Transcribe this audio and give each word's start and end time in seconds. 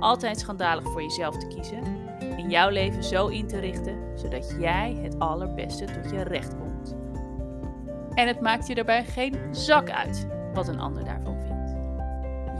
altijd 0.00 0.40
schandalig 0.40 0.84
voor 0.84 1.02
jezelf 1.02 1.36
te 1.36 1.46
kiezen 1.46 1.82
en 2.18 2.50
jouw 2.50 2.68
leven 2.68 3.04
zo 3.04 3.26
in 3.26 3.46
te 3.46 3.58
richten 3.58 4.18
zodat 4.18 4.54
jij 4.58 4.98
het 5.02 5.18
allerbeste 5.18 5.84
tot 5.84 6.10
je 6.10 6.22
recht 6.22 6.56
komt. 6.58 6.96
En 8.14 8.26
het 8.26 8.40
maakt 8.40 8.66
je 8.66 8.74
daarbij 8.74 9.04
geen 9.04 9.54
zak 9.54 9.90
uit 9.90 10.26
wat 10.54 10.68
een 10.68 10.80
ander 10.80 11.04
daarvan 11.04 11.40
vindt. 11.40 11.76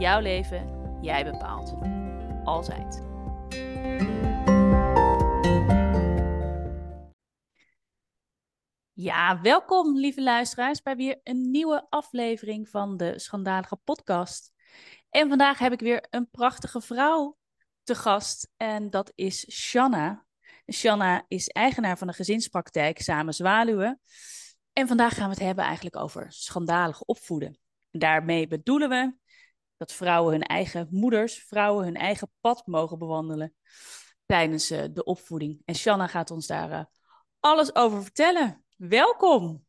Jouw 0.01 0.19
leven, 0.19 0.69
jij 1.01 1.23
bepaalt. 1.23 1.75
Altijd. 2.43 3.03
Ja, 8.93 9.41
welkom 9.41 9.97
lieve 9.97 10.23
luisteraars 10.23 10.81
bij 10.81 10.95
weer 10.95 11.19
een 11.23 11.51
nieuwe 11.51 11.85
aflevering 11.89 12.69
van 12.69 12.97
de 12.97 13.19
Schandalige 13.19 13.75
Podcast. 13.75 14.54
En 15.15 15.29
vandaag 15.29 15.59
heb 15.59 15.71
ik 15.71 15.79
weer 15.79 16.07
een 16.09 16.29
prachtige 16.29 16.81
vrouw 16.81 17.37
te 17.83 17.95
gast 17.95 18.49
en 18.57 18.89
dat 18.89 19.11
is 19.15 19.51
Shanna. 19.51 20.25
Shanna 20.71 21.25
is 21.27 21.47
eigenaar 21.47 21.97
van 21.97 22.07
een 22.07 22.13
gezinspraktijk 22.13 23.01
Samen 23.01 23.33
Zwaluwen. 23.33 24.01
En 24.73 24.87
vandaag 24.87 25.13
gaan 25.13 25.29
we 25.29 25.33
het 25.33 25.43
hebben 25.43 25.63
eigenlijk 25.63 25.95
over 25.95 26.25
schandalig 26.29 27.01
opvoeden. 27.01 27.59
En 27.91 27.99
daarmee 27.99 28.47
bedoelen 28.47 28.89
we 28.89 29.15
dat 29.77 29.93
vrouwen 29.93 30.31
hun 30.31 30.43
eigen 30.43 30.87
moeders, 30.91 31.43
vrouwen 31.47 31.85
hun 31.85 31.95
eigen 31.95 32.31
pad 32.41 32.67
mogen 32.67 32.97
bewandelen 32.97 33.53
tijdens 34.25 34.71
uh, 34.71 34.83
de 34.93 35.03
opvoeding. 35.03 35.61
En 35.65 35.75
Shanna 35.75 36.07
gaat 36.07 36.31
ons 36.31 36.47
daar 36.47 36.71
uh, 36.71 36.83
alles 37.39 37.75
over 37.75 38.03
vertellen. 38.03 38.65
Welkom. 38.75 39.65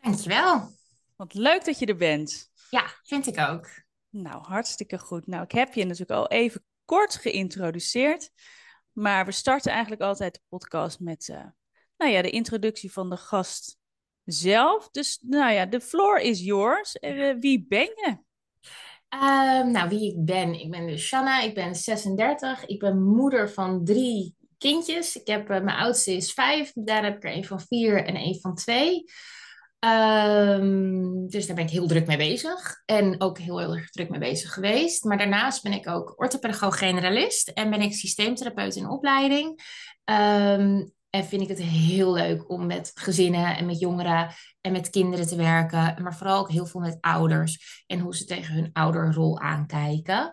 Dankjewel. 0.00 0.70
Wat 1.16 1.34
leuk 1.34 1.64
dat 1.64 1.78
je 1.78 1.86
er 1.86 1.96
bent. 1.96 2.50
Ja, 2.70 2.86
vind 3.02 3.26
ik 3.26 3.38
ook. 3.38 3.79
Nou, 4.10 4.42
hartstikke 4.42 4.98
goed. 4.98 5.26
Nou, 5.26 5.42
ik 5.42 5.52
heb 5.52 5.74
je 5.74 5.84
natuurlijk 5.84 6.10
al 6.10 6.28
even 6.28 6.64
kort 6.84 7.14
geïntroduceerd. 7.14 8.30
Maar 8.92 9.24
we 9.24 9.32
starten 9.32 9.72
eigenlijk 9.72 10.02
altijd 10.02 10.34
de 10.34 10.40
podcast 10.48 11.00
met 11.00 11.28
uh, 11.28 11.44
nou 11.96 12.12
ja, 12.12 12.22
de 12.22 12.30
introductie 12.30 12.92
van 12.92 13.10
de 13.10 13.16
gast 13.16 13.78
zelf. 14.24 14.88
Dus 14.90 15.18
nou 15.22 15.52
ja, 15.52 15.66
de 15.66 15.80
floor 15.80 16.18
is 16.18 16.40
yours. 16.40 16.96
Uh, 17.00 17.34
wie 17.38 17.66
ben 17.68 17.80
je? 17.80 18.16
Uh, 19.14 19.64
nou, 19.64 19.88
wie 19.88 20.12
ik 20.12 20.24
ben? 20.24 20.60
Ik 20.60 20.70
ben 20.70 20.86
dus 20.86 21.06
Shanna, 21.06 21.40
ik 21.40 21.54
ben 21.54 21.74
36. 21.74 22.66
Ik 22.66 22.78
ben 22.78 23.02
moeder 23.02 23.50
van 23.50 23.84
drie 23.84 24.36
kindjes. 24.58 25.16
Ik 25.16 25.26
heb, 25.26 25.48
mijn 25.48 25.68
oudste 25.68 26.12
is 26.12 26.32
vijf, 26.32 26.72
daar 26.74 27.04
heb 27.04 27.16
ik 27.16 27.24
er 27.24 27.36
een 27.36 27.44
van 27.44 27.60
vier 27.60 28.04
en 28.04 28.16
een 28.16 28.38
van 28.40 28.54
twee. 28.54 29.04
Um, 29.80 31.28
dus 31.28 31.46
daar 31.46 31.56
ben 31.56 31.64
ik 31.64 31.70
heel 31.70 31.86
druk 31.86 32.06
mee 32.06 32.16
bezig. 32.16 32.82
En 32.84 33.20
ook 33.20 33.38
heel, 33.38 33.60
erg 33.60 33.90
druk 33.90 34.08
mee 34.08 34.20
bezig 34.20 34.52
geweest. 34.52 35.04
Maar 35.04 35.18
daarnaast 35.18 35.62
ben 35.62 35.72
ik 35.72 35.88
ook 35.88 36.14
orthopedagoog-generalist. 36.16 37.48
En 37.48 37.70
ben 37.70 37.80
ik 37.80 37.94
systeemtherapeut 37.94 38.76
in 38.76 38.88
opleiding. 38.88 39.48
Um, 40.04 40.92
en 41.10 41.24
vind 41.24 41.42
ik 41.42 41.48
het 41.48 41.62
heel 41.62 42.12
leuk 42.12 42.50
om 42.50 42.66
met 42.66 42.90
gezinnen 42.94 43.56
en 43.56 43.66
met 43.66 43.80
jongeren 43.80 44.34
en 44.60 44.72
met 44.72 44.90
kinderen 44.90 45.26
te 45.26 45.36
werken. 45.36 46.02
Maar 46.02 46.16
vooral 46.16 46.38
ook 46.38 46.50
heel 46.50 46.66
veel 46.66 46.80
met 46.80 46.98
ouders. 47.00 47.82
En 47.86 47.98
hoe 47.98 48.16
ze 48.16 48.24
tegen 48.24 48.54
hun 48.54 48.70
ouderrol 48.72 49.38
aankijken. 49.38 50.32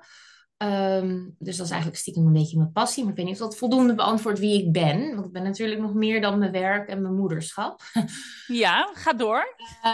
Um, 0.63 1.35
dus 1.39 1.57
dat 1.57 1.65
is 1.65 1.71
eigenlijk 1.71 2.01
stiekem 2.01 2.25
een 2.25 2.33
beetje 2.33 2.57
mijn 2.57 2.71
passie. 2.71 3.03
Maar 3.03 3.11
ik 3.11 3.17
weet 3.17 3.25
niet 3.27 3.41
of 3.41 3.47
dat 3.47 3.57
voldoende 3.57 3.95
beantwoordt 3.95 4.39
wie 4.39 4.63
ik 4.63 4.71
ben. 4.71 5.13
Want 5.13 5.25
ik 5.25 5.31
ben 5.31 5.43
natuurlijk 5.43 5.81
nog 5.81 5.93
meer 5.93 6.21
dan 6.21 6.39
mijn 6.39 6.51
werk 6.51 6.89
en 6.89 7.01
mijn 7.01 7.15
moederschap. 7.15 7.81
Ja, 8.47 8.89
ga 8.93 9.13
door. 9.13 9.55
Uh, 9.85 9.91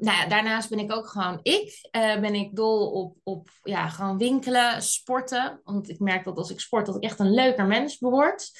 nou 0.00 0.16
ja, 0.16 0.26
daarnaast 0.26 0.68
ben 0.68 0.78
ik 0.78 0.92
ook 0.92 1.06
gewoon 1.06 1.38
ik. 1.42 1.88
Uh, 1.96 2.20
ben 2.20 2.34
ik 2.34 2.56
dol 2.56 2.90
op, 2.90 3.16
op 3.22 3.48
ja, 3.62 3.88
gewoon 3.88 4.18
winkelen, 4.18 4.82
sporten. 4.82 5.60
Want 5.64 5.88
ik 5.88 5.98
merk 5.98 6.24
dat 6.24 6.36
als 6.36 6.50
ik 6.50 6.60
sport, 6.60 6.86
dat 6.86 6.96
ik 6.96 7.02
echt 7.02 7.18
een 7.18 7.34
leuker 7.34 7.66
mens 7.66 7.98
word. 7.98 8.50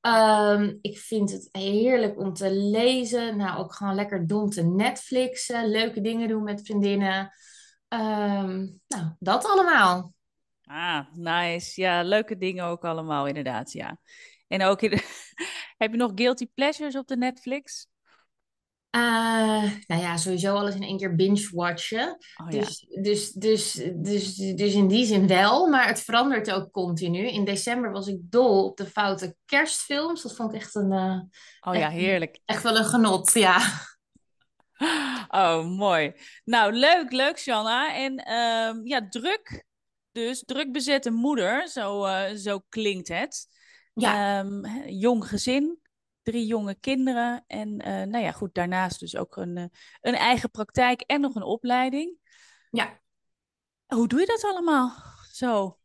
Um, 0.00 0.78
ik 0.80 0.98
vind 0.98 1.32
het 1.32 1.48
heerlijk 1.52 2.18
om 2.18 2.32
te 2.32 2.52
lezen. 2.52 3.36
Nou, 3.36 3.58
ook 3.58 3.74
gewoon 3.74 3.94
lekker 3.94 4.26
dom 4.26 4.50
te 4.50 4.62
Netflixen. 4.62 5.70
Leuke 5.70 6.00
dingen 6.00 6.28
doen 6.28 6.42
met 6.42 6.62
vriendinnen. 6.64 7.32
Um, 7.88 8.80
nou, 8.88 9.12
dat 9.18 9.44
allemaal. 9.46 10.12
Ah, 10.68 11.06
nice. 11.12 11.80
Ja, 11.80 12.02
leuke 12.02 12.36
dingen 12.36 12.64
ook 12.64 12.84
allemaal, 12.84 13.26
inderdaad. 13.26 13.72
Ja. 13.72 13.98
En 14.48 14.62
ook, 14.62 14.82
in 14.82 14.90
heb 15.78 15.90
je 15.90 15.96
nog 15.96 16.12
guilty 16.14 16.46
pleasures 16.54 16.96
op 16.96 17.06
de 17.06 17.16
Netflix? 17.16 17.88
Uh, 18.96 19.72
nou 19.86 20.02
ja, 20.02 20.16
sowieso 20.16 20.54
alles 20.54 20.74
in 20.74 20.82
één 20.82 20.96
keer 20.96 21.14
binge-watchen. 21.14 22.18
Oh, 22.36 22.48
dus, 22.48 22.86
ja. 22.88 23.02
dus, 23.02 23.32
dus, 23.32 23.72
dus, 23.94 24.34
dus 24.34 24.74
in 24.74 24.88
die 24.88 25.04
zin 25.04 25.26
wel, 25.26 25.68
maar 25.68 25.86
het 25.86 26.00
verandert 26.00 26.50
ook 26.50 26.70
continu. 26.70 27.26
In 27.26 27.44
december 27.44 27.90
was 27.90 28.06
ik 28.06 28.18
dol 28.20 28.64
op 28.64 28.76
de 28.76 28.86
foute 28.86 29.36
kerstfilms. 29.44 30.22
Dat 30.22 30.36
vond 30.36 30.54
ik 30.54 30.60
echt 30.60 30.74
een... 30.74 30.92
Uh, 30.92 31.20
oh 31.60 31.74
ja, 31.74 31.88
heerlijk. 31.88 32.38
Echt 32.44 32.62
wel 32.62 32.76
een 32.76 32.84
genot, 32.84 33.32
ja. 33.32 33.58
Oh, 35.28 35.64
mooi. 35.64 36.12
Nou, 36.44 36.72
leuk, 36.72 37.12
leuk, 37.12 37.38
Shanna. 37.38 37.94
En 37.94 38.32
um, 38.32 38.86
ja, 38.86 39.08
druk 39.08 39.64
dus 40.12 40.44
druk 40.44 40.72
bezette 40.72 41.10
moeder, 41.10 41.68
zo, 41.68 42.06
uh, 42.06 42.34
zo 42.34 42.60
klinkt 42.68 43.08
het. 43.08 43.46
Ja. 43.92 44.38
Um, 44.40 44.66
jong 44.86 45.28
gezin, 45.28 45.80
drie 46.22 46.46
jonge 46.46 46.74
kinderen. 46.74 47.44
En 47.46 47.68
uh, 47.68 48.02
nou 48.02 48.18
ja, 48.18 48.32
goed, 48.32 48.54
daarnaast 48.54 49.00
dus 49.00 49.16
ook 49.16 49.36
een, 49.36 49.56
uh, 49.56 49.64
een 50.00 50.14
eigen 50.14 50.50
praktijk 50.50 51.00
en 51.00 51.20
nog 51.20 51.34
een 51.34 51.42
opleiding. 51.42 52.16
Ja. 52.70 53.00
Hoe 53.86 54.08
doe 54.08 54.20
je 54.20 54.26
dat 54.26 54.44
allemaal 54.44 54.92
zo? 55.32 55.78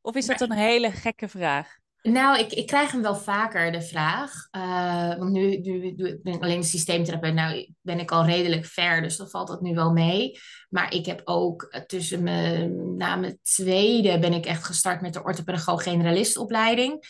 Of 0.00 0.14
is 0.14 0.26
dat 0.26 0.40
een 0.40 0.52
hele 0.52 0.90
gekke 0.90 1.28
vraag? 1.28 1.78
Nou, 2.02 2.38
ik, 2.38 2.52
ik 2.52 2.66
krijg 2.66 2.92
hem 2.92 3.02
wel 3.02 3.16
vaker, 3.16 3.72
de 3.72 3.82
vraag. 3.82 4.48
Uh, 4.56 5.18
want 5.18 5.30
nu, 5.30 5.56
nu 5.56 5.94
ben 6.22 6.32
ik 6.32 6.42
alleen 6.42 6.64
systeemtherapeut. 6.64 7.34
Nou 7.34 7.74
ben 7.80 7.98
ik 7.98 8.10
al 8.10 8.24
redelijk 8.24 8.64
ver, 8.64 9.02
dus 9.02 9.16
dan 9.16 9.28
valt 9.28 9.48
dat 9.48 9.60
nu 9.60 9.74
wel 9.74 9.92
mee. 9.92 10.38
Maar 10.68 10.94
ik 10.94 11.06
heb 11.06 11.20
ook 11.24 11.82
tussen 11.86 12.22
mijn, 12.22 12.96
na 12.96 13.16
mijn 13.16 13.38
tweede 13.42 14.18
ben 14.18 14.32
ik 14.32 14.46
echt 14.46 14.64
gestart 14.64 15.00
met 15.00 15.12
de 15.12 15.22
orthopedagoog-generalistopleiding. 15.22 17.04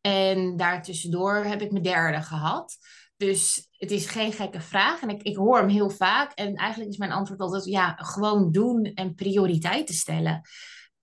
En 0.00 0.56
daartussendoor 0.56 1.44
heb 1.44 1.62
ik 1.62 1.70
mijn 1.70 1.84
derde 1.84 2.22
gehad. 2.22 2.76
Dus 3.16 3.68
het 3.70 3.90
is 3.90 4.06
geen 4.06 4.32
gekke 4.32 4.60
vraag. 4.60 5.00
En 5.00 5.08
ik, 5.08 5.22
ik 5.22 5.36
hoor 5.36 5.58
hem 5.58 5.68
heel 5.68 5.90
vaak. 5.90 6.32
En 6.32 6.54
eigenlijk 6.54 6.90
is 6.90 6.96
mijn 6.96 7.12
antwoord 7.12 7.40
altijd, 7.40 7.64
ja, 7.64 7.96
gewoon 7.96 8.52
doen 8.52 8.84
en 8.84 9.14
prioriteiten 9.14 9.94
stellen 9.94 10.42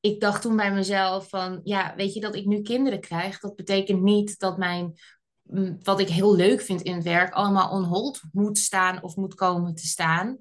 ik 0.02 0.20
dacht 0.20 0.42
toen 0.42 0.56
bij 0.56 0.74
mezelf 0.74 1.30
van, 1.30 1.60
ja, 1.64 1.94
weet 1.96 2.14
je 2.14 2.20
dat 2.20 2.36
ik 2.36 2.46
nu 2.46 2.62
kinderen 2.62 3.00
krijg, 3.00 3.40
dat 3.40 3.56
betekent 3.56 4.02
niet 4.02 4.40
dat 4.40 4.58
mijn, 4.58 4.94
mm, 5.42 5.78
wat 5.84 6.00
ik 6.00 6.10
heel 6.10 6.36
leuk 6.36 6.62
vind 6.62 6.82
in 6.82 6.94
het 6.94 7.04
werk, 7.04 7.34
allemaal 7.34 7.72
on 7.72 7.84
hold 7.84 8.22
moet 8.32 8.58
staan 8.58 9.04
of 9.04 9.16
moet 9.16 9.36
komen 9.36 9.76
te 9.76 9.88
staan. 9.88 10.38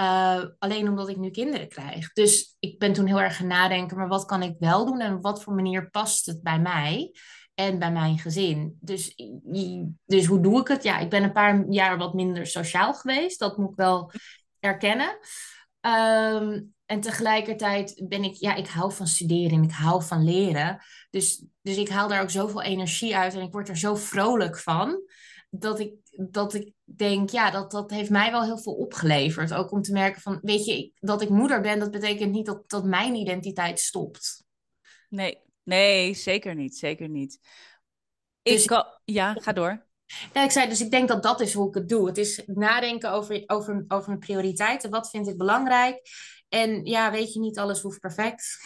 Uh, 0.00 0.44
alleen 0.58 0.88
omdat 0.88 1.08
ik 1.08 1.16
nu 1.16 1.30
kinderen 1.30 1.68
krijg. 1.68 2.12
Dus 2.12 2.56
ik 2.58 2.78
ben 2.78 2.92
toen 2.92 3.06
heel 3.06 3.20
erg 3.20 3.36
gaan 3.36 3.46
nadenken, 3.46 3.96
maar 3.96 4.08
wat 4.08 4.24
kan 4.24 4.42
ik 4.42 4.56
wel 4.58 4.86
doen 4.86 5.00
en 5.00 5.14
op 5.14 5.22
wat 5.22 5.42
voor 5.42 5.54
manier 5.54 5.90
past 5.90 6.26
het 6.26 6.42
bij 6.42 6.60
mij 6.60 7.14
en 7.54 7.78
bij 7.78 7.92
mijn 7.92 8.18
gezin? 8.18 8.76
Dus, 8.80 9.14
dus 10.04 10.26
hoe 10.26 10.40
doe 10.40 10.60
ik 10.60 10.68
het? 10.68 10.82
Ja, 10.82 10.98
ik 10.98 11.10
ben 11.10 11.22
een 11.22 11.32
paar 11.32 11.64
jaar 11.68 11.98
wat 11.98 12.14
minder 12.14 12.46
sociaal 12.46 12.94
geweest, 12.94 13.38
dat 13.38 13.56
moet 13.56 13.70
ik 13.70 13.76
wel 13.76 14.10
erkennen. 14.60 15.18
Um, 15.80 16.74
en 16.94 17.00
tegelijkertijd 17.00 18.02
ben 18.08 18.24
ik, 18.24 18.34
ja, 18.34 18.54
ik 18.54 18.66
hou 18.66 18.92
van 18.92 19.06
studeren 19.06 19.58
en 19.58 19.62
ik 19.62 19.72
hou 19.72 20.02
van 20.02 20.24
leren. 20.24 20.82
Dus, 21.10 21.44
dus 21.62 21.76
ik 21.76 21.88
haal 21.88 22.08
daar 22.08 22.22
ook 22.22 22.30
zoveel 22.30 22.62
energie 22.62 23.16
uit 23.16 23.34
en 23.34 23.40
ik 23.40 23.52
word 23.52 23.68
er 23.68 23.76
zo 23.76 23.94
vrolijk 23.94 24.58
van. 24.58 25.02
Dat 25.50 25.80
ik, 25.80 25.94
dat 26.10 26.54
ik 26.54 26.72
denk, 26.84 27.30
ja, 27.30 27.50
dat, 27.50 27.70
dat 27.70 27.90
heeft 27.90 28.10
mij 28.10 28.30
wel 28.30 28.44
heel 28.44 28.58
veel 28.58 28.72
opgeleverd. 28.72 29.54
Ook 29.54 29.70
om 29.70 29.82
te 29.82 29.92
merken 29.92 30.22
van, 30.22 30.38
weet 30.42 30.64
je, 30.64 30.92
dat 31.00 31.22
ik 31.22 31.28
moeder 31.28 31.60
ben, 31.60 31.78
dat 31.78 31.90
betekent 31.90 32.32
niet 32.32 32.46
dat, 32.46 32.70
dat 32.70 32.84
mijn 32.84 33.14
identiteit 33.14 33.80
stopt. 33.80 34.44
Nee, 35.08 35.38
nee, 35.62 36.14
zeker 36.14 36.54
niet, 36.54 36.76
zeker 36.76 37.08
niet. 37.08 37.38
Ik 38.42 38.52
dus, 38.52 38.64
kan, 38.64 38.84
ja, 39.04 39.34
ga 39.34 39.52
door. 39.52 39.86
Ja, 40.32 40.44
ik 40.44 40.50
zei 40.50 40.68
dus, 40.68 40.80
ik 40.80 40.90
denk 40.90 41.08
dat 41.08 41.22
dat 41.22 41.40
is 41.40 41.54
hoe 41.54 41.68
ik 41.68 41.74
het 41.74 41.88
doe. 41.88 42.06
Het 42.06 42.18
is 42.18 42.42
nadenken 42.46 43.12
over, 43.12 43.42
over, 43.46 43.84
over 43.88 44.08
mijn 44.08 44.20
prioriteiten. 44.20 44.90
Wat 44.90 45.10
vind 45.10 45.28
ik 45.28 45.36
belangrijk? 45.36 46.02
En 46.48 46.84
ja, 46.84 47.10
weet 47.10 47.32
je, 47.32 47.40
niet 47.40 47.58
alles 47.58 47.80
hoeft 47.80 48.00
perfect. 48.00 48.60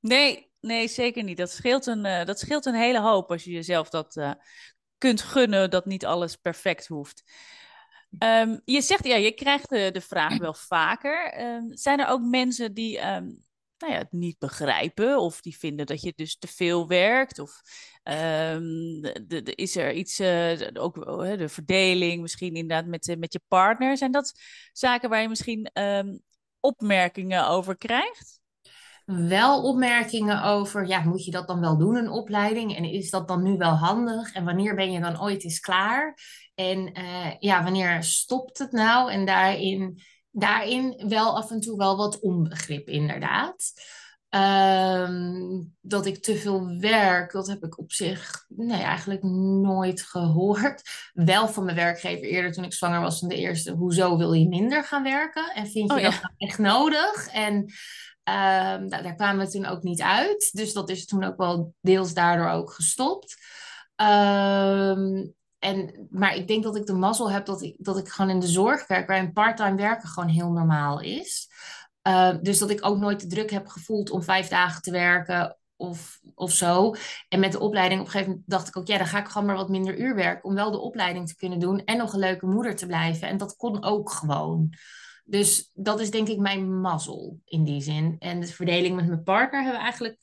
Nee, 0.00 0.50
nee, 0.60 0.88
zeker 0.88 1.22
niet. 1.22 1.36
Dat 1.36 1.50
scheelt 1.50 1.86
een, 1.86 2.04
uh, 2.04 2.24
dat 2.24 2.38
scheelt 2.38 2.66
een 2.66 2.74
hele 2.74 3.00
hoop 3.00 3.30
als 3.30 3.44
je 3.44 3.50
jezelf 3.50 3.88
dat 3.88 4.16
uh, 4.16 4.32
kunt 4.98 5.22
gunnen, 5.22 5.70
dat 5.70 5.86
niet 5.86 6.06
alles 6.06 6.36
perfect 6.36 6.86
hoeft. 6.86 7.22
Um, 8.18 8.60
je 8.64 8.80
zegt, 8.80 9.04
ja, 9.04 9.16
je 9.16 9.32
krijgt 9.32 9.68
de, 9.68 9.90
de 9.92 10.00
vraag 10.00 10.38
wel 10.38 10.54
vaker. 10.54 11.40
Um, 11.40 11.76
zijn 11.76 12.00
er 12.00 12.06
ook 12.06 12.20
mensen 12.20 12.74
die 12.74 12.98
um, 12.98 13.44
nou 13.78 13.92
ja, 13.92 13.98
het 13.98 14.12
niet 14.12 14.38
begrijpen 14.38 15.18
of 15.18 15.40
die 15.40 15.58
vinden 15.58 15.86
dat 15.86 16.02
je 16.02 16.12
dus 16.16 16.38
te 16.38 16.46
veel 16.46 16.88
werkt? 16.88 17.38
Of 17.38 17.60
de, 18.02 19.40
de, 19.42 19.54
is 19.54 19.76
er 19.76 19.92
iets, 19.92 20.20
uh, 20.20 20.60
ook 20.72 20.96
uh, 20.96 21.38
de 21.38 21.48
verdeling 21.48 22.22
misschien 22.22 22.54
inderdaad 22.54 22.86
met, 22.86 23.16
met 23.18 23.32
je 23.32 23.40
partner? 23.48 23.96
Zijn 23.96 24.12
dat 24.12 24.40
zaken 24.72 25.08
waar 25.08 25.22
je 25.22 25.28
misschien 25.28 25.70
opmerkingen 26.66 27.48
over 27.48 27.76
krijgt? 27.76 28.40
Wel 29.04 29.62
opmerkingen 29.62 30.42
over, 30.42 30.86
ja, 30.86 31.02
moet 31.02 31.24
je 31.24 31.30
dat 31.30 31.46
dan 31.46 31.60
wel 31.60 31.78
doen, 31.78 31.96
een 31.96 32.10
opleiding? 32.10 32.76
En 32.76 32.84
is 32.84 33.10
dat 33.10 33.28
dan 33.28 33.42
nu 33.42 33.56
wel 33.56 33.74
handig? 33.74 34.32
En 34.32 34.44
wanneer 34.44 34.74
ben 34.74 34.92
je 34.92 35.00
dan 35.00 35.20
ooit 35.20 35.44
eens 35.44 35.60
klaar? 35.60 36.18
En 36.54 36.98
uh, 36.98 37.30
ja, 37.38 37.62
wanneer 37.62 38.02
stopt 38.02 38.58
het 38.58 38.72
nou? 38.72 39.12
En 39.12 39.24
daarin, 39.24 40.02
daarin 40.30 41.04
wel 41.08 41.36
af 41.36 41.50
en 41.50 41.60
toe 41.60 41.76
wel 41.76 41.96
wat 41.96 42.20
onbegrip, 42.20 42.88
inderdaad. 42.88 43.72
Um, 44.36 45.74
dat 45.80 46.06
ik 46.06 46.22
te 46.22 46.36
veel 46.36 46.78
werk, 46.78 47.32
dat 47.32 47.46
heb 47.46 47.64
ik 47.64 47.78
op 47.78 47.92
zich 47.92 48.44
nee, 48.48 48.82
eigenlijk 48.82 49.22
nooit 49.22 50.02
gehoord. 50.02 50.82
Wel 51.12 51.48
van 51.48 51.64
mijn 51.64 51.76
werkgever 51.76 52.28
eerder 52.28 52.52
toen 52.52 52.64
ik 52.64 52.72
zwanger 52.72 53.00
was 53.00 53.18
van 53.18 53.28
de 53.28 53.36
eerste. 53.36 53.72
Hoezo 53.72 54.16
wil 54.16 54.32
je 54.32 54.48
minder 54.48 54.84
gaan 54.84 55.02
werken? 55.02 55.52
En 55.54 55.66
vind 55.66 55.92
je 55.92 55.96
oh, 55.96 56.02
dat 56.02 56.20
echt 56.36 56.58
nodig? 56.58 57.28
En 57.32 57.54
um, 57.54 58.88
daar 58.88 59.14
kwamen 59.16 59.44
we 59.44 59.50
toen 59.50 59.66
ook 59.66 59.82
niet 59.82 60.02
uit. 60.02 60.50
Dus 60.52 60.72
dat 60.72 60.90
is 60.90 61.06
toen 61.06 61.24
ook 61.24 61.36
wel 61.36 61.74
deels 61.80 62.14
daardoor 62.14 62.48
ook 62.48 62.72
gestopt. 62.72 63.36
Um, 63.96 65.34
en, 65.58 66.06
maar 66.10 66.34
ik 66.34 66.48
denk 66.48 66.62
dat 66.62 66.76
ik 66.76 66.86
de 66.86 66.94
mazzel 66.94 67.30
heb 67.30 67.46
dat 67.46 67.62
ik, 67.62 67.76
dat 67.78 67.98
ik 67.98 68.08
gewoon 68.08 68.30
in 68.30 68.40
de 68.40 68.46
zorg 68.46 68.86
werk, 68.86 69.08
waar 69.08 69.18
een 69.18 69.32
parttime 69.32 69.76
werken 69.76 70.08
gewoon 70.08 70.28
heel 70.28 70.50
normaal 70.50 71.00
is. 71.00 71.48
Uh, 72.06 72.34
dus 72.42 72.58
dat 72.58 72.70
ik 72.70 72.86
ook 72.86 72.98
nooit 72.98 73.20
de 73.20 73.26
druk 73.26 73.50
heb 73.50 73.66
gevoeld 73.66 74.10
om 74.10 74.22
vijf 74.22 74.48
dagen 74.48 74.82
te 74.82 74.90
werken 74.90 75.56
of, 75.76 76.20
of 76.34 76.52
zo. 76.52 76.94
En 77.28 77.40
met 77.40 77.52
de 77.52 77.60
opleiding 77.60 78.00
op 78.00 78.06
een 78.06 78.12
gegeven 78.12 78.32
moment 78.32 78.50
dacht 78.50 78.68
ik 78.68 78.76
ook, 78.76 78.86
ja, 78.86 78.98
dan 78.98 79.06
ga 79.06 79.18
ik 79.18 79.28
gewoon 79.28 79.46
maar 79.46 79.56
wat 79.56 79.68
minder 79.68 79.98
uur 79.98 80.14
werken 80.14 80.44
om 80.44 80.54
wel 80.54 80.70
de 80.70 80.78
opleiding 80.78 81.28
te 81.28 81.36
kunnen 81.36 81.58
doen 81.58 81.84
en 81.84 81.96
nog 81.96 82.12
een 82.12 82.18
leuke 82.18 82.46
moeder 82.46 82.76
te 82.76 82.86
blijven. 82.86 83.28
En 83.28 83.36
dat 83.36 83.56
kon 83.56 83.84
ook 83.84 84.10
gewoon. 84.10 84.74
Dus 85.24 85.70
dat 85.74 86.00
is 86.00 86.10
denk 86.10 86.28
ik 86.28 86.38
mijn 86.38 86.80
mazzel 86.80 87.40
in 87.44 87.64
die 87.64 87.80
zin. 87.80 88.16
En 88.18 88.40
de 88.40 88.46
verdeling 88.46 88.96
met 88.96 89.06
mijn 89.06 89.22
partner 89.22 89.62
hebben 89.62 89.78
we 89.78 89.84
eigenlijk 89.84 90.18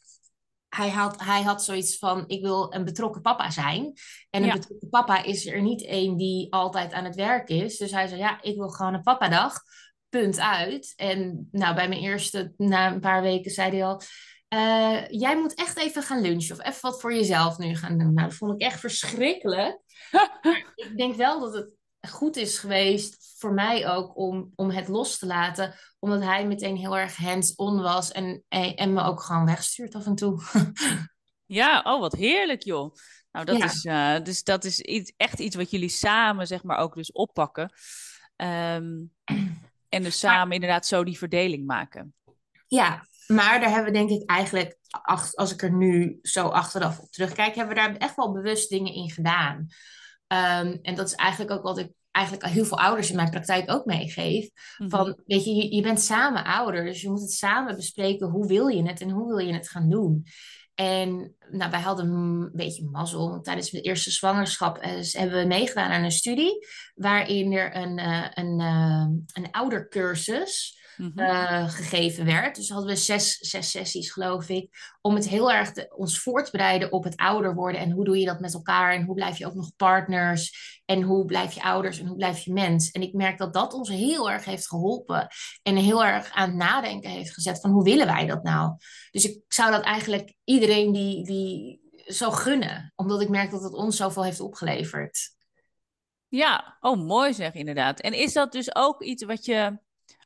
hij 0.76 0.90
had, 0.90 1.24
hij 1.24 1.42
had 1.42 1.64
zoiets 1.64 1.98
van: 1.98 2.24
ik 2.28 2.42
wil 2.42 2.74
een 2.74 2.86
betrokken 2.86 3.22
papa 3.22 3.50
zijn. 3.50 3.94
En 4.30 4.44
een 4.44 4.52
betrokken 4.52 4.90
papa 4.90 5.24
is 5.24 5.48
er 5.48 5.62
niet 5.62 5.84
één 5.84 6.18
die 6.18 6.54
altijd 6.54 6.94
aan 6.94 7.04
het 7.04 7.16
werk 7.16 7.50
is. 7.50 7.78
Dus 7.78 7.92
hij 7.92 8.08
zei: 8.08 8.20
ja, 8.20 8.42
ik 8.42 8.56
wil 8.56 8.70
gewoon 8.70 8.94
een 8.94 9.02
papadag. 9.02 9.62
Punt 10.14 10.40
uit. 10.40 10.94
En 10.96 11.48
nou, 11.52 11.76
bij 11.76 11.88
mijn 11.88 12.02
eerste, 12.02 12.54
na 12.58 12.92
een 12.92 13.00
paar 13.00 13.22
weken, 13.22 13.52
zei 13.52 13.72
hij 13.72 13.86
al. 13.86 14.02
Uh, 14.50 15.08
jij 15.08 15.38
moet 15.38 15.54
echt 15.54 15.78
even 15.78 16.04
gaan 16.04 16.22
lunchen 16.22 16.56
of 16.56 16.66
even 16.66 16.82
wat 16.82 17.02
voor 17.02 17.14
jezelf 17.14 17.58
nu 17.58 17.76
gaan 17.76 17.98
doen. 17.98 18.14
Nou, 18.14 18.28
dat 18.28 18.38
vond 18.38 18.54
ik 18.54 18.62
echt 18.62 18.80
verschrikkelijk. 18.80 19.80
ik 20.76 20.94
denk 20.98 21.16
wel 21.16 21.40
dat 21.40 21.54
het 21.54 21.70
goed 22.12 22.36
is 22.36 22.58
geweest 22.58 23.34
voor 23.38 23.54
mij 23.54 23.90
ook 23.90 24.18
om, 24.18 24.52
om 24.56 24.70
het 24.70 24.88
los 24.88 25.18
te 25.18 25.26
laten. 25.26 25.76
Omdat 26.00 26.24
hij 26.24 26.48
meteen 26.48 26.76
heel 26.76 26.98
erg 26.98 27.16
hands-on 27.16 27.82
was 27.82 28.12
en, 28.12 28.44
en, 28.50 28.94
me 28.94 29.04
ook 29.04 29.22
gewoon 29.22 29.46
wegstuurt 29.46 29.96
af 29.96 30.06
en 30.06 30.16
toe. 30.16 30.42
ja, 31.60 31.82
oh 31.84 32.00
wat 32.00 32.14
heerlijk 32.14 32.64
joh. 32.64 32.96
Nou, 33.32 33.46
dat 33.46 33.64
is, 33.64 33.86
uh, 33.86 34.20
dus 34.24 34.44
dat 34.44 34.64
is 34.64 34.80
iets, 34.80 35.14
echt 35.18 35.40
iets 35.40 35.56
wat 35.56 35.72
jullie 35.72 35.90
samen, 35.90 36.48
zeg 36.48 36.64
maar, 36.64 36.78
ook 36.78 36.96
dus 36.96 37.12
oppakken. 37.12 37.74
Um, 38.36 39.12
en 39.94 40.04
dus 40.04 40.20
samen 40.20 40.54
inderdaad 40.54 40.88
zo 40.88 41.04
die 41.04 41.18
verdeling 41.18 41.66
maken. 41.66 42.14
Ja, 42.68 43.08
maar 43.28 43.60
daar 43.60 43.70
hebben 43.70 43.92
we 43.92 43.98
denk 43.98 44.10
ik 44.10 44.30
eigenlijk, 44.30 44.78
als 45.34 45.52
ik 45.54 45.62
er 45.62 45.74
nu 45.74 46.20
zo 46.22 46.48
achteraf 46.48 47.00
op 47.00 47.12
terugkijk, 47.12 47.56
hebben 47.56 47.76
we 47.76 47.82
daar 47.82 47.96
echt 47.96 48.16
wel 48.16 48.32
bewust 48.32 48.70
dingen 48.70 48.94
in 48.94 49.10
gedaan. 49.10 49.58
Um, 50.28 50.80
en 50.82 50.96
dat 50.96 51.08
is 51.08 51.16
eigenlijk 51.16 51.52
ook 51.52 51.64
wat 51.64 51.78
ik 51.78 51.92
eigenlijk 52.12 52.46
heel 52.46 52.66
veel 52.66 52.80
ouders 52.80 53.10
in 53.10 53.16
mijn 53.16 53.30
praktijk 53.30 53.72
ook 53.72 53.86
meegeef. 53.86 54.50
Mhm. 54.78 54.90
Van, 54.90 55.22
weet 55.26 55.44
je, 55.44 55.54
je, 55.54 55.76
je 55.76 55.82
bent 55.82 56.02
samen 56.02 56.44
ouder, 56.44 56.86
dus 56.86 57.02
je 57.02 57.10
moet 57.10 57.22
het 57.22 57.32
samen 57.32 57.76
bespreken. 57.76 58.30
Hoe 58.30 58.48
wil 58.48 58.68
je 58.68 58.88
het 58.88 59.02
en 59.02 59.10
hoe 59.10 59.28
wil 59.28 59.38
je 59.38 59.54
het 59.54 59.70
gaan 59.70 59.90
doen? 59.90 60.26
En 60.76 61.36
nou, 61.52 61.72
wij 61.72 61.82
hadden 61.82 62.08
een 62.08 62.50
beetje 62.54 62.90
mazzel. 62.92 63.42
Tijdens 63.42 63.70
de 63.70 63.82
eerste 63.82 64.12
zwangerschap 64.12 64.78
eh, 64.78 64.92
hebben 65.12 65.40
we 65.40 65.48
meegedaan 65.48 65.92
aan 65.92 66.04
een 66.04 66.12
studie. 66.12 66.68
Waarin 66.96 67.54
er 67.54 67.76
een, 67.76 67.98
uh, 67.98 68.26
een, 68.34 68.60
uh, 68.60 69.08
een 69.34 69.52
oudercursus 69.52 70.82
Mhm. 70.98 71.20
Eh, 71.20 71.70
gegeven 71.70 72.26
werd. 72.26 72.56
Dus 72.56 72.70
hadden 72.70 72.90
we 72.90 72.96
zes, 72.96 73.38
zes 73.38 73.70
sessies, 73.70 74.12
geloof 74.12 74.50
ik, 74.50 74.96
om 75.02 75.16
het 75.16 75.30
heel 75.30 75.52
erg 75.52 75.72
te, 75.72 75.94
ons 75.96 76.20
voor 76.20 76.44
te 76.44 76.52
bereiden 76.52 76.92
op 76.92 77.04
het 77.04 77.16
ouder 77.16 77.56
worden. 77.56 77.82
En 77.82 77.92
hoe 77.92 78.06
doe 78.06 78.20
je 78.20 78.26
dat 78.26 78.40
met 78.40 78.54
elkaar? 78.54 78.94
En 78.94 79.04
hoe 79.04 79.16
blijf 79.16 79.38
je 79.38 79.46
ook 79.46 79.54
nog 79.54 79.76
partners? 79.76 80.82
En 80.86 81.02
hoe 81.02 81.26
blijf 81.26 81.54
je 81.54 81.64
ouders? 81.64 82.00
En 82.00 82.08
hoe 82.08 82.18
blijf 82.18 82.40
je 82.40 82.54
mens? 82.54 82.92
En 82.92 83.02
ik 83.02 83.14
merk 83.14 83.38
dat 83.38 83.54
dat 83.54 83.74
ons 83.74 83.90
heel 83.90 84.32
erg 84.32 84.46
heeft 84.46 84.68
geholpen. 84.68 85.28
En 85.64 85.76
heel 85.76 86.06
erg 86.06 86.32
aan 86.32 86.50
het 86.50 86.58
nadenken 86.58 87.10
heeft 87.10 87.34
gezet 87.34 87.60
van 87.60 87.72
hoe 87.72 87.84
willen 87.84 88.06
wij 88.06 88.26
dat 88.26 88.44
nou? 88.44 88.76
Dus 89.12 89.26
ik 89.26 89.42
zou 89.48 89.72
dat 89.72 89.84
eigenlijk 89.84 90.34
iedereen 90.44 90.92
die, 90.92 91.26
die 91.26 91.82
zo 92.06 92.32
gunnen. 92.32 92.94
Omdat 92.96 93.22
ik 93.22 93.30
merk 93.30 93.52
dat 93.52 93.64
het 93.64 93.74
ons 93.74 93.98
zoveel 93.98 94.24
heeft 94.24 94.40
opgeleverd. 94.40 95.32
Ja, 96.28 96.78
oh 96.80 97.06
mooi 97.06 97.34
zeg 97.34 97.54
inderdaad. 97.54 98.00
En 98.00 98.14
is 98.14 98.34
dat 98.34 98.52
dus 98.52 98.76
ook 98.76 99.04
iets 99.04 99.24
wat 99.24 99.46
je 99.46 99.78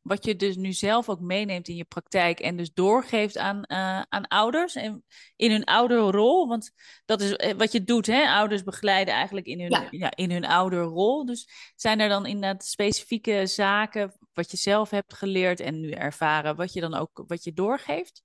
wat 0.08 0.26
je 0.26 0.36
dus 0.36 0.56
nu 0.56 0.74
zelf 0.74 1.10
ook 1.10 1.20
meeneemt 1.20 1.68
in 1.68 1.76
je 1.76 1.86
praktijk 1.86 2.40
en 2.40 2.58
dus 2.58 2.74
doorgeeft 2.74 3.38
aan, 3.38 3.58
uh, 3.68 4.02
aan 4.10 4.28
ouders 4.28 4.76
en 4.76 5.04
in 5.36 5.52
hun 5.52 5.64
ouderrol. 5.64 6.48
Want 6.48 6.72
dat 7.06 7.22
is 7.22 7.36
eh, 7.36 7.58
wat 7.58 7.72
je 7.72 7.84
doet, 7.84 8.06
hè? 8.06 8.34
Ouders 8.34 8.64
begeleiden 8.64 9.14
eigenlijk 9.14 9.46
in 9.46 9.62
hun, 9.62 9.88
ja. 9.92 10.16
in 10.16 10.32
hun 10.32 10.46
ouderrol. 10.46 11.26
Dus 11.26 11.50
zijn 11.76 12.00
er 12.00 12.10
dan 12.10 12.26
inderdaad 12.26 12.66
specifieke 12.66 13.46
zaken 13.46 14.18
wat 14.34 14.52
je 14.52 14.58
zelf 14.58 14.90
hebt 14.90 15.14
geleerd 15.14 15.60
en 15.60 15.80
nu 15.80 15.92
ervaren, 15.92 16.56
wat 16.56 16.74
je 16.74 16.82
dan 16.82 16.94
ook 16.94 17.24
wat 17.28 17.44
je 17.44 17.54
doorgeeft? 17.54 18.24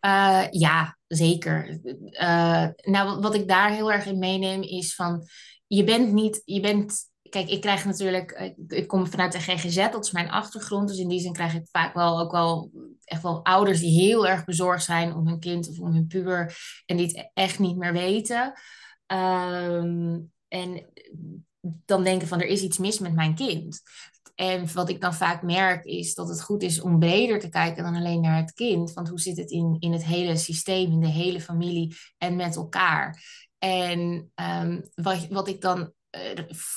Uh, 0.00 0.46
ja, 0.50 0.98
zeker. 1.06 1.80
Uh, 2.10 2.68
nou, 2.82 3.20
wat 3.20 3.34
ik 3.34 3.48
daar 3.48 3.70
heel 3.70 3.92
erg 3.92 4.06
in 4.06 4.18
meeneem 4.18 4.62
is 4.62 4.94
van 4.94 5.28
je 5.66 5.84
bent 5.84 6.12
niet, 6.12 6.42
je 6.44 6.60
bent 6.60 7.10
kijk, 7.30 7.48
ik 7.48 7.60
krijg 7.60 7.84
natuurlijk, 7.84 8.30
eh, 8.30 8.52
ik 8.68 8.86
kom 8.86 9.06
vanuit 9.06 9.32
de 9.32 9.40
GGZ, 9.40 9.90
dat 9.90 10.04
is 10.04 10.10
mijn 10.10 10.30
achtergrond. 10.30 10.88
Dus 10.88 10.98
in 10.98 11.08
die 11.08 11.20
zin 11.20 11.32
krijg 11.32 11.54
ik 11.54 11.68
vaak 11.70 11.94
wel 11.94 12.20
ook 12.20 12.30
wel 12.30 12.70
echt 13.04 13.22
wel 13.22 13.44
ouders 13.44 13.80
die 13.80 14.00
heel 14.00 14.26
erg 14.26 14.44
bezorgd 14.44 14.84
zijn 14.84 15.14
om 15.14 15.26
hun 15.26 15.40
kind 15.40 15.68
of 15.68 15.78
om 15.78 15.92
hun 15.92 16.06
puber 16.06 16.56
en 16.86 16.96
die 16.96 17.06
het 17.06 17.30
echt 17.34 17.58
niet 17.58 17.76
meer 17.76 17.92
weten. 17.92 18.52
Um, 19.06 20.32
en 20.48 20.86
dan 21.84 22.04
denken 22.04 22.28
van 22.28 22.40
er 22.40 22.46
is 22.46 22.62
iets 22.62 22.78
mis 22.78 22.98
met 22.98 23.14
mijn 23.14 23.34
kind. 23.34 23.80
En 24.34 24.72
wat 24.72 24.88
ik 24.88 25.00
dan 25.00 25.14
vaak 25.14 25.42
merk 25.42 25.84
is 25.84 26.14
dat 26.14 26.28
het 26.28 26.42
goed 26.42 26.62
is 26.62 26.80
om 26.80 26.98
breder 26.98 27.38
te 27.38 27.48
kijken 27.48 27.84
dan 27.84 27.94
alleen 27.94 28.20
naar 28.20 28.36
het 28.36 28.52
kind. 28.52 28.92
Want 28.92 29.08
hoe 29.08 29.20
zit 29.20 29.36
het 29.36 29.50
in, 29.50 29.76
in 29.78 29.92
het 29.92 30.04
hele 30.04 30.36
systeem, 30.36 30.92
in 30.92 31.00
de 31.00 31.06
hele 31.06 31.40
familie 31.40 31.96
en 32.18 32.36
met 32.36 32.56
elkaar? 32.56 33.22
En 33.58 34.32
um, 34.34 34.82
wat, 34.94 35.26
wat 35.28 35.48
ik 35.48 35.60
dan 35.60 35.92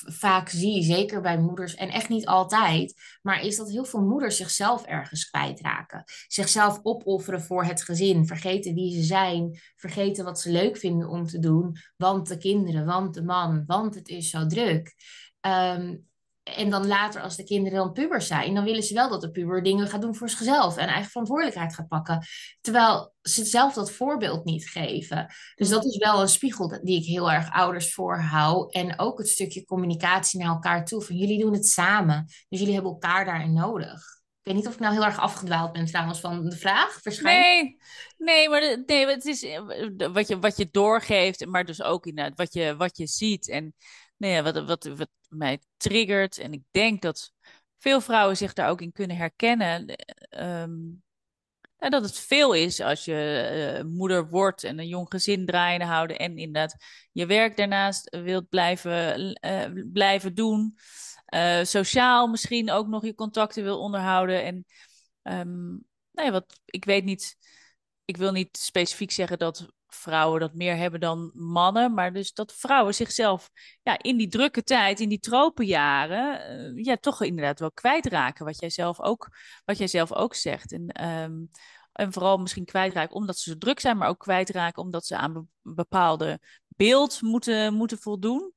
vaak 0.05 0.49
zie, 0.49 0.83
zeker 0.83 1.21
bij 1.21 1.39
moeders, 1.39 1.75
en 1.75 1.89
echt 1.89 2.09
niet 2.09 2.25
altijd, 2.25 2.93
maar 3.21 3.45
is 3.45 3.55
dat 3.55 3.69
heel 3.69 3.85
veel 3.85 4.01
moeders 4.01 4.37
zichzelf 4.37 4.85
ergens 4.85 5.29
kwijtraken. 5.29 6.03
Zichzelf 6.27 6.79
opofferen 6.83 7.41
voor 7.41 7.63
het 7.63 7.83
gezin, 7.83 8.27
vergeten 8.27 8.73
wie 8.73 8.93
ze 8.95 9.03
zijn, 9.03 9.59
vergeten 9.75 10.25
wat 10.25 10.39
ze 10.39 10.51
leuk 10.51 10.77
vinden 10.77 11.09
om 11.09 11.25
te 11.25 11.39
doen, 11.39 11.75
want 11.97 12.27
de 12.27 12.37
kinderen, 12.37 12.85
want 12.85 13.13
de 13.13 13.23
man, 13.23 13.63
want 13.65 13.95
het 13.95 14.07
is 14.07 14.29
zo 14.29 14.45
druk. 14.45 14.95
Um, 15.41 16.08
en 16.55 16.69
dan 16.69 16.87
later, 16.87 17.21
als 17.21 17.35
de 17.35 17.43
kinderen 17.43 17.77
dan 17.79 17.93
puber 17.93 18.21
zijn, 18.21 18.53
dan 18.53 18.63
willen 18.63 18.83
ze 18.83 18.93
wel 18.93 19.09
dat 19.09 19.21
de 19.21 19.31
puber 19.31 19.63
dingen 19.63 19.87
gaat 19.87 20.01
doen 20.01 20.15
voor 20.15 20.29
zichzelf 20.29 20.77
en 20.77 20.87
eigen 20.87 21.09
verantwoordelijkheid 21.11 21.75
gaat 21.75 21.87
pakken. 21.87 22.25
Terwijl 22.61 23.13
ze 23.21 23.45
zelf 23.45 23.73
dat 23.73 23.91
voorbeeld 23.91 24.45
niet 24.45 24.69
geven. 24.69 25.33
Dus 25.55 25.69
dat 25.69 25.85
is 25.85 25.97
wel 25.97 26.21
een 26.21 26.29
spiegel 26.29 26.79
die 26.83 26.99
ik 26.99 27.05
heel 27.05 27.31
erg 27.31 27.51
ouders 27.51 27.93
voorhoud. 27.93 28.73
En 28.73 28.99
ook 28.99 29.17
het 29.17 29.27
stukje 29.27 29.65
communicatie 29.65 30.39
naar 30.39 30.49
elkaar 30.49 30.85
toe. 30.85 31.01
Van 31.01 31.15
jullie 31.15 31.39
doen 31.39 31.53
het 31.53 31.65
samen. 31.65 32.25
Dus 32.49 32.59
jullie 32.59 32.73
hebben 32.73 32.91
elkaar 32.91 33.25
daarin 33.25 33.53
nodig. 33.53 34.17
Ik 34.41 34.45
weet 34.45 34.55
niet 34.55 34.67
of 34.67 34.73
ik 34.73 34.79
nou 34.79 34.93
heel 34.93 35.05
erg 35.05 35.19
afgedwaald 35.19 35.71
ben 35.71 35.85
trouwens 35.85 36.19
van 36.19 36.49
de 36.49 36.57
vraag. 36.57 36.99
Nee, 37.21 37.77
nee, 38.17 38.49
maar 38.49 38.83
nee, 38.85 39.07
het 39.07 39.25
is 39.25 39.43
eh, 39.43 39.61
wat 40.13 40.27
je, 40.27 40.39
wat 40.39 40.57
je 40.57 40.67
doorgeeft, 40.71 41.45
maar 41.45 41.65
dus 41.65 41.81
ook 41.81 42.05
inderdaad 42.05 42.37
wat 42.37 42.53
je, 42.53 42.75
wat 42.75 42.97
je 42.97 43.07
ziet. 43.07 43.49
En 43.49 43.75
nou 44.17 44.33
ja, 44.33 44.43
wat, 44.43 44.65
wat, 44.65 44.83
wat 44.83 45.09
mij 45.29 45.61
triggert. 45.77 46.37
En 46.37 46.53
ik 46.53 46.63
denk 46.71 47.01
dat 47.01 47.31
veel 47.77 48.01
vrouwen 48.01 48.37
zich 48.37 48.53
daar 48.53 48.69
ook 48.69 48.81
in 48.81 48.91
kunnen 48.91 49.17
herkennen. 49.17 49.95
Um, 50.39 51.03
dat 51.77 52.03
het 52.03 52.19
veel 52.19 52.53
is 52.53 52.79
als 52.79 53.05
je 53.05 53.79
uh, 53.79 53.91
moeder 53.91 54.29
wordt 54.29 54.63
en 54.63 54.79
een 54.79 54.87
jong 54.87 55.09
gezin 55.09 55.45
draaien 55.45 55.81
houden. 55.81 56.19
En 56.19 56.37
inderdaad 56.37 56.75
je 57.11 57.25
werk 57.25 57.57
daarnaast 57.57 58.17
wilt 58.23 58.49
blijven, 58.49 59.19
uh, 59.45 59.83
blijven 59.93 60.35
doen. 60.35 60.77
Uh, 61.33 61.63
sociaal 61.63 62.27
misschien 62.27 62.71
ook 62.71 62.87
nog 62.87 63.05
je 63.05 63.15
contacten 63.15 63.63
wil 63.63 63.79
onderhouden. 63.79 64.43
En 64.43 64.65
um, 65.23 65.85
nou 66.11 66.27
ja, 66.27 66.31
wat, 66.31 66.59
ik 66.65 66.85
weet 66.85 67.03
niet, 67.03 67.35
ik 68.05 68.17
wil 68.17 68.31
niet 68.31 68.57
specifiek 68.57 69.11
zeggen 69.11 69.39
dat 69.39 69.67
vrouwen 69.93 70.39
dat 70.39 70.53
meer 70.53 70.75
hebben 70.75 70.99
dan 70.99 71.31
mannen. 71.33 71.93
Maar 71.93 72.13
dus 72.13 72.33
dat 72.33 72.53
vrouwen 72.53 72.95
zichzelf 72.95 73.49
ja, 73.81 73.97
in 74.01 74.17
die 74.17 74.27
drukke 74.27 74.63
tijd, 74.63 74.99
in 74.99 75.09
die 75.09 75.19
tropenjaren, 75.19 76.51
uh, 76.75 76.83
ja, 76.85 76.97
toch 76.97 77.21
inderdaad 77.21 77.59
wel 77.59 77.71
kwijtraken. 77.71 78.45
Wat 78.45 78.59
jij 78.59 78.69
zelf 78.69 79.01
ook, 79.01 79.29
wat 79.65 79.77
jij 79.77 79.87
zelf 79.87 80.13
ook 80.13 80.35
zegt. 80.35 80.71
En, 80.71 81.05
um, 81.05 81.49
en 81.91 82.13
vooral 82.13 82.37
misschien 82.37 82.65
kwijtraken 82.65 83.15
omdat 83.15 83.37
ze 83.37 83.49
zo 83.49 83.57
druk 83.57 83.79
zijn, 83.79 83.97
maar 83.97 84.09
ook 84.09 84.19
kwijtraken 84.19 84.83
omdat 84.83 85.05
ze 85.05 85.17
aan 85.17 85.35
een 85.35 85.75
bepaalde 85.75 86.39
beeld 86.67 87.21
moeten, 87.21 87.73
moeten 87.73 87.97
voldoen. 87.97 88.53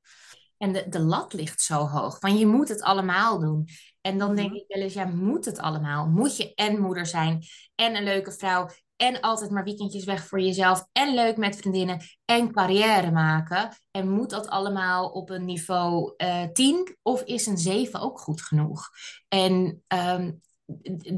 En 0.57 0.73
de, 0.73 0.89
de 0.89 0.99
lat 0.99 1.33
ligt 1.33 1.61
zo 1.61 1.87
hoog, 1.87 2.19
van 2.19 2.37
je 2.37 2.45
moet 2.45 2.69
het 2.69 2.81
allemaal 2.81 3.39
doen. 3.39 3.67
En 4.01 4.17
dan 4.17 4.35
denk 4.35 4.49
mhm. 4.49 4.57
ik 4.57 4.65
wel 4.67 4.81
eens, 4.81 4.93
ja, 4.93 5.05
moet 5.05 5.45
het 5.45 5.59
allemaal? 5.59 6.07
Moet 6.07 6.37
je 6.37 6.53
en 6.53 6.81
moeder 6.81 7.05
zijn 7.05 7.43
en 7.75 7.95
een 7.95 8.03
leuke 8.03 8.31
vrouw 8.31 8.69
en 8.95 9.19
altijd 9.19 9.51
maar 9.51 9.63
weekendjes 9.63 10.05
weg 10.05 10.27
voor 10.27 10.39
jezelf 10.41 10.87
en 10.91 11.13
leuk 11.13 11.37
met 11.37 11.55
vriendinnen 11.55 12.01
en 12.25 12.51
carrière 12.51 13.11
maken. 13.11 13.69
En 13.91 14.09
moet 14.09 14.29
dat 14.29 14.47
allemaal 14.47 15.09
op 15.09 15.29
een 15.29 15.45
niveau 15.45 16.13
uh, 16.17 16.43
eh, 16.43 16.51
10 16.51 16.97
of 17.01 17.21
is 17.21 17.45
een 17.45 17.57
7 17.57 17.99
ook 17.99 18.19
goed 18.19 18.41
genoeg? 18.41 18.89
En 19.27 19.83
um, 19.87 20.41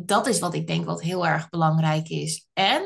dat 0.05 0.27
is 0.27 0.39
wat 0.39 0.53
ik 0.53 0.67
denk 0.67 0.85
wat 0.85 1.01
heel 1.01 1.27
erg 1.27 1.49
belangrijk 1.49 2.09
is. 2.09 2.47
En 2.53 2.83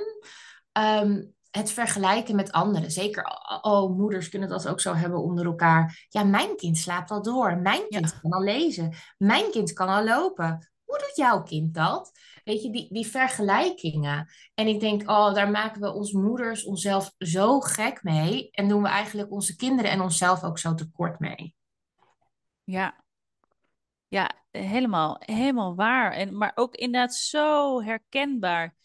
um, 0.80 1.34
het 1.52 1.72
vergelijken 1.72 2.36
met 2.36 2.52
anderen. 2.52 2.92
Zeker, 2.92 3.24
oh, 3.62 3.98
moeders 3.98 4.30
kunnen 4.30 4.50
dat 4.50 4.68
ook 4.68 4.80
zo 4.82 4.94
hebben 4.94 5.22
onder 5.22 5.46
elkaar. 5.46 6.06
Ja, 6.10 6.24
mijn 6.24 6.56
kind 6.56 6.78
slaapt 6.78 7.12
al 7.12 7.22
door. 7.22 7.58
Mijn 7.58 7.88
kind 7.88 8.20
kan 8.22 8.32
al 8.32 8.44
lezen. 8.44 8.94
Mijn 9.18 9.52
kind 9.52 9.74
kan 9.74 9.88
al 9.88 10.04
lopen. 10.04 10.70
Hoe 10.84 10.98
doet 10.98 11.16
jouw 11.16 11.44
kind 11.44 11.74
dat? 11.74 12.12
Weet 12.50 12.64
je, 12.64 12.72
die, 12.72 12.94
die 12.94 13.08
vergelijkingen. 13.08 14.30
En 14.54 14.68
ik 14.68 14.80
denk, 14.80 15.10
oh, 15.10 15.34
daar 15.34 15.50
maken 15.50 15.82
we 15.82 15.94
ons 15.94 16.12
moeders 16.12 16.64
onszelf 16.64 17.12
zo 17.18 17.60
gek 17.60 18.04
mee. 18.04 18.52
En 18.52 18.68
doen 18.68 18.82
we 18.82 18.88
eigenlijk 18.88 19.32
onze 19.32 19.56
kinderen 19.56 19.92
en 19.92 20.02
onszelf 20.02 20.44
ook 20.44 20.60
zo 20.60 20.74
tekort 20.74 21.20
mee. 21.20 21.56
Ja, 22.64 23.04
ja 24.08 24.32
helemaal, 24.52 25.18
helemaal 25.20 25.76
waar. 25.76 26.12
En, 26.12 26.38
maar 26.38 26.52
ook 26.56 26.76
inderdaad 26.76 27.16
zo 27.16 27.82
herkenbaar. 27.82 28.76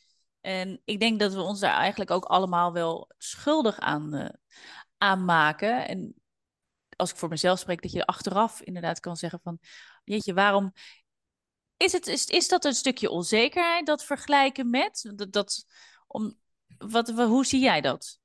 En 0.41 0.81
ik 0.85 1.01
denk 1.01 1.21
dat 1.21 1.35
we 1.35 1.41
ons 1.41 1.61
daar 1.61 1.77
eigenlijk 1.77 2.11
ook 2.11 2.25
allemaal 2.25 2.73
wel 2.73 3.11
schuldig 3.19 3.79
aan, 3.79 4.15
uh, 4.15 4.29
aan 4.99 5.25
maken. 5.25 5.89
En 5.89 6.15
als 6.97 7.11
ik 7.11 7.17
voor 7.17 7.29
mezelf 7.29 7.59
spreek, 7.59 7.83
dat 7.83 7.93
je 7.93 8.07
achteraf 8.07 8.61
inderdaad 8.61 9.01
kan 9.01 9.17
zeggen 9.17 9.41
van... 9.43 9.59
Jeetje, 10.05 10.35
waarom 10.35 10.73
is, 11.85 11.93
het, 11.93 12.31
is, 12.31 12.49
dat 12.49 12.65
een 12.65 12.75
stukje 12.75 13.11
onzekerheid, 13.11 13.87
dat 13.87 14.05
vergelijken 14.05 14.71
met? 14.71 15.13
Dat, 15.17 15.33
dat, 15.33 15.65
om, 16.07 16.39
wat, 16.79 17.09
hoe 17.09 17.47
zie 17.47 17.61
jij 17.61 17.81
dat? 17.81 18.19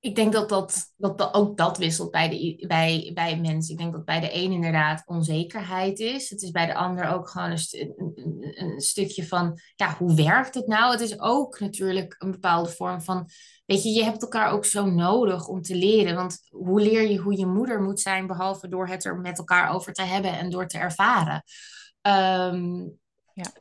Ik 0.00 0.14
denk 0.14 0.32
dat, 0.32 0.48
dat, 0.48 0.92
dat, 0.96 1.34
ook 1.34 1.56
dat 1.56 1.78
wisselt 1.78 2.10
bij, 2.10 2.28
de, 2.28 2.64
bij, 2.66 3.10
bij 3.14 3.40
mensen. 3.40 3.72
Ik 3.72 3.78
denk 3.78 3.92
dat 3.92 4.04
bij 4.04 4.20
de 4.20 4.34
een 4.34 4.52
inderdaad 4.52 5.02
onzekerheid 5.06 5.98
is. 5.98 6.30
Het 6.30 6.42
is 6.42 6.50
bij 6.50 6.66
de 6.66 6.74
ander 6.74 7.08
ook 7.08 7.28
gewoon 7.28 7.50
een, 7.50 7.92
een, 7.96 8.54
een, 8.54 8.80
stukje 8.80 9.26
van, 9.26 9.58
ja, 9.76 9.96
hoe 9.96 10.14
werkt 10.14 10.54
het 10.54 10.66
nou? 10.66 10.92
Het 10.92 11.00
is 11.00 11.20
ook 11.20 11.60
natuurlijk 11.60 12.14
een 12.18 12.30
bepaalde 12.30 12.70
vorm 12.70 13.02
van, 13.02 13.28
weet 13.66 13.82
je, 13.82 13.88
je 13.88 14.04
hebt 14.04 14.22
elkaar 14.22 14.52
ook 14.52 14.64
zo 14.64 14.86
nodig 14.86 15.46
om 15.46 15.62
te 15.62 15.74
leren. 15.74 16.14
Want 16.14 16.38
hoe 16.48 16.80
leer 16.80 17.10
je 17.10 17.18
hoe 17.18 17.38
je 17.38 17.46
moeder 17.46 17.82
moet 17.82 18.00
zijn, 18.00 18.26
behalve 18.26 18.68
door 18.68 18.88
het 18.88 19.04
er 19.04 19.18
met 19.18 19.38
elkaar 19.38 19.70
over 19.74 19.92
te 19.92 20.02
hebben 20.02 20.38
en 20.38 20.50
door 20.50 20.66
te 20.66 20.78
ervaren? 20.78 21.42
Um, 22.02 22.98
ja. 23.34 23.52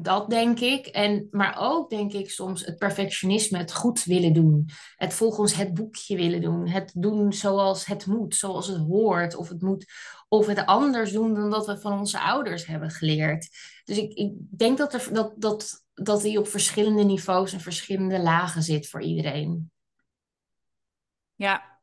Dat 0.00 0.30
denk 0.30 0.60
ik. 0.60 0.86
En, 0.86 1.28
maar 1.30 1.56
ook 1.58 1.90
denk 1.90 2.12
ik 2.12 2.30
soms 2.30 2.64
het 2.64 2.78
perfectionisme, 2.78 3.58
het 3.58 3.74
goed 3.74 4.04
willen 4.04 4.32
doen. 4.32 4.68
Het 4.96 5.14
volgens 5.14 5.54
het 5.54 5.74
boekje 5.74 6.16
willen 6.16 6.40
doen. 6.40 6.68
Het 6.68 6.92
doen 6.94 7.32
zoals 7.32 7.86
het 7.86 8.06
moet, 8.06 8.34
zoals 8.34 8.66
het 8.66 8.78
hoort. 8.78 9.34
Of 9.34 9.48
het 9.48 9.62
moet, 9.62 9.86
of 10.28 10.46
het 10.46 10.66
anders 10.66 11.12
doen 11.12 11.34
dan 11.34 11.50
dat 11.50 11.66
we 11.66 11.80
van 11.80 11.98
onze 11.98 12.20
ouders 12.20 12.66
hebben 12.66 12.90
geleerd. 12.90 13.48
Dus 13.84 13.98
ik, 13.98 14.12
ik 14.12 14.32
denk 14.38 14.78
dat, 14.78 14.94
er, 14.94 15.08
dat, 15.12 15.32
dat, 15.36 15.84
dat 15.94 16.22
die 16.22 16.38
op 16.38 16.48
verschillende 16.48 17.04
niveaus 17.04 17.52
en 17.52 17.60
verschillende 17.60 18.18
lagen 18.18 18.62
zit 18.62 18.88
voor 18.88 19.02
iedereen. 19.02 19.70
Ja, 21.34 21.78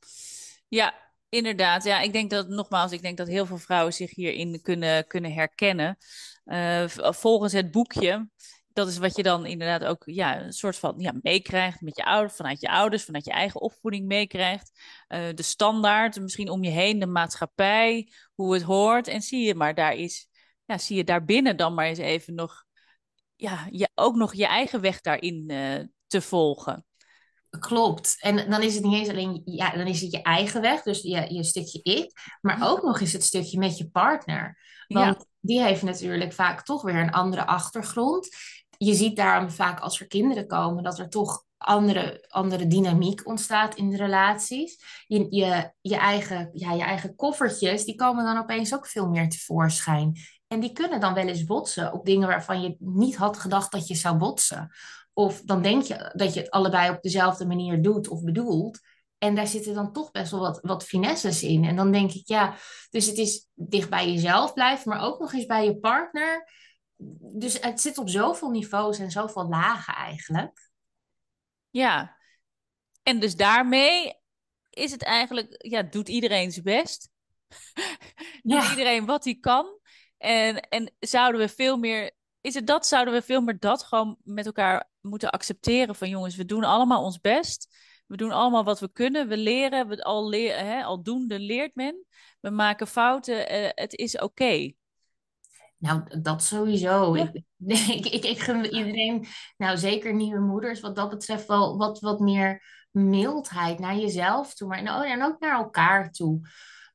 ja 0.67 1.06
Inderdaad, 1.29 1.83
ja, 1.83 1.99
ik 1.99 2.13
denk 2.13 2.29
dat 2.29 2.47
nogmaals, 2.47 2.91
ik 2.91 3.01
denk 3.01 3.17
dat 3.17 3.27
heel 3.27 3.45
veel 3.45 3.57
vrouwen 3.57 3.93
zich 3.93 4.15
hierin 4.15 4.61
kunnen, 4.61 5.07
kunnen 5.07 5.33
herkennen. 5.33 5.97
Uh, 6.45 6.87
volgens 6.87 7.53
het 7.53 7.71
boekje, 7.71 8.29
dat 8.73 8.87
is 8.87 8.97
wat 8.97 9.15
je 9.15 9.23
dan 9.23 9.45
inderdaad 9.45 9.83
ook 9.83 10.03
ja, 10.05 10.41
een 10.41 10.53
soort 10.53 10.77
van 10.77 10.95
ja, 10.97 11.13
meekrijgt 11.21 11.81
met 11.81 11.97
je 11.97 12.05
ouders, 12.05 12.35
vanuit 12.35 12.61
je 12.61 12.69
ouders, 12.69 13.03
vanuit 13.03 13.25
je 13.25 13.31
eigen 13.31 13.61
opvoeding 13.61 14.05
meekrijgt. 14.05 14.71
Uh, 15.07 15.19
de 15.35 15.43
standaard, 15.43 16.19
misschien 16.19 16.49
om 16.49 16.63
je 16.63 16.69
heen, 16.69 16.99
de 16.99 17.05
maatschappij, 17.05 18.11
hoe 18.33 18.53
het 18.53 18.63
hoort. 18.63 19.07
En 19.07 19.21
zie 19.21 19.45
je 19.45 19.55
maar, 19.55 19.75
daar 19.75 19.93
is, 19.93 20.27
ja, 20.65 20.77
zie 20.77 20.97
je 20.97 21.03
daarbinnen 21.03 21.57
dan 21.57 21.73
maar 21.73 21.85
eens 21.85 21.97
even 21.97 22.35
nog, 22.35 22.65
ja, 23.35 23.67
je, 23.71 23.89
ook 23.95 24.15
nog 24.15 24.33
je 24.33 24.45
eigen 24.45 24.81
weg 24.81 25.01
daarin 25.01 25.51
uh, 25.51 25.79
te 26.07 26.21
volgen. 26.21 26.85
Klopt. 27.59 28.17
En 28.19 28.49
dan 28.49 28.61
is 28.61 28.75
het 28.75 28.83
niet 28.83 28.93
eens 28.93 29.09
alleen, 29.09 29.41
ja, 29.45 29.71
dan 29.71 29.87
is 29.87 30.01
het 30.01 30.11
je 30.11 30.21
eigen 30.21 30.61
weg, 30.61 30.81
dus 30.81 31.01
je, 31.01 31.33
je 31.33 31.43
stukje 31.43 31.79
ik, 31.83 32.37
maar 32.41 32.69
ook 32.69 32.81
nog 32.81 32.99
eens 32.99 33.13
het 33.13 33.23
stukje 33.23 33.59
met 33.59 33.77
je 33.77 33.89
partner. 33.89 34.57
Want 34.87 35.25
die 35.39 35.61
heeft 35.61 35.81
natuurlijk 35.81 36.33
vaak 36.33 36.63
toch 36.63 36.81
weer 36.81 36.95
een 36.95 37.11
andere 37.11 37.45
achtergrond. 37.45 38.29
Je 38.77 38.93
ziet 38.93 39.15
daarom 39.15 39.51
vaak 39.51 39.79
als 39.79 39.99
er 39.99 40.07
kinderen 40.07 40.47
komen 40.47 40.83
dat 40.83 40.99
er 40.99 41.09
toch 41.09 41.45
andere, 41.57 42.25
andere 42.27 42.67
dynamiek 42.67 43.27
ontstaat 43.27 43.75
in 43.75 43.89
de 43.89 43.97
relaties. 43.97 44.79
Je, 45.07 45.27
je, 45.29 45.71
je, 45.81 45.95
eigen, 45.95 46.49
ja, 46.53 46.73
je 46.73 46.83
eigen 46.83 47.15
koffertjes, 47.15 47.85
die 47.85 47.95
komen 47.95 48.25
dan 48.25 48.37
opeens 48.37 48.73
ook 48.73 48.87
veel 48.87 49.09
meer 49.09 49.29
tevoorschijn. 49.29 50.17
En 50.47 50.59
die 50.59 50.71
kunnen 50.71 50.99
dan 50.99 51.13
wel 51.13 51.27
eens 51.27 51.43
botsen 51.43 51.93
op 51.93 52.05
dingen 52.05 52.27
waarvan 52.27 52.61
je 52.61 52.75
niet 52.79 53.15
had 53.15 53.37
gedacht 53.37 53.71
dat 53.71 53.87
je 53.87 53.95
zou 53.95 54.17
botsen. 54.17 54.71
Of 55.17 55.41
dan 55.41 55.61
denk 55.61 55.83
je 55.83 56.11
dat 56.13 56.33
je 56.33 56.39
het 56.39 56.49
allebei 56.49 56.89
op 56.89 57.01
dezelfde 57.01 57.45
manier 57.45 57.81
doet 57.81 58.07
of 58.07 58.23
bedoelt. 58.23 58.79
En 59.17 59.35
daar 59.35 59.47
zitten 59.47 59.73
dan 59.73 59.93
toch 59.93 60.11
best 60.11 60.31
wel 60.31 60.39
wat, 60.39 60.59
wat 60.61 60.83
finesses 60.83 61.43
in. 61.43 61.63
En 61.63 61.75
dan 61.75 61.91
denk 61.91 62.11
ik, 62.11 62.27
ja, 62.27 62.55
dus 62.89 63.05
het 63.05 63.17
is 63.17 63.47
dicht 63.53 63.89
bij 63.89 64.11
jezelf 64.11 64.53
blijven, 64.53 64.89
maar 64.89 65.01
ook 65.01 65.19
nog 65.19 65.33
eens 65.33 65.45
bij 65.45 65.65
je 65.65 65.79
partner. 65.79 66.51
Dus 67.35 67.59
het 67.59 67.81
zit 67.81 67.97
op 67.97 68.09
zoveel 68.09 68.49
niveaus 68.49 68.99
en 68.99 69.11
zoveel 69.11 69.47
lagen 69.47 69.93
eigenlijk. 69.95 70.69
Ja, 71.69 72.17
en 73.03 73.19
dus 73.19 73.35
daarmee 73.35 74.13
is 74.69 74.91
het 74.91 75.03
eigenlijk, 75.03 75.55
ja, 75.57 75.83
doet 75.83 76.09
iedereen 76.09 76.51
zijn 76.51 76.65
best. 76.65 77.09
doet 78.43 78.69
iedereen 78.69 79.05
wat 79.05 79.23
hij 79.23 79.37
kan. 79.39 79.79
En, 80.17 80.59
en 80.59 80.93
zouden 80.99 81.41
we 81.41 81.49
veel 81.49 81.77
meer 81.77 82.15
is 82.47 82.53
het 82.53 82.67
dat, 82.67 82.87
zouden 82.87 83.13
we 83.13 83.21
veel 83.21 83.41
meer 83.41 83.59
dat 83.59 83.83
gewoon 83.83 84.17
met 84.23 84.45
elkaar 84.45 84.89
moeten 85.07 85.29
accepteren 85.29 85.95
van 85.95 86.09
jongens, 86.09 86.35
we 86.35 86.45
doen 86.45 86.63
allemaal 86.63 87.03
ons 87.03 87.19
best. 87.19 87.75
We 88.07 88.17
doen 88.17 88.31
allemaal 88.31 88.63
wat 88.63 88.79
we 88.79 88.91
kunnen. 88.91 89.27
We 89.27 89.37
leren, 89.37 89.87
we 89.87 90.03
al, 90.03 90.29
leer, 90.29 90.57
hè, 90.57 90.83
aldoende 90.83 91.39
leert 91.39 91.75
men. 91.75 92.05
We 92.39 92.49
maken 92.49 92.87
fouten. 92.87 93.53
Uh, 93.53 93.69
het 93.69 93.93
is 93.93 94.19
oké. 94.19 94.71
Nou, 95.77 96.21
dat 96.21 96.43
sowieso. 96.43 97.13
Ik, 97.13 97.43
ik, 97.97 98.05
ik, 98.05 98.25
ik 98.25 98.39
gun 98.39 98.65
iedereen, 98.65 99.25
nou 99.57 99.77
zeker 99.77 100.13
nieuwe 100.13 100.39
moeders, 100.39 100.79
wat 100.79 100.95
dat 100.95 101.09
betreft 101.09 101.47
wel 101.47 101.77
wat, 101.77 101.99
wat 101.99 102.19
meer 102.19 102.63
mildheid 102.91 103.79
naar 103.79 103.97
jezelf 103.97 104.53
toe. 104.53 104.67
Maar, 104.67 105.05
en 105.05 105.23
ook 105.23 105.39
naar 105.39 105.57
elkaar 105.57 106.11
toe. 106.11 106.39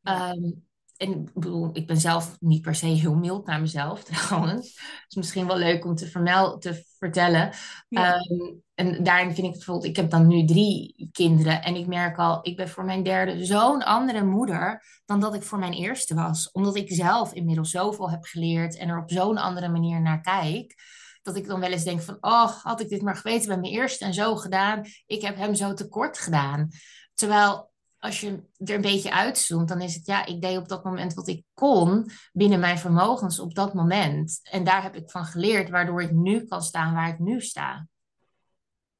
Ja. 0.00 0.30
Um, 0.30 0.70
en 1.02 1.10
ik 1.10 1.32
bedoel, 1.34 1.70
ik 1.72 1.86
ben 1.86 1.96
zelf 1.96 2.36
niet 2.40 2.62
per 2.62 2.74
se 2.74 2.86
heel 2.86 3.14
mild 3.14 3.46
naar 3.46 3.60
mezelf 3.60 4.04
trouwens. 4.12 4.66
Het 4.76 5.04
is 5.08 5.16
misschien 5.16 5.46
wel 5.46 5.56
leuk 5.56 5.84
om 5.84 5.94
te, 5.94 6.06
vermel 6.06 6.58
te 6.58 6.84
vertellen. 6.98 7.50
Ehm, 7.88 8.20
en 8.74 9.04
daarin 9.04 9.34
vind 9.34 9.46
ik 9.46 9.52
bijvoorbeeld, 9.52 9.86
ik 9.86 9.96
heb 9.96 10.10
dan 10.10 10.26
nu 10.26 10.44
drie 10.44 11.08
kinderen. 11.12 11.62
En 11.62 11.74
ik 11.74 11.86
merk 11.86 12.18
al, 12.18 12.38
ik 12.42 12.56
ben 12.56 12.68
voor 12.68 12.84
mijn 12.84 13.02
derde 13.02 13.44
zo'n 13.44 13.82
andere 13.82 14.24
moeder 14.24 14.84
dan 15.04 15.20
dat 15.20 15.34
ik 15.34 15.42
voor 15.42 15.58
mijn 15.58 15.72
eerste 15.72 16.14
was. 16.14 16.50
Omdat 16.50 16.76
ik 16.76 16.92
zelf 16.92 17.32
inmiddels 17.32 17.70
zoveel 17.70 18.10
heb 18.10 18.24
geleerd 18.24 18.76
en 18.76 18.88
er 18.88 18.98
op 18.98 19.10
zo'n 19.10 19.38
andere 19.38 19.68
manier 19.68 20.00
naar 20.00 20.20
kijk. 20.20 20.74
Dat 21.22 21.36
ik 21.36 21.46
dan 21.46 21.60
wel 21.60 21.70
eens 21.70 21.84
denk 21.84 22.00
van, 22.00 22.16
oh, 22.20 22.48
had 22.48 22.80
ik 22.80 22.88
dit 22.88 23.02
maar 23.02 23.16
geweten 23.16 23.48
bij 23.48 23.58
mijn 23.58 23.72
eerste 23.72 24.04
en 24.04 24.14
zo 24.14 24.36
gedaan. 24.36 24.82
Ik 25.06 25.22
heb 25.22 25.36
hem 25.36 25.54
zo 25.54 25.74
tekort 25.74 26.18
gedaan. 26.18 26.68
Terwijl 27.14 27.71
als 28.02 28.20
je 28.20 28.42
er 28.56 28.74
een 28.74 28.80
beetje 28.80 29.12
uitzoomt, 29.12 29.68
dan 29.68 29.80
is 29.80 29.94
het 29.94 30.06
ja, 30.06 30.26
ik 30.26 30.40
deed 30.40 30.58
op 30.58 30.68
dat 30.68 30.84
moment 30.84 31.14
wat 31.14 31.28
ik 31.28 31.44
kon 31.54 32.10
binnen 32.32 32.60
mijn 32.60 32.78
vermogens 32.78 33.38
op 33.38 33.54
dat 33.54 33.74
moment. 33.74 34.40
En 34.50 34.64
daar 34.64 34.82
heb 34.82 34.94
ik 34.94 35.10
van 35.10 35.24
geleerd, 35.24 35.70
waardoor 35.70 36.02
ik 36.02 36.10
nu 36.10 36.44
kan 36.44 36.62
staan 36.62 36.94
waar 36.94 37.08
ik 37.08 37.18
nu 37.18 37.40
sta. 37.40 37.88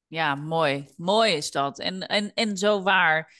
Ja, 0.06 0.34
mooi. 0.34 0.88
Mooi 0.96 1.32
is 1.32 1.50
dat. 1.50 1.78
En, 1.78 2.06
en, 2.06 2.34
en 2.34 2.56
zo 2.56 2.82
waar. 2.82 3.34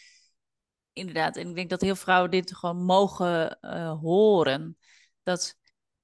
Inderdaad. 0.92 1.36
En 1.36 1.48
ik 1.48 1.54
denk 1.54 1.70
dat 1.70 1.80
heel 1.80 1.96
vrouwen 1.96 2.30
dit 2.30 2.56
gewoon 2.56 2.84
mogen 2.84 3.58
uh, 3.60 4.00
horen. 4.00 4.76
Dat 5.22 5.56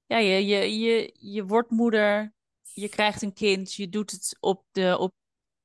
ja, 0.07 0.19
je, 0.19 0.47
je, 0.47 0.79
je, 0.79 1.17
je 1.19 1.45
wordt 1.45 1.71
moeder, 1.71 2.35
je 2.63 2.89
krijgt 2.89 3.23
een 3.23 3.35
kind, 3.35 3.75
je 3.75 3.89
doet 3.89 4.11
het 4.11 4.37
op, 4.41 4.65
de, 4.71 4.99
op 4.99 5.15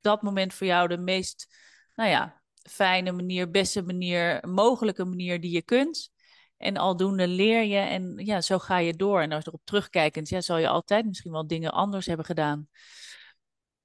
dat 0.02 0.22
moment 0.22 0.54
voor 0.54 0.68
jou 0.68 0.88
de 0.88 0.98
meest, 0.98 1.56
nou 1.96 2.10
ja, 2.10 2.43
fijne 2.64 3.12
manier, 3.12 3.52
beste 3.52 3.82
manier, 3.82 4.48
mogelijke 4.48 5.06
manier 5.06 5.42
die 5.42 5.52
je 5.52 5.62
kunt. 5.62 6.12
En 6.58 6.78
aldoende 6.78 7.28
leer 7.28 7.64
je 7.64 7.78
en 7.78 8.14
ja, 8.18 8.42
zo 8.42 8.60
ga 8.60 8.78
je 8.78 8.96
door. 8.96 9.22
En 9.22 9.32
als 9.32 9.44
je 9.44 9.50
erop 9.50 9.66
terugkijkend, 9.66 10.30
ja, 10.30 10.42
zal 10.42 10.58
je 10.58 10.68
altijd 10.68 11.06
misschien 11.06 11.32
wel 11.32 11.48
dingen 11.48 11.72
anders 11.72 12.06
hebben 12.06 12.26
gedaan. 12.26 12.68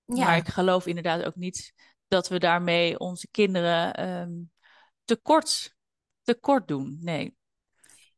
Ja. 0.05 0.25
Maar 0.25 0.37
ik 0.37 0.49
geloof 0.49 0.87
inderdaad 0.87 1.25
ook 1.25 1.37
niet 1.37 1.73
dat 2.09 2.29
we 2.29 2.39
daarmee 2.39 2.99
onze 2.99 3.29
kinderen 3.31 4.09
um, 4.09 4.51
tekort, 5.05 5.77
tekort 6.23 6.69
doen. 6.69 6.99
Nee. 7.01 7.37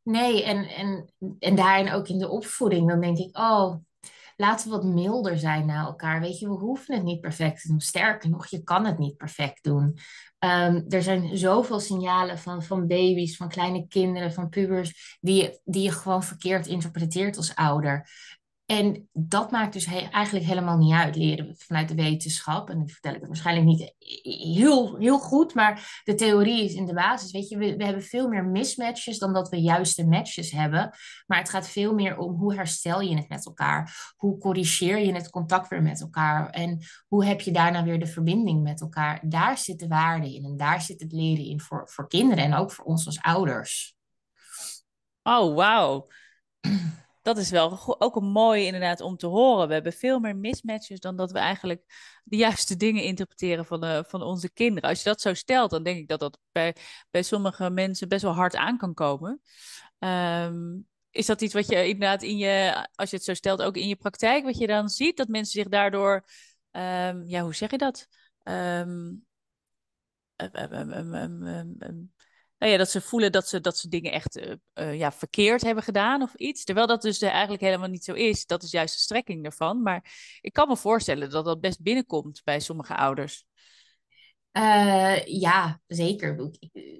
Nee, 0.02 0.44
en, 0.44 0.68
en, 0.68 1.12
en 1.38 1.56
daarin 1.56 1.92
ook 1.92 2.08
in 2.08 2.18
de 2.18 2.28
opvoeding, 2.28 2.88
dan 2.88 3.00
denk 3.00 3.18
ik, 3.18 3.38
oh, 3.38 3.74
laten 4.36 4.70
we 4.70 4.76
wat 4.76 4.84
milder 4.84 5.38
zijn 5.38 5.66
naar 5.66 5.84
elkaar. 5.84 6.20
Weet 6.20 6.38
je, 6.38 6.48
we 6.48 6.54
hoeven 6.54 6.94
het 6.94 7.04
niet 7.04 7.20
perfect 7.20 7.60
te 7.60 7.68
doen. 7.68 7.80
Sterker 7.80 8.30
nog, 8.30 8.46
je 8.46 8.62
kan 8.62 8.86
het 8.86 8.98
niet 8.98 9.16
perfect 9.16 9.64
doen. 9.64 9.98
Um, 10.44 10.84
er 10.88 11.02
zijn 11.02 11.38
zoveel 11.38 11.80
signalen 11.80 12.38
van, 12.38 12.62
van 12.62 12.86
baby's, 12.86 13.36
van 13.36 13.48
kleine 13.48 13.86
kinderen, 13.88 14.32
van 14.32 14.48
pubers, 14.48 15.18
die 15.20 15.60
die 15.64 15.82
je 15.82 15.92
gewoon 15.92 16.22
verkeerd 16.22 16.66
interpreteert 16.66 17.36
als 17.36 17.54
ouder. 17.54 18.08
En 18.70 19.08
dat 19.12 19.50
maakt 19.50 19.72
dus 19.72 19.84
eigenlijk 19.84 20.44
helemaal 20.44 20.76
niet 20.76 20.92
uit, 20.92 21.16
leren 21.16 21.54
vanuit 21.58 21.88
de 21.88 21.94
wetenschap. 21.94 22.70
En 22.70 22.78
dan 22.78 22.88
vertel 22.88 23.12
ik 23.12 23.18
het 23.18 23.26
waarschijnlijk 23.26 23.66
niet 23.66 23.94
heel, 24.56 24.96
heel 24.96 25.18
goed, 25.18 25.54
maar 25.54 26.00
de 26.04 26.14
theorie 26.14 26.64
is 26.64 26.74
in 26.74 26.86
de 26.86 26.94
basis. 26.94 27.32
Weet 27.32 27.48
je, 27.48 27.58
we, 27.58 27.76
we 27.76 27.84
hebben 27.84 28.02
veel 28.02 28.28
meer 28.28 28.44
mismatches 28.44 29.18
dan 29.18 29.32
dat 29.32 29.48
we 29.48 29.60
juiste 29.60 30.06
matches 30.06 30.50
hebben. 30.50 30.90
Maar 31.26 31.38
het 31.38 31.50
gaat 31.50 31.68
veel 31.68 31.94
meer 31.94 32.18
om 32.18 32.34
hoe 32.34 32.54
herstel 32.54 33.00
je 33.00 33.16
het 33.16 33.28
met 33.28 33.46
elkaar? 33.46 34.12
Hoe 34.16 34.38
corrigeer 34.38 34.98
je 34.98 35.12
het 35.12 35.30
contact 35.30 35.68
weer 35.68 35.82
met 35.82 36.00
elkaar? 36.00 36.50
En 36.50 36.78
hoe 37.06 37.24
heb 37.24 37.40
je 37.40 37.52
daarna 37.52 37.84
weer 37.84 37.98
de 37.98 38.06
verbinding 38.06 38.62
met 38.62 38.80
elkaar? 38.80 39.20
Daar 39.22 39.58
zit 39.58 39.78
de 39.78 39.88
waarde 39.88 40.34
in 40.34 40.44
en 40.44 40.56
daar 40.56 40.80
zit 40.80 41.00
het 41.00 41.12
leren 41.12 41.44
in 41.44 41.60
voor, 41.60 41.88
voor 41.88 42.08
kinderen 42.08 42.44
en 42.44 42.54
ook 42.54 42.72
voor 42.72 42.84
ons 42.84 43.06
als 43.06 43.20
ouders. 43.20 43.94
Oh, 45.22 45.54
wauw 45.54 46.06
dat 47.34 47.44
is 47.44 47.50
wel 47.50 48.00
ook 48.00 48.16
een 48.16 48.30
mooie 48.30 48.64
inderdaad 48.64 49.00
om 49.00 49.16
te 49.16 49.26
horen. 49.26 49.68
We 49.68 49.74
hebben 49.74 49.92
veel 49.92 50.18
meer 50.18 50.36
mismatches 50.36 51.00
dan 51.00 51.16
dat 51.16 51.32
we 51.32 51.38
eigenlijk 51.38 51.82
de 52.24 52.36
juiste 52.36 52.76
dingen 52.76 53.02
interpreteren 53.02 53.64
van, 53.64 53.80
de, 53.80 54.04
van 54.08 54.22
onze 54.22 54.52
kinderen. 54.52 54.88
Als 54.88 54.98
je 54.98 55.08
dat 55.08 55.20
zo 55.20 55.34
stelt, 55.34 55.70
dan 55.70 55.82
denk 55.82 55.98
ik 55.98 56.08
dat 56.08 56.20
dat 56.20 56.38
bij, 56.52 56.76
bij 57.10 57.22
sommige 57.22 57.70
mensen 57.70 58.08
best 58.08 58.22
wel 58.22 58.34
hard 58.34 58.56
aan 58.56 58.76
kan 58.76 58.94
komen. 58.94 59.40
Ehm, 59.98 60.78
is 61.10 61.26
dat 61.26 61.40
iets 61.40 61.54
wat 61.54 61.68
je 61.68 61.88
inderdaad 61.88 62.22
in 62.22 62.36
je, 62.36 62.86
als 62.94 63.10
je 63.10 63.16
het 63.16 63.24
zo 63.24 63.34
stelt, 63.34 63.62
ook 63.62 63.76
in 63.76 63.88
je 63.88 63.96
praktijk, 63.96 64.44
wat 64.44 64.58
je 64.58 64.66
dan 64.66 64.88
ziet, 64.88 65.16
dat 65.16 65.28
mensen 65.28 65.60
zich 65.60 65.68
daardoor, 65.68 66.24
um, 66.70 67.24
ja, 67.24 67.42
hoe 67.42 67.54
zeg 67.54 67.70
je 67.70 67.78
dat? 67.78 68.06
Um, 68.42 69.26
nou 72.60 72.72
ja, 72.72 72.78
dat 72.78 72.90
ze 72.90 73.00
voelen 73.00 73.32
dat 73.32 73.48
ze, 73.48 73.60
dat 73.60 73.78
ze 73.78 73.88
dingen 73.88 74.12
echt 74.12 74.36
uh, 74.36 74.54
uh, 74.74 74.98
ja, 74.98 75.12
verkeerd 75.12 75.62
hebben 75.62 75.84
gedaan 75.84 76.22
of 76.22 76.34
iets. 76.34 76.64
Terwijl 76.64 76.86
dat 76.86 77.02
dus 77.02 77.20
eigenlijk 77.20 77.62
helemaal 77.62 77.88
niet 77.88 78.04
zo 78.04 78.12
is. 78.12 78.46
Dat 78.46 78.62
is 78.62 78.70
juist 78.70 78.94
de 78.94 79.00
strekking 79.00 79.42
daarvan. 79.42 79.82
Maar 79.82 80.38
ik 80.40 80.52
kan 80.52 80.68
me 80.68 80.76
voorstellen 80.76 81.30
dat 81.30 81.44
dat 81.44 81.60
best 81.60 81.82
binnenkomt 81.82 82.40
bij 82.44 82.60
sommige 82.60 82.96
ouders. 82.96 83.44
Ja, 85.24 85.80
zeker. 85.86 86.50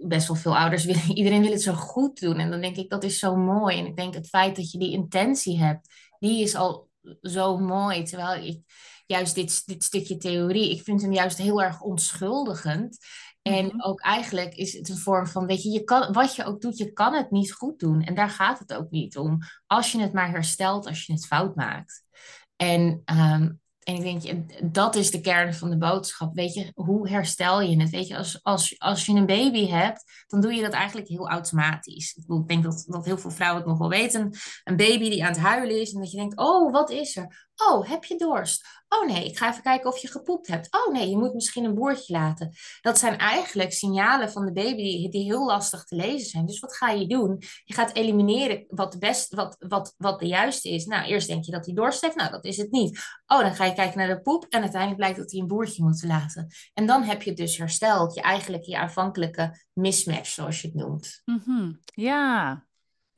Best 0.06 0.28
wel 0.28 0.36
veel 0.36 0.56
ouders 0.56 0.84
willen, 0.84 1.12
iedereen 1.18 1.42
wil 1.42 1.50
het 1.50 1.62
zo 1.62 1.72
goed 1.72 2.20
doen. 2.20 2.38
En 2.38 2.50
dan 2.50 2.60
denk 2.60 2.76
ik, 2.76 2.90
dat 2.90 3.04
is 3.04 3.18
zo 3.18 3.36
mooi. 3.36 3.78
En 3.78 3.86
ik 3.86 3.96
denk 3.96 4.14
het 4.14 4.28
feit 4.28 4.56
dat 4.56 4.70
je 4.70 4.78
die 4.78 4.92
intentie 4.92 5.58
hebt, 5.58 5.88
die 6.18 6.42
is 6.42 6.54
al 6.54 6.88
zo 7.22 7.58
mooi. 7.58 8.02
Terwijl 8.02 8.44
ik 8.44 8.60
juist 9.06 9.34
dit, 9.34 9.66
dit 9.66 9.84
stukje 9.84 10.16
theorie, 10.16 10.70
ik 10.70 10.82
vind 10.82 11.02
hem 11.02 11.12
juist 11.12 11.38
heel 11.38 11.62
erg 11.62 11.80
onschuldigend. 11.80 12.98
En 13.42 13.66
mhm. 13.66 13.82
ook 13.82 14.00
eigenlijk 14.00 14.54
is 14.54 14.72
het 14.72 14.88
een 14.88 14.98
vorm 14.98 15.26
van, 15.26 15.46
weet 15.46 15.62
je, 15.62 15.70
je 15.70 15.84
kan, 15.84 16.12
wat 16.12 16.34
je 16.34 16.44
ook 16.44 16.60
doet, 16.60 16.78
je 16.78 16.92
kan 16.92 17.14
het 17.14 17.30
niet 17.30 17.52
goed 17.52 17.78
doen. 17.78 18.02
En 18.02 18.14
daar 18.14 18.30
gaat 18.30 18.58
het 18.58 18.74
ook 18.74 18.90
niet 18.90 19.18
om. 19.18 19.38
Als 19.66 19.92
je 19.92 20.00
het 20.00 20.12
maar 20.12 20.30
herstelt, 20.30 20.86
als 20.86 21.06
je 21.06 21.12
het 21.12 21.26
fout 21.26 21.54
maakt. 21.54 22.04
En 22.56 23.02
um, 23.04 23.60
en 23.90 24.04
ik 24.04 24.22
denk, 24.22 24.44
dat 24.74 24.94
is 24.94 25.10
de 25.10 25.20
kern 25.20 25.54
van 25.54 25.70
de 25.70 25.78
boodschap. 25.78 26.34
Weet 26.34 26.54
je, 26.54 26.70
hoe 26.74 27.08
herstel 27.08 27.60
je 27.60 27.80
het? 27.80 27.90
Weet 27.90 28.06
je, 28.06 28.16
als, 28.16 28.38
als, 28.42 28.78
als 28.78 29.06
je 29.06 29.12
een 29.12 29.26
baby 29.26 29.66
hebt, 29.66 30.24
dan 30.26 30.40
doe 30.40 30.54
je 30.54 30.62
dat 30.62 30.72
eigenlijk 30.72 31.08
heel 31.08 31.28
automatisch. 31.28 32.14
Ik, 32.14 32.26
bedoel, 32.26 32.40
ik 32.40 32.48
denk 32.48 32.62
dat, 32.62 32.84
dat 32.86 33.04
heel 33.04 33.18
veel 33.18 33.30
vrouwen 33.30 33.60
het 33.60 33.70
nog 33.70 33.78
wel 33.78 33.88
weten. 33.88 34.30
Een 34.64 34.76
baby 34.76 35.10
die 35.10 35.24
aan 35.24 35.32
het 35.32 35.40
huilen 35.40 35.80
is 35.80 35.92
en 35.92 36.00
dat 36.00 36.10
je 36.10 36.16
denkt, 36.16 36.36
oh, 36.36 36.72
wat 36.72 36.90
is 36.90 37.16
er? 37.16 37.49
Oh, 37.68 37.88
heb 37.88 38.04
je 38.04 38.16
dorst? 38.16 38.80
Oh 38.88 39.06
nee, 39.06 39.24
ik 39.24 39.38
ga 39.38 39.50
even 39.50 39.62
kijken 39.62 39.90
of 39.90 39.98
je 39.98 40.08
gepoept 40.08 40.46
hebt. 40.46 40.68
Oh 40.70 40.92
nee, 40.92 41.10
je 41.10 41.16
moet 41.16 41.34
misschien 41.34 41.64
een 41.64 41.74
boertje 41.74 42.12
laten. 42.12 42.52
Dat 42.80 42.98
zijn 42.98 43.18
eigenlijk 43.18 43.72
signalen 43.72 44.30
van 44.30 44.44
de 44.44 44.52
baby 44.52 45.08
die, 45.08 45.24
heel 45.24 45.46
lastig 45.46 45.84
te 45.84 45.94
lezen 45.96 46.28
zijn. 46.28 46.46
Dus 46.46 46.60
wat 46.60 46.76
ga 46.76 46.90
je 46.90 47.06
doen? 47.06 47.42
Je 47.64 47.74
gaat 47.74 47.94
elimineren 47.94 48.64
wat 48.68 48.98
best, 48.98 49.34
wat, 49.34 49.56
wat, 49.58 49.94
wat 49.96 50.20
de 50.20 50.26
juiste 50.26 50.70
is. 50.70 50.86
Nou, 50.86 51.06
eerst 51.06 51.28
denk 51.28 51.44
je 51.44 51.52
dat 51.52 51.66
hij 51.66 51.74
dorst 51.74 52.00
heeft. 52.00 52.16
Nou, 52.16 52.30
dat 52.30 52.44
is 52.44 52.56
het 52.56 52.70
niet. 52.70 52.98
Oh, 53.26 53.40
dan 53.40 53.54
ga 53.54 53.64
je 53.64 53.72
kijken 53.72 53.98
naar 53.98 54.08
de 54.08 54.20
poep. 54.20 54.46
En 54.48 54.60
uiteindelijk 54.60 55.00
blijkt 55.00 55.18
dat 55.18 55.30
hij 55.30 55.40
een 55.40 55.46
boertje 55.46 55.82
moet 55.82 56.02
laten. 56.02 56.46
En 56.74 56.86
dan 56.86 57.02
heb 57.02 57.22
je 57.22 57.32
dus 57.32 57.56
hersteld. 57.56 58.14
Je 58.14 58.20
eigenlijk 58.20 58.64
je 58.64 58.78
aanvankelijke 58.78 59.64
mismatch, 59.72 60.30
zoals 60.30 60.60
je 60.60 60.66
het 60.66 60.76
noemt. 60.76 61.22
Mm 61.24 61.80
Ja, 61.94 62.64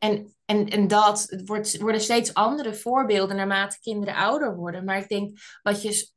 en, 0.03 0.35
en, 0.45 0.69
en 0.69 0.89
dat 0.89 1.27
het 1.29 1.49
wordt, 1.49 1.79
worden 1.79 2.01
steeds 2.01 2.35
andere 2.35 2.75
voorbeelden 2.75 3.37
naarmate 3.37 3.81
kinderen 3.81 4.15
ouder 4.15 4.57
worden. 4.57 4.85
Maar 4.85 4.99
ik 4.99 5.09
denk, 5.09 5.39
wat 5.63 5.83
je, 5.83 6.11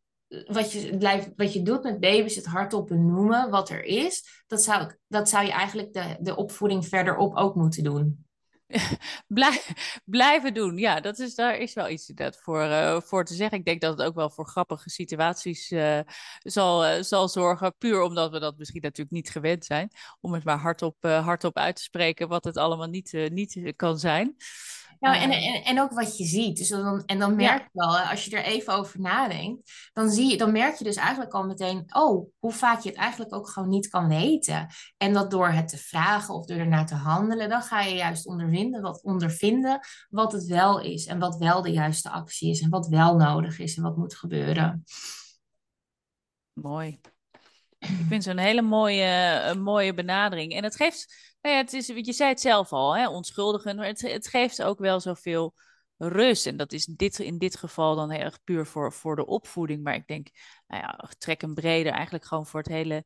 wat 0.47 0.71
je, 0.71 0.97
blijft, 0.97 1.29
wat 1.35 1.53
je 1.53 1.61
doet 1.61 1.83
met 1.83 1.99
baby's, 1.99 2.35
het 2.35 2.45
hardop 2.45 2.87
benoemen 2.87 3.49
wat 3.49 3.69
er 3.69 3.83
is, 3.83 4.43
dat 4.47 4.63
zou, 4.63 4.91
dat 5.07 5.29
zou 5.29 5.45
je 5.45 5.51
eigenlijk 5.51 5.93
de, 5.93 6.17
de 6.19 6.35
opvoeding 6.35 6.87
verderop 6.87 7.35
ook 7.35 7.55
moeten 7.55 7.83
doen. 7.83 8.24
Blijven 10.05 10.53
doen. 10.53 10.77
Ja, 10.77 10.99
dat 10.99 11.19
is, 11.19 11.35
daar 11.35 11.57
is 11.57 11.73
wel 11.73 11.89
iets 11.89 12.09
inderdaad 12.09 12.41
voor, 12.41 12.61
uh, 12.61 13.01
voor 13.01 13.25
te 13.25 13.33
zeggen. 13.33 13.57
Ik 13.57 13.65
denk 13.65 13.81
dat 13.81 13.97
het 13.97 14.07
ook 14.07 14.15
wel 14.15 14.29
voor 14.29 14.47
grappige 14.47 14.89
situaties 14.89 15.71
uh, 15.71 15.99
zal, 16.39 16.85
uh, 16.85 17.01
zal 17.01 17.29
zorgen. 17.29 17.75
Puur 17.77 18.01
omdat 18.01 18.31
we 18.31 18.39
dat 18.39 18.57
misschien 18.57 18.81
natuurlijk 18.81 19.15
niet 19.15 19.29
gewend 19.29 19.65
zijn. 19.65 19.89
Om 20.21 20.33
het 20.33 20.43
maar 20.43 20.57
hardop, 20.57 20.95
hardop 21.01 21.57
uit 21.57 21.75
te 21.75 21.81
spreken 21.81 22.27
wat 22.27 22.43
het 22.43 22.57
allemaal 22.57 22.87
niet, 22.87 23.29
niet 23.31 23.73
kan 23.75 23.99
zijn. 23.99 24.35
Ja, 25.05 25.21
en, 25.21 25.31
en, 25.31 25.63
en 25.63 25.81
ook 25.81 25.91
wat 25.91 26.17
je 26.17 26.25
ziet. 26.25 26.57
Dus 26.57 26.67
dan, 26.67 27.03
en 27.05 27.19
dan 27.19 27.35
merk 27.35 27.63
je 27.63 27.69
wel, 27.71 27.97
als 27.97 28.25
je 28.25 28.37
er 28.37 28.43
even 28.43 28.73
over 28.73 28.99
nadenkt, 28.99 29.89
dan, 29.93 30.09
zie 30.09 30.29
je, 30.29 30.37
dan 30.37 30.51
merk 30.51 30.75
je 30.75 30.83
dus 30.83 30.95
eigenlijk 30.95 31.33
al 31.33 31.45
meteen, 31.45 31.85
oh, 31.87 32.31
hoe 32.39 32.51
vaak 32.51 32.79
je 32.79 32.89
het 32.89 32.97
eigenlijk 32.97 33.33
ook 33.33 33.49
gewoon 33.49 33.69
niet 33.69 33.87
kan 33.87 34.07
weten. 34.07 34.67
En 34.97 35.13
dat 35.13 35.31
door 35.31 35.49
het 35.49 35.67
te 35.67 35.77
vragen 35.77 36.33
of 36.33 36.45
door 36.45 36.57
ernaar 36.57 36.85
te 36.85 36.95
handelen, 36.95 37.49
dan 37.49 37.61
ga 37.61 37.81
je 37.81 37.95
juist 37.95 38.27
ondervinden 38.27 38.81
wat, 38.81 39.03
ondervinden 39.03 39.79
wat 40.09 40.31
het 40.31 40.45
wel 40.45 40.79
is. 40.79 41.05
En 41.05 41.19
wat 41.19 41.37
wel 41.37 41.61
de 41.61 41.71
juiste 41.71 42.09
actie 42.09 42.49
is. 42.49 42.61
En 42.61 42.69
wat 42.69 42.87
wel 42.87 43.15
nodig 43.15 43.59
is 43.59 43.77
en 43.77 43.83
wat 43.83 43.97
moet 43.97 44.15
gebeuren. 44.15 44.83
Mooi. 46.53 46.99
Ik 47.79 48.05
vind 48.07 48.23
zo'n 48.23 48.37
hele 48.37 48.61
mooie, 48.61 49.41
een 49.43 49.61
mooie 49.61 49.93
benadering. 49.93 50.53
En 50.53 50.63
het 50.63 50.75
geeft 50.75 51.34
nou 51.45 51.57
ja, 51.57 51.63
het 51.63 51.73
is, 51.73 51.87
je 51.87 52.13
zei 52.13 52.29
het 52.29 52.41
zelf 52.41 52.71
al, 52.71 52.95
hè, 52.95 53.09
onschuldigen, 53.09 53.75
maar 53.75 53.85
het, 53.85 54.01
het 54.01 54.27
geeft 54.27 54.63
ook 54.63 54.79
wel 54.79 54.99
zoveel 54.99 55.53
rust. 55.97 56.45
En 56.45 56.57
dat 56.57 56.73
is 56.73 56.85
dit, 56.85 57.19
in 57.19 57.37
dit 57.37 57.57
geval 57.57 57.95
dan 57.95 58.09
heel 58.09 58.21
erg 58.21 58.43
puur 58.43 58.65
voor, 58.65 58.93
voor 58.93 59.15
de 59.15 59.25
opvoeding. 59.25 59.83
Maar 59.83 59.95
ik 59.95 60.07
denk, 60.07 60.27
nou 60.67 60.81
ja, 60.81 61.09
trek 61.17 61.41
hem 61.41 61.53
breder, 61.53 61.91
eigenlijk 61.91 62.25
gewoon 62.25 62.45
voor 62.45 62.59
het 62.59 62.69
hele 62.69 63.05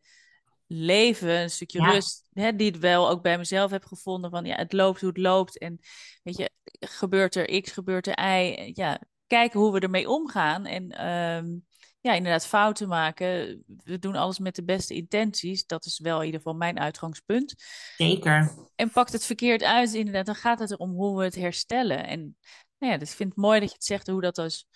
leven, 0.68 1.30
een 1.30 1.50
stukje 1.50 1.92
rust, 1.92 2.28
hè, 2.34 2.56
die 2.56 2.72
het 2.72 2.80
wel 2.80 3.10
ook 3.10 3.22
bij 3.22 3.38
mezelf 3.38 3.72
heb 3.72 3.86
gevonden 3.86 4.32
van 4.32 4.46
ja, 4.46 4.56
het 4.56 4.74
loopt 4.74 5.00
hoe 5.00 5.10
het 5.10 5.18
loopt. 5.18 5.58
En 5.58 5.80
weet 6.24 6.38
je, 6.38 6.50
gebeurt 6.80 7.36
er 7.36 7.62
X, 7.62 7.72
gebeurt 7.72 8.08
er 8.08 8.42
Y, 8.42 8.72
ja, 8.74 9.02
kijken 9.28 9.60
hoe 9.60 9.74
we 9.74 9.80
ermee 9.80 10.10
omgaan. 10.10 10.66
En 10.66 10.90
ehm, 10.90 11.58
ja, 12.02 12.14
inderdaad 12.14 12.48
fouten 12.48 12.88
maken. 12.88 13.64
We 13.84 14.00
doen 14.00 14.16
alles 14.16 14.40
met 14.40 14.56
de 14.56 14.64
beste 14.64 14.94
intenties, 14.94 15.66
dat 15.66 15.86
is 15.86 16.00
wel 16.00 16.20
in 16.20 16.26
ieder 16.26 16.42
geval 16.42 16.58
mijn 16.58 16.80
uitgangspunt. 16.80 17.56
Zeker. 17.98 18.54
En 18.76 18.92
pakt 18.92 19.12
het 19.12 19.26
verkeerd 19.26 19.64
uit, 19.64 19.94
inderdaad, 19.94 20.26
dan 20.26 20.36
gaat 20.36 20.60
het 20.60 20.72
erom 20.72 20.92
hoe 20.92 21.18
we 21.18 21.24
het 21.24 21.36
herstellen. 21.36 22.08
En 22.08 22.38
nou 22.78 22.94
ja, 22.94 22.98
dus 22.98 23.10
ik 23.10 23.16
vind 23.16 23.30
het 23.30 23.38
mooi 23.38 23.60
dat 23.60 23.70
je 23.70 23.76
het 23.76 23.86
zegt, 23.86 24.08
hoe 24.08 24.22
dat 24.22 24.36
dus 24.36 24.68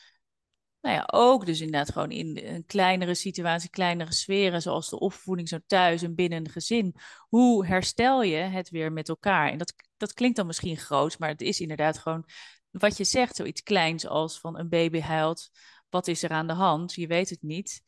nou 0.84 0.96
ja, 0.96 1.04
ook 1.12 1.46
dus 1.46 1.60
inderdaad 1.60 1.92
gewoon 1.92 2.12
in 2.12 2.40
een 2.44 2.66
kleinere 2.66 3.14
situatie, 3.14 3.70
kleinere 3.70 4.14
sferen, 4.14 4.62
zoals 4.62 4.90
de 4.90 5.00
opvoeding 5.00 5.48
zo 5.48 5.58
thuis 5.68 6.02
en 6.02 6.16
binnen 6.16 6.40
een 6.40 6.52
gezin. 6.52 6.96
Hoe 7.30 7.66
herstel 7.66 8.24
je 8.24 8.36
het 8.36 8.70
weer 8.70 8.92
met 8.92 9.10
elkaar? 9.10 9.52
En 9.52 9.58
dat, 9.58 9.74
dat 9.98 10.14
klinkt 10.14 10.38
dan 10.38 10.46
misschien 10.46 10.78
groot, 10.78 11.20
maar 11.20 11.30
het 11.30 11.42
is 11.42 11.60
inderdaad 11.60 11.98
gewoon 11.98 12.26
wat 12.72 12.98
je 12.98 13.04
zegt, 13.04 13.36
zoiets 13.36 13.64
kleins 13.64 14.08
als 14.08 14.40
van 14.40 14.60
een 14.60 14.70
baby 14.70 15.00
huilt. 15.00 15.50
Wat 15.94 16.08
is 16.08 16.24
er 16.24 16.30
aan 16.30 16.48
de 16.48 16.54
hand? 16.54 16.94
Je 16.94 17.08
weet 17.08 17.30
het 17.30 17.42
niet. 17.42 17.82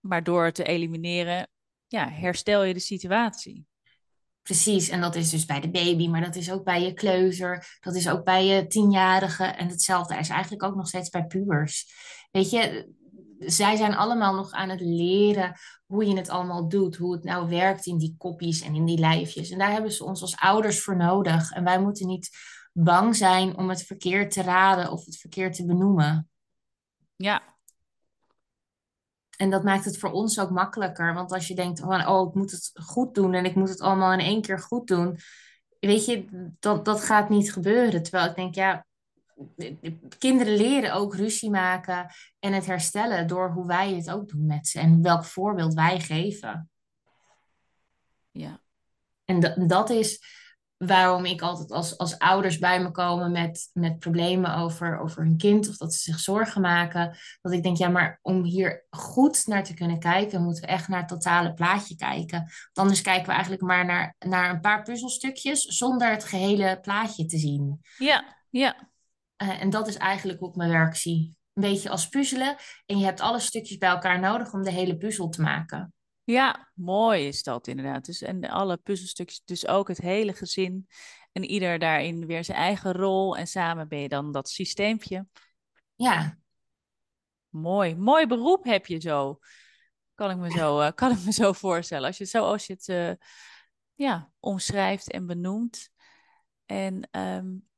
Maar 0.00 0.22
door 0.22 0.44
het 0.44 0.54
te 0.54 0.64
elimineren, 0.64 1.48
ja, 1.86 2.08
herstel 2.08 2.64
je 2.64 2.74
de 2.74 2.80
situatie. 2.80 3.66
Precies, 4.42 4.88
en 4.88 5.00
dat 5.00 5.14
is 5.14 5.30
dus 5.30 5.44
bij 5.44 5.60
de 5.60 5.70
baby, 5.70 6.08
maar 6.08 6.20
dat 6.20 6.34
is 6.36 6.52
ook 6.52 6.64
bij 6.64 6.82
je 6.82 6.92
kleuter, 6.92 7.78
dat 7.80 7.94
is 7.94 8.08
ook 8.08 8.24
bij 8.24 8.46
je 8.46 8.66
tienjarige 8.66 9.44
en 9.44 9.68
hetzelfde 9.68 10.16
is 10.16 10.28
eigenlijk 10.28 10.62
ook 10.62 10.74
nog 10.74 10.88
steeds 10.88 11.10
bij 11.10 11.26
pubers. 11.26 11.92
Weet 12.30 12.50
je, 12.50 12.88
zij 13.38 13.76
zijn 13.76 13.94
allemaal 13.94 14.34
nog 14.34 14.50
aan 14.50 14.68
het 14.68 14.80
leren 14.80 15.54
hoe 15.86 16.06
je 16.06 16.16
het 16.16 16.28
allemaal 16.28 16.68
doet, 16.68 16.96
hoe 16.96 17.12
het 17.12 17.24
nou 17.24 17.48
werkt 17.48 17.86
in 17.86 17.98
die 17.98 18.14
kopjes 18.18 18.60
en 18.60 18.74
in 18.74 18.84
die 18.84 18.98
lijfjes. 18.98 19.50
En 19.50 19.58
daar 19.58 19.72
hebben 19.72 19.92
ze 19.92 20.04
ons 20.04 20.20
als 20.20 20.36
ouders 20.36 20.82
voor 20.82 20.96
nodig. 20.96 21.50
En 21.50 21.64
wij 21.64 21.80
moeten 21.80 22.06
niet 22.06 22.30
bang 22.72 23.16
zijn 23.16 23.56
om 23.56 23.68
het 23.68 23.82
verkeerd 23.82 24.30
te 24.30 24.42
raden 24.42 24.90
of 24.90 25.04
het 25.04 25.16
verkeerd 25.16 25.54
te 25.54 25.66
benoemen. 25.66 26.31
Ja, 27.16 27.52
en 29.42 29.50
dat 29.50 29.62
maakt 29.62 29.84
het 29.84 29.98
voor 29.98 30.10
ons 30.10 30.40
ook 30.40 30.50
makkelijker. 30.50 31.14
Want 31.14 31.32
als 31.32 31.48
je 31.48 31.54
denkt 31.54 31.80
van, 31.80 32.06
oh, 32.06 32.28
ik 32.28 32.34
moet 32.34 32.50
het 32.50 32.70
goed 32.74 33.14
doen 33.14 33.34
en 33.34 33.44
ik 33.44 33.54
moet 33.54 33.68
het 33.68 33.80
allemaal 33.80 34.12
in 34.12 34.20
één 34.20 34.42
keer 34.42 34.58
goed 34.58 34.86
doen. 34.86 35.18
Weet 35.80 36.04
je, 36.04 36.26
dat, 36.58 36.84
dat 36.84 37.04
gaat 37.04 37.28
niet 37.28 37.52
gebeuren. 37.52 38.02
Terwijl 38.02 38.28
ik 38.28 38.36
denk, 38.36 38.54
ja, 38.54 38.86
kinderen 40.18 40.56
leren 40.56 40.92
ook 40.92 41.14
ruzie 41.14 41.50
maken 41.50 42.06
en 42.38 42.52
het 42.52 42.66
herstellen 42.66 43.26
door 43.26 43.50
hoe 43.50 43.66
wij 43.66 43.94
het 43.94 44.10
ook 44.10 44.28
doen 44.28 44.46
met 44.46 44.68
ze. 44.68 44.80
En 44.80 45.02
welk 45.02 45.24
voorbeeld 45.24 45.74
wij 45.74 46.00
geven. 46.00 46.70
Ja. 48.30 48.60
En 49.24 49.40
dat, 49.40 49.68
dat 49.68 49.90
is 49.90 50.24
waarom 50.86 51.24
ik 51.24 51.42
altijd 51.42 51.70
als, 51.70 51.98
als 51.98 52.18
ouders 52.18 52.58
bij 52.58 52.82
me 52.82 52.90
komen 52.90 53.32
met, 53.32 53.70
met 53.72 53.98
problemen 53.98 54.54
over, 54.54 54.98
over 54.98 55.22
hun 55.22 55.36
kind 55.36 55.68
of 55.68 55.76
dat 55.76 55.94
ze 55.94 55.98
zich 56.00 56.18
zorgen 56.18 56.60
maken. 56.60 57.16
Dat 57.40 57.52
ik 57.52 57.62
denk, 57.62 57.76
ja, 57.76 57.88
maar 57.88 58.18
om 58.22 58.44
hier 58.44 58.86
goed 58.90 59.46
naar 59.46 59.64
te 59.64 59.74
kunnen 59.74 59.98
kijken, 59.98 60.42
moeten 60.42 60.62
we 60.62 60.68
echt 60.68 60.88
naar 60.88 60.98
het 60.98 61.08
totale 61.08 61.54
plaatje 61.54 61.96
kijken. 61.96 62.38
Want 62.38 62.72
anders 62.74 63.00
kijken 63.00 63.26
we 63.26 63.32
eigenlijk 63.32 63.62
maar 63.62 63.84
naar, 63.84 64.14
naar 64.18 64.50
een 64.50 64.60
paar 64.60 64.82
puzzelstukjes 64.82 65.60
zonder 65.60 66.10
het 66.10 66.24
gehele 66.24 66.78
plaatje 66.80 67.26
te 67.26 67.38
zien. 67.38 67.80
Ja, 67.98 68.36
ja. 68.50 68.90
Uh, 69.42 69.62
en 69.62 69.70
dat 69.70 69.88
is 69.88 69.96
eigenlijk 69.96 70.38
hoe 70.38 70.48
ik 70.48 70.56
mijn 70.56 70.70
werk 70.70 70.96
zie. 70.96 71.36
Een 71.52 71.62
beetje 71.62 71.90
als 71.90 72.08
puzzelen. 72.08 72.56
En 72.86 72.98
je 72.98 73.04
hebt 73.04 73.20
alle 73.20 73.40
stukjes 73.40 73.78
bij 73.78 73.88
elkaar 73.88 74.20
nodig 74.20 74.52
om 74.52 74.62
de 74.62 74.70
hele 74.70 74.96
puzzel 74.96 75.28
te 75.28 75.42
maken. 75.42 75.92
Ja, 76.24 76.70
mooi 76.74 77.26
is 77.26 77.42
dat 77.42 77.66
inderdaad. 77.66 78.04
Dus, 78.04 78.22
en 78.22 78.44
alle 78.44 78.76
puzzelstukjes, 78.76 79.42
dus 79.44 79.66
ook 79.66 79.88
het 79.88 79.98
hele 79.98 80.32
gezin. 80.32 80.88
En 81.32 81.44
ieder 81.44 81.78
daarin 81.78 82.26
weer 82.26 82.44
zijn 82.44 82.58
eigen 82.58 82.92
rol. 82.92 83.36
En 83.36 83.46
samen 83.46 83.88
ben 83.88 83.98
je 83.98 84.08
dan 84.08 84.32
dat 84.32 84.48
systeempje. 84.48 85.26
Ja. 85.94 86.38
Mooi. 87.48 87.96
Mooi 87.96 88.26
beroep 88.26 88.64
heb 88.64 88.86
je 88.86 89.00
zo. 89.00 89.38
Kan 90.14 90.30
ik 90.30 90.36
me 90.36 90.50
zo, 90.50 90.80
uh, 90.80 90.90
kan 91.00 91.10
ik 91.10 91.24
me 91.24 91.32
zo 91.32 91.52
voorstellen. 91.52 92.06
Als 92.06 92.18
je, 92.18 92.24
zo 92.24 92.44
als 92.44 92.66
je 92.66 92.72
het 92.72 92.88
uh, 92.88 93.12
ja, 93.94 94.32
omschrijft 94.40 95.10
en 95.10 95.26
benoemt. 95.26 95.90
En 96.66 97.08
um, 97.10 97.68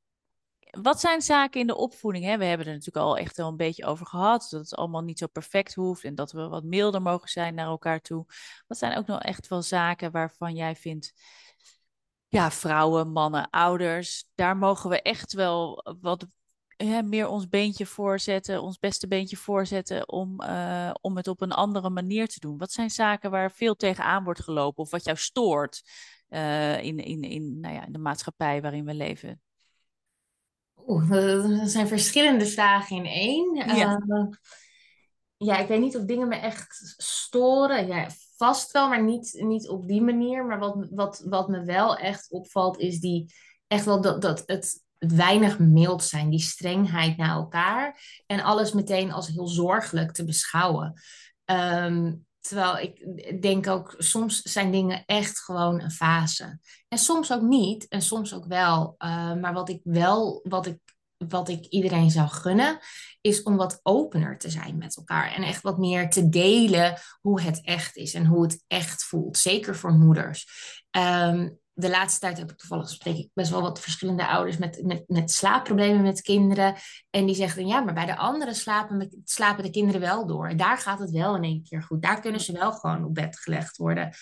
wat 0.82 1.00
zijn 1.00 1.22
zaken 1.22 1.60
in 1.60 1.66
de 1.66 1.76
opvoeding? 1.76 2.24
Hè? 2.24 2.38
We 2.38 2.44
hebben 2.44 2.66
er 2.66 2.72
natuurlijk 2.72 3.06
al 3.06 3.18
echt 3.18 3.36
wel 3.36 3.48
een 3.48 3.56
beetje 3.56 3.84
over 3.84 4.06
gehad. 4.06 4.46
Dat 4.50 4.60
het 4.60 4.74
allemaal 4.74 5.02
niet 5.02 5.18
zo 5.18 5.26
perfect 5.26 5.74
hoeft 5.74 6.04
en 6.04 6.14
dat 6.14 6.32
we 6.32 6.48
wat 6.48 6.64
milder 6.64 7.02
mogen 7.02 7.28
zijn 7.28 7.54
naar 7.54 7.66
elkaar 7.66 8.00
toe. 8.00 8.26
Wat 8.66 8.78
zijn 8.78 8.96
ook 8.96 9.06
nog 9.06 9.20
echt 9.22 9.48
wel 9.48 9.62
zaken 9.62 10.10
waarvan 10.10 10.54
jij 10.54 10.76
vindt, 10.76 11.12
ja, 12.28 12.50
vrouwen, 12.50 13.12
mannen, 13.12 13.50
ouders, 13.50 14.24
daar 14.34 14.56
mogen 14.56 14.90
we 14.90 15.02
echt 15.02 15.32
wel 15.32 15.84
wat 16.00 16.26
hè, 16.76 17.02
meer 17.02 17.28
ons 17.28 17.48
beentje 17.48 17.86
voorzetten, 17.86 18.62
ons 18.62 18.78
beste 18.78 19.08
beentje 19.08 19.36
voorzetten 19.36 20.08
om, 20.08 20.42
uh, 20.42 20.90
om 21.00 21.16
het 21.16 21.28
op 21.28 21.40
een 21.40 21.52
andere 21.52 21.90
manier 21.90 22.28
te 22.28 22.40
doen? 22.40 22.58
Wat 22.58 22.72
zijn 22.72 22.90
zaken 22.90 23.30
waar 23.30 23.52
veel 23.52 23.74
tegenaan 23.74 24.24
wordt 24.24 24.42
gelopen 24.42 24.82
of 24.82 24.90
wat 24.90 25.04
jou 25.04 25.16
stoort 25.16 25.82
uh, 26.28 26.82
in, 26.82 26.98
in, 26.98 27.22
in, 27.22 27.60
nou 27.60 27.74
ja, 27.74 27.86
in 27.86 27.92
de 27.92 27.98
maatschappij 27.98 28.62
waarin 28.62 28.84
we 28.84 28.94
leven? 28.94 29.43
Oeh, 30.86 31.12
er 31.12 31.68
zijn 31.68 31.88
verschillende 31.88 32.46
vragen 32.46 32.96
in 32.96 33.06
één. 33.06 33.54
Ja. 33.54 34.02
Uh, 34.06 34.26
ja, 35.36 35.58
ik 35.58 35.68
weet 35.68 35.80
niet 35.80 35.96
of 35.96 36.04
dingen 36.04 36.28
me 36.28 36.36
echt 36.36 36.94
storen. 36.96 37.86
Ja, 37.86 38.08
vast 38.36 38.72
wel, 38.72 38.88
maar 38.88 39.02
niet, 39.02 39.36
niet 39.38 39.68
op 39.68 39.88
die 39.88 40.02
manier. 40.02 40.44
Maar 40.44 40.58
wat, 40.58 40.88
wat, 40.90 41.22
wat 41.28 41.48
me 41.48 41.64
wel 41.64 41.96
echt 41.96 42.30
opvalt, 42.30 42.78
is 42.78 43.00
die 43.00 43.32
echt 43.66 43.84
wel 43.84 44.00
dat, 44.00 44.22
dat 44.22 44.42
het, 44.46 44.82
weinig 45.08 45.58
mild 45.58 46.04
zijn, 46.04 46.30
die 46.30 46.40
strengheid 46.40 47.16
naar 47.16 47.34
elkaar. 47.34 48.00
En 48.26 48.40
alles 48.40 48.72
meteen 48.72 49.12
als 49.12 49.28
heel 49.28 49.46
zorgelijk 49.46 50.12
te 50.12 50.24
beschouwen. 50.24 51.00
Um, 51.44 52.26
Terwijl 52.48 52.78
ik 52.78 53.42
denk 53.42 53.66
ook, 53.66 53.94
soms 53.98 54.42
zijn 54.42 54.70
dingen 54.70 55.02
echt 55.06 55.40
gewoon 55.40 55.80
een 55.80 55.90
fase. 55.90 56.58
En 56.88 56.98
soms 56.98 57.32
ook 57.32 57.42
niet, 57.42 57.88
en 57.88 58.02
soms 58.02 58.34
ook 58.34 58.46
wel. 58.46 58.94
Uh, 58.98 59.34
maar 59.34 59.52
wat 59.52 59.68
ik 59.68 59.80
wel, 59.82 60.40
wat 60.42 60.66
ik, 60.66 60.78
wat 61.16 61.48
ik 61.48 61.66
iedereen 61.66 62.10
zou 62.10 62.28
gunnen, 62.28 62.78
is 63.20 63.42
om 63.42 63.56
wat 63.56 63.80
opener 63.82 64.38
te 64.38 64.50
zijn 64.50 64.78
met 64.78 64.96
elkaar. 64.96 65.32
En 65.32 65.42
echt 65.42 65.62
wat 65.62 65.78
meer 65.78 66.10
te 66.10 66.28
delen 66.28 66.98
hoe 67.20 67.40
het 67.40 67.64
echt 67.64 67.96
is 67.96 68.14
en 68.14 68.26
hoe 68.26 68.42
het 68.42 68.64
echt 68.66 69.04
voelt. 69.04 69.38
Zeker 69.38 69.76
voor 69.76 69.92
moeders. 69.92 70.46
Um, 70.90 71.58
de 71.74 71.90
laatste 71.90 72.20
tijd 72.20 72.38
heb 72.38 72.50
ik 72.50 72.56
toevallig 72.56 72.88
spreek 72.88 73.16
ik 73.16 73.28
best 73.34 73.50
wel 73.50 73.62
wat 73.62 73.80
verschillende 73.80 74.26
ouders 74.26 74.56
met, 74.56 74.82
met, 74.82 75.04
met 75.06 75.30
slaapproblemen 75.30 76.02
met 76.02 76.20
kinderen. 76.20 76.74
En 77.10 77.26
die 77.26 77.34
zeggen 77.34 77.66
ja, 77.66 77.80
maar 77.80 77.94
bij 77.94 78.06
de 78.06 78.16
anderen 78.16 78.54
slapen, 78.54 79.22
slapen 79.24 79.64
de 79.64 79.70
kinderen 79.70 80.00
wel 80.00 80.26
door. 80.26 80.48
En 80.48 80.56
daar 80.56 80.78
gaat 80.78 80.98
het 80.98 81.10
wel 81.10 81.36
in 81.36 81.42
één 81.42 81.62
keer 81.62 81.82
goed. 81.82 82.02
Daar 82.02 82.20
kunnen 82.20 82.40
ze 82.40 82.52
wel 82.52 82.72
gewoon 82.72 83.04
op 83.04 83.14
bed 83.14 83.38
gelegd 83.38 83.76
worden. 83.76 84.14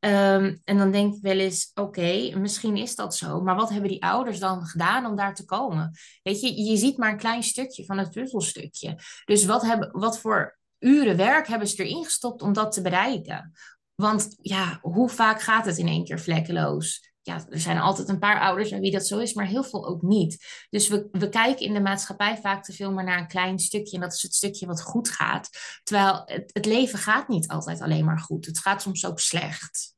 Um, 0.00 0.60
en 0.64 0.78
dan 0.78 0.90
denk 0.90 1.14
ik 1.14 1.22
wel 1.22 1.38
eens, 1.38 1.70
oké, 1.74 2.38
misschien 2.38 2.76
is 2.76 2.94
dat 2.94 3.16
zo. 3.16 3.40
Maar 3.40 3.56
wat 3.56 3.70
hebben 3.70 3.90
die 3.90 4.04
ouders 4.04 4.38
dan 4.38 4.66
gedaan 4.66 5.06
om 5.06 5.16
daar 5.16 5.34
te 5.34 5.44
komen? 5.44 5.98
Weet 6.22 6.40
je, 6.40 6.62
je 6.62 6.76
ziet 6.76 6.96
maar 6.96 7.10
een 7.10 7.16
klein 7.16 7.42
stukje 7.42 7.84
van 7.84 7.98
het 7.98 8.10
puzzelstukje. 8.10 8.98
Dus 9.24 9.44
wat, 9.44 9.62
hebben, 9.62 9.88
wat 9.92 10.18
voor 10.18 10.58
uren 10.78 11.16
werk 11.16 11.46
hebben 11.46 11.68
ze 11.68 11.84
erin 11.84 12.04
gestopt 12.04 12.42
om 12.42 12.52
dat 12.52 12.72
te 12.72 12.82
bereiken? 12.82 13.52
Want 13.94 14.36
ja, 14.40 14.78
hoe 14.82 15.08
vaak 15.08 15.40
gaat 15.40 15.64
het 15.66 15.78
in 15.78 15.88
één 15.88 16.04
keer 16.04 16.20
vlekkeloos? 16.20 17.12
Ja, 17.22 17.44
er 17.48 17.60
zijn 17.60 17.78
altijd 17.78 18.08
een 18.08 18.18
paar 18.18 18.40
ouders 18.40 18.70
bij 18.70 18.80
wie 18.80 18.92
dat 18.92 19.06
zo 19.06 19.18
is, 19.18 19.34
maar 19.34 19.46
heel 19.46 19.64
veel 19.64 19.86
ook 19.86 20.02
niet. 20.02 20.46
Dus 20.70 20.88
we, 20.88 21.08
we 21.12 21.28
kijken 21.28 21.66
in 21.66 21.74
de 21.74 21.80
maatschappij 21.80 22.36
vaak 22.36 22.64
te 22.64 22.72
veel 22.72 22.92
maar 22.92 23.04
naar 23.04 23.18
een 23.18 23.28
klein 23.28 23.58
stukje. 23.58 23.94
En 23.94 24.02
dat 24.02 24.12
is 24.12 24.22
het 24.22 24.34
stukje 24.34 24.66
wat 24.66 24.82
goed 24.82 25.08
gaat. 25.08 25.48
Terwijl 25.82 26.22
het, 26.24 26.50
het 26.52 26.66
leven 26.66 26.98
gaat 26.98 27.28
niet 27.28 27.48
altijd 27.48 27.80
alleen 27.80 28.04
maar 28.04 28.18
goed. 28.18 28.46
Het 28.46 28.58
gaat 28.58 28.82
soms 28.82 29.06
ook 29.06 29.20
slecht. 29.20 29.94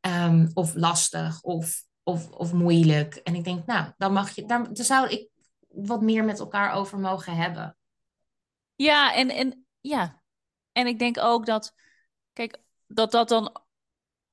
Um, 0.00 0.50
of 0.54 0.74
lastig 0.74 1.42
of, 1.42 1.82
of, 2.02 2.30
of 2.30 2.52
moeilijk. 2.52 3.14
En 3.14 3.34
ik 3.34 3.44
denk, 3.44 3.66
nou, 3.66 3.92
dan 3.96 4.12
mag 4.12 4.30
je, 4.30 4.46
daar, 4.46 4.74
daar 4.74 4.84
zou 4.84 5.08
ik 5.08 5.28
wat 5.68 6.02
meer 6.02 6.24
met 6.24 6.38
elkaar 6.38 6.72
over 6.72 6.98
mogen 6.98 7.36
hebben. 7.36 7.76
Ja, 8.74 9.14
en, 9.14 9.28
en 9.30 9.66
ja. 9.80 10.22
En 10.72 10.86
ik 10.86 10.98
denk 10.98 11.18
ook 11.18 11.46
dat, 11.46 11.74
kijk, 12.32 12.58
dat 12.92 13.10
dat 13.10 13.28
dan. 13.28 13.62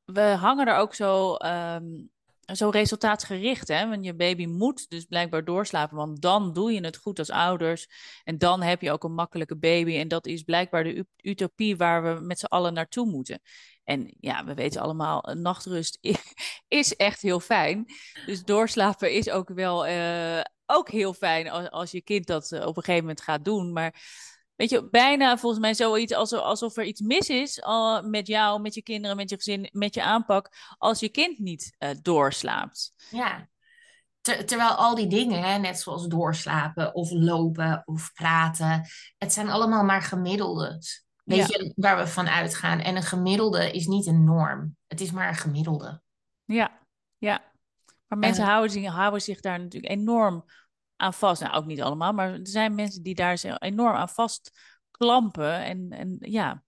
We 0.06 0.22
hangen 0.22 0.68
er 0.68 0.78
ook 0.78 0.96
zo, 0.96 1.36
um, 1.36 2.10
zo 2.54 2.70
resultaatgericht. 2.70 3.68
Hè? 3.68 3.90
Want 3.90 4.06
je 4.06 4.16
baby 4.16 4.46
moet 4.46 4.90
dus 4.90 5.06
blijkbaar 5.06 5.46
doorslapen. 5.46 5.98
Want 5.98 6.22
dan 6.22 6.54
doe 6.54 6.74
je 6.74 6.86
het 6.86 6.98
goed 6.98 7.20
als 7.20 7.30
ouders. 7.30 7.88
En 8.24 8.38
dan 8.38 8.62
heb 8.62 8.82
je 8.82 8.92
ook 8.92 9.04
een 9.04 9.14
makkelijke 9.14 9.58
baby. 9.58 9.98
En 9.98 10.08
dat 10.08 10.26
is 10.26 10.44
blijkbaar 10.44 10.84
de 10.84 11.06
utopie 11.18 11.78
waar 11.78 12.04
we 12.04 12.22
met 12.22 12.40
z'n 12.40 12.46
allen 12.46 12.74
naartoe 12.74 13.10
moeten. 13.10 13.42
En 13.84 14.16
ja, 14.20 14.46
we 14.46 14.54
weten 14.54 14.82
allemaal, 14.82 15.22
nachtrust 15.22 15.98
is 16.68 16.96
echt 16.96 17.22
heel 17.22 17.40
fijn. 17.40 17.86
Dus 18.26 18.44
doorslapen 18.44 19.12
is 19.12 19.30
ook 19.30 19.50
wel 19.50 19.88
uh, 19.88 20.42
ook 20.66 20.90
heel 20.90 21.14
fijn 21.14 21.50
als, 21.50 21.70
als 21.70 21.92
je 21.92 22.02
kind 22.02 22.28
dat 22.28 22.52
eh, 22.52 22.60
op 22.66 22.78
een 22.78 22.84
gegeven 22.84 23.02
moment 23.02 23.22
gaat 23.22 23.46
doen. 23.46 23.74
Maar 23.74 24.02
weet 24.58 24.70
je, 24.70 24.90
bijna 24.90 25.38
volgens 25.38 25.62
mij 25.62 25.74
zoiets 25.74 26.14
alsof, 26.14 26.40
alsof 26.40 26.78
er 26.78 26.84
iets 26.84 27.02
mis 27.02 27.30
is 27.30 27.58
uh, 27.58 28.02
met 28.02 28.28
jou, 28.28 28.62
met 28.62 28.74
je 28.74 28.82
kinderen, 28.82 29.18
met 29.18 29.30
je 29.30 29.36
gezin, 29.36 29.70
met 29.72 29.94
je 29.94 30.04
aanpak, 30.04 30.50
als 30.78 31.00
je 31.00 31.10
kind 31.10 31.40
niet 31.40 31.76
uh, 31.80 31.90
doorslaapt. 32.02 32.94
Ja, 33.10 33.50
terwijl 34.22 34.70
al 34.70 34.96
die 34.96 35.08
dingen, 35.08 35.44
hè, 35.44 35.58
net 35.58 35.80
zoals 35.80 36.08
doorslapen 36.08 36.96
of 36.96 37.12
lopen 37.12 37.82
of 37.86 38.14
praten, 38.14 38.86
het 39.18 39.34
zijn 39.34 39.50
allemaal 39.50 39.84
maar 39.84 40.02
gemiddeldes. 40.02 41.06
Weet 41.24 41.48
je, 41.48 41.74
waar 41.76 41.98
we 41.98 42.08
van 42.08 42.28
uitgaan. 42.28 42.80
En 42.80 42.96
een 42.96 43.04
gemiddelde 43.04 43.72
is 43.72 43.88
niet 43.88 44.06
een 44.06 44.24
norm. 44.24 44.76
Het 44.88 45.02
is 45.02 45.12
maar 45.12 45.28
een 45.28 45.36
gemiddelde. 45.36 46.02
Ja, 46.46 46.80
ja. 47.18 47.52
Maar 48.08 48.18
mensen 48.18 48.44
houden, 48.44 48.72
zich, 48.72 48.86
houden 48.86 49.22
zich 49.22 49.40
daar 49.40 49.60
natuurlijk 49.60 49.94
enorm 49.94 50.46
aan 50.98 51.14
vast. 51.14 51.42
Nou, 51.42 51.54
ook 51.54 51.66
niet 51.66 51.82
allemaal, 51.82 52.14
maar 52.14 52.34
er 52.34 52.48
zijn 52.48 52.76
mensen 52.76 53.04
die 53.04 53.16
daar 53.16 53.58
enorm 53.60 53.96
aan 53.96 54.10
vast 54.10 54.52
klampen. 54.92 55.64
En, 55.64 55.90
en 55.90 56.18
ja, 56.20 56.64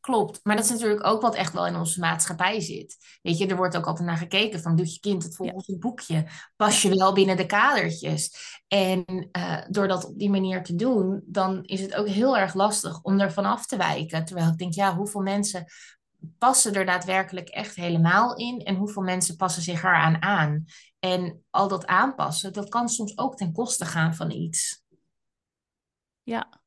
Klopt, 0.00 0.40
maar 0.42 0.56
dat 0.56 0.64
is 0.64 0.70
natuurlijk 0.70 1.06
ook 1.06 1.22
wat 1.22 1.34
echt 1.34 1.52
wel 1.52 1.66
in 1.66 1.76
onze 1.76 2.00
maatschappij 2.00 2.60
zit. 2.60 2.96
Weet 3.22 3.38
je, 3.38 3.46
er 3.46 3.56
wordt 3.56 3.76
ook 3.76 3.86
altijd 3.86 4.06
naar 4.08 4.16
gekeken 4.16 4.60
van, 4.60 4.76
doet 4.76 4.94
je 4.94 5.00
kind 5.00 5.22
het 5.22 5.36
volgens 5.36 5.66
het 5.66 5.78
boekje? 5.78 6.26
Pas 6.56 6.82
je 6.82 6.94
wel 6.96 7.12
binnen 7.12 7.36
de 7.36 7.46
kadertjes? 7.46 8.36
En 8.68 9.28
uh, 9.38 9.60
door 9.68 9.88
dat 9.88 10.04
op 10.04 10.18
die 10.18 10.30
manier 10.30 10.62
te 10.62 10.74
doen, 10.74 11.22
dan 11.24 11.64
is 11.64 11.80
het 11.80 11.94
ook 11.94 12.08
heel 12.08 12.38
erg 12.38 12.54
lastig 12.54 13.02
om 13.02 13.20
er 13.20 13.32
vanaf 13.32 13.66
te 13.66 13.76
wijken. 13.76 14.24
Terwijl 14.24 14.48
ik 14.48 14.58
denk, 14.58 14.74
ja, 14.74 14.96
hoeveel 14.96 15.20
mensen 15.20 15.64
passen 16.38 16.74
er 16.74 16.86
daadwerkelijk 16.86 17.48
echt 17.48 17.74
helemaal 17.74 18.36
in 18.36 18.60
en 18.60 18.74
hoeveel 18.74 19.02
mensen 19.02 19.36
passen 19.36 19.62
zich 19.62 19.82
eraan 19.82 20.22
aan? 20.22 20.64
En 20.98 21.44
al 21.50 21.68
dat 21.68 21.86
aanpassen, 21.86 22.52
dat 22.52 22.68
kan 22.68 22.88
soms 22.88 23.18
ook 23.18 23.36
ten 23.36 23.52
koste 23.52 23.84
gaan 23.84 24.14
van 24.14 24.30
iets. 24.30 24.82
Ja, 26.22 26.60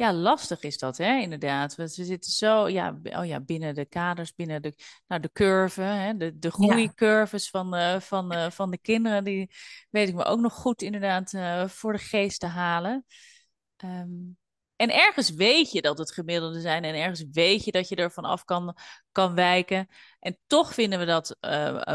ja, 0.00 0.12
lastig 0.12 0.62
is 0.62 0.78
dat, 0.78 0.96
hè, 0.96 1.20
inderdaad. 1.20 1.74
We 1.74 1.86
zitten 1.86 2.32
zo 2.32 2.68
ja, 2.68 3.00
oh 3.02 3.26
ja, 3.26 3.40
binnen 3.40 3.74
de 3.74 3.84
kaders, 3.84 4.34
binnen 4.34 4.62
de, 4.62 4.74
nou, 5.06 5.20
de 5.20 5.30
curve, 5.32 5.82
hè, 5.82 6.16
de, 6.16 6.38
de 6.38 6.50
groeicurves 6.50 7.50
van, 7.50 7.74
uh, 7.74 8.00
van, 8.00 8.34
uh, 8.34 8.50
van 8.50 8.70
de 8.70 8.78
kinderen. 8.78 9.24
Die 9.24 9.50
weet 9.90 10.08
ik 10.08 10.14
me 10.14 10.24
ook 10.24 10.40
nog 10.40 10.52
goed 10.52 10.82
inderdaad 10.82 11.32
uh, 11.32 11.68
voor 11.68 11.92
de 11.92 11.98
geest 11.98 12.40
te 12.40 12.46
halen. 12.46 13.04
Um, 13.84 14.38
en 14.80 14.94
ergens 14.94 15.30
weet 15.30 15.72
je 15.72 15.82
dat 15.82 15.98
het 15.98 16.12
gemiddelde 16.12 16.60
zijn 16.60 16.84
en 16.84 16.94
ergens 16.94 17.24
weet 17.30 17.64
je 17.64 17.72
dat 17.72 17.88
je 17.88 17.96
ervan 17.96 18.24
af 18.24 18.44
kan, 18.44 18.76
kan 19.12 19.34
wijken. 19.34 19.88
En 20.18 20.38
toch 20.46 20.74
vinden 20.74 20.98
we 20.98 21.04
dat 21.04 21.36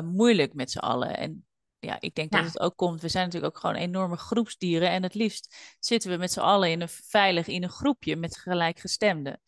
moeilijk 0.03 0.53
met 0.53 0.71
z'n 0.71 0.77
allen. 0.77 1.17
En 1.17 1.45
ja, 1.79 1.97
ik 1.99 2.15
denk 2.15 2.31
dat 2.31 2.43
het 2.43 2.59
ook 2.59 2.75
komt. 2.75 3.01
We 3.01 3.09
zijn 3.09 3.25
natuurlijk 3.25 3.55
ook 3.55 3.61
gewoon 3.61 3.75
enorme 3.75 4.17
groepsdieren. 4.17 4.89
En 4.89 5.03
het 5.03 5.13
liefst 5.13 5.75
zitten 5.79 6.11
we 6.11 6.17
met 6.17 6.31
z'n 6.31 6.39
allen 6.39 6.71
in 6.71 6.81
een 6.81 6.89
veilig 6.89 7.47
in 7.47 7.63
een 7.63 7.69
groepje 7.69 8.15
met 8.15 8.37
gelijkgestemden. 8.37 9.41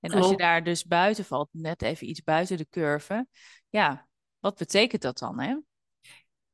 En 0.00 0.12
als 0.12 0.30
je 0.30 0.36
daar 0.36 0.64
dus 0.64 0.84
buiten 0.84 1.24
valt, 1.24 1.48
net 1.52 1.82
even 1.82 2.08
iets 2.08 2.22
buiten 2.22 2.56
de 2.56 2.66
curve, 2.70 3.26
ja, 3.68 4.08
wat 4.38 4.56
betekent 4.56 5.02
dat 5.02 5.18
dan, 5.18 5.40
hè? 5.40 5.56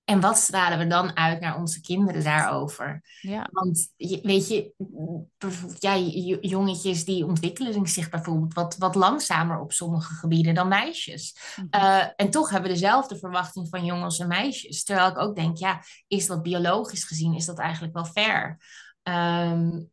En 0.08 0.20
wat 0.20 0.36
stralen 0.36 0.78
we 0.78 0.86
dan 0.86 1.16
uit 1.16 1.40
naar 1.40 1.58
onze 1.58 1.80
kinderen 1.80 2.24
daarover? 2.24 3.02
Ja. 3.20 3.48
Want 3.52 3.92
weet 4.22 4.48
je, 4.48 4.72
ja, 5.78 5.96
jongetjes 6.40 7.04
die 7.04 7.26
ontwikkelen 7.26 7.86
zich 7.86 8.08
bijvoorbeeld 8.08 8.54
wat, 8.54 8.76
wat 8.76 8.94
langzamer 8.94 9.60
op 9.60 9.72
sommige 9.72 10.14
gebieden 10.14 10.54
dan 10.54 10.68
meisjes. 10.68 11.36
Mhm. 11.56 11.66
Eh, 11.70 12.04
en 12.16 12.30
toch 12.30 12.50
hebben 12.50 12.70
we 12.70 12.76
dezelfde 12.76 13.18
verwachting 13.18 13.68
van 13.68 13.84
jongens 13.84 14.18
en 14.18 14.28
meisjes. 14.28 14.84
Terwijl 14.84 15.08
ik 15.08 15.18
ook 15.18 15.36
denk, 15.36 15.56
ja, 15.56 15.82
is 16.06 16.26
dat 16.26 16.42
biologisch 16.42 17.04
gezien, 17.04 17.34
is 17.34 17.46
dat 17.46 17.58
eigenlijk 17.58 17.94
wel 17.94 18.04
fair? 18.04 18.58
Um, 19.02 19.90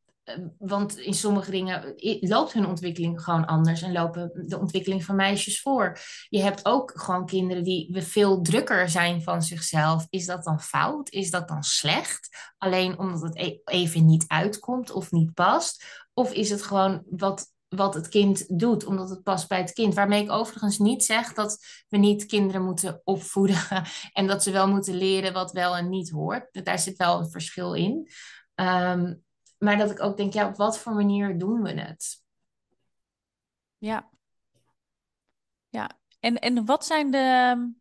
want 0.58 0.98
in 0.98 1.14
sommige 1.14 1.52
dingen 1.52 1.96
loopt 2.20 2.54
hun 2.54 2.68
ontwikkeling 2.68 3.22
gewoon 3.22 3.46
anders 3.46 3.82
en 3.82 3.92
lopen 3.92 4.44
de 4.46 4.60
ontwikkeling 4.60 5.06
van 5.06 5.16
meisjes 5.16 5.62
voor. 5.62 5.98
Je 6.30 6.42
hebt 6.42 6.66
ook 6.66 6.92
gewoon 6.96 7.26
kinderen 7.26 7.64
die 7.64 8.02
veel 8.04 8.42
drukker 8.42 8.90
zijn 8.90 9.22
van 9.22 9.42
zichzelf. 9.42 10.08
Is 10.10 10.26
dat 10.26 10.44
dan 10.44 10.62
fout? 10.62 11.10
Is 11.10 11.32
dat 11.32 11.48
dan 11.48 11.64
slecht? 11.64 12.54
Alleen 12.58 13.00
omdat 13.00 13.22
het 13.22 13.38
e-, 13.38 13.58
even 13.66 14.06
niet 14.06 14.26
uitkomt 14.28 14.92
of 14.92 15.12
niet 15.12 15.34
past? 15.34 16.04
Of 16.14 16.34
is 16.34 16.50
het 16.50 16.62
gewoon 16.62 17.04
wat, 17.10 17.52
wat 17.68 17.94
het 17.94 18.08
kind 18.08 18.60
doet, 18.60 18.86
omdat 18.86 19.10
het 19.10 19.24
past 19.24 19.48
bij 19.48 19.60
het 19.60 19.74
kind? 19.74 19.94
Waarmee 19.94 20.24
ik 20.24 20.32
overigens 20.32 20.78
niet 20.78 21.04
zeg 21.04 21.34
dat 21.34 21.58
we 21.90 21.98
niet 21.98 22.26
kinderen 22.26 22.64
moeten 22.64 23.02
opvoeden 23.04 23.58
en 24.14 24.28
dat 24.28 24.44
ze 24.44 24.52
wel 24.52 24.68
moeten 24.68 24.96
leren 24.96 25.34
wat 25.34 25.52
wel 25.52 25.76
en 25.76 25.90
niet 25.90 26.10
hoort. 26.10 26.66
Daar 26.66 26.80
zit 26.80 26.98
wel 26.98 27.20
een 27.20 27.30
verschil 27.30 27.74
in. 27.74 28.10
Um, 28.56 29.25
maar 29.66 29.78
dat 29.78 29.92
ik 29.92 30.02
ook 30.02 30.18
denk, 30.18 30.34
ja, 30.34 30.48
op 30.48 30.56
wat 30.56 30.80
voor 30.80 30.94
manier 30.94 31.38
doen 31.38 31.62
we 31.62 31.72
het? 31.72 32.24
Ja. 33.78 34.10
Ja. 35.70 36.00
En, 36.20 36.40
en 36.40 36.66
wat 36.66 36.86
zijn 36.86 37.12
de. 37.12 37.74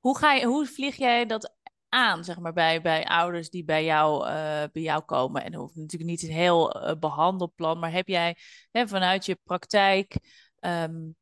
Hoe, 0.00 0.18
ga 0.18 0.32
je, 0.32 0.46
hoe 0.46 0.66
vlieg 0.66 0.96
jij 0.96 1.26
dat 1.26 1.56
aan, 1.88 2.24
zeg 2.24 2.38
maar, 2.38 2.52
bij, 2.52 2.82
bij 2.82 3.04
ouders 3.04 3.50
die 3.50 3.64
bij 3.64 3.84
jou, 3.84 4.26
uh, 4.26 4.64
bij 4.72 4.82
jou 4.82 5.02
komen? 5.02 5.44
En 5.44 5.54
hoeft 5.54 5.74
natuurlijk 5.74 6.10
niet 6.10 6.22
een 6.22 6.30
heel 6.30 6.76
uh, 6.76 6.94
behandelplan, 6.98 7.78
maar 7.78 7.92
heb 7.92 8.08
jij 8.08 8.36
hè, 8.70 8.88
vanuit 8.88 9.26
je 9.26 9.38
praktijk. 9.44 10.16
Um, 10.60 11.16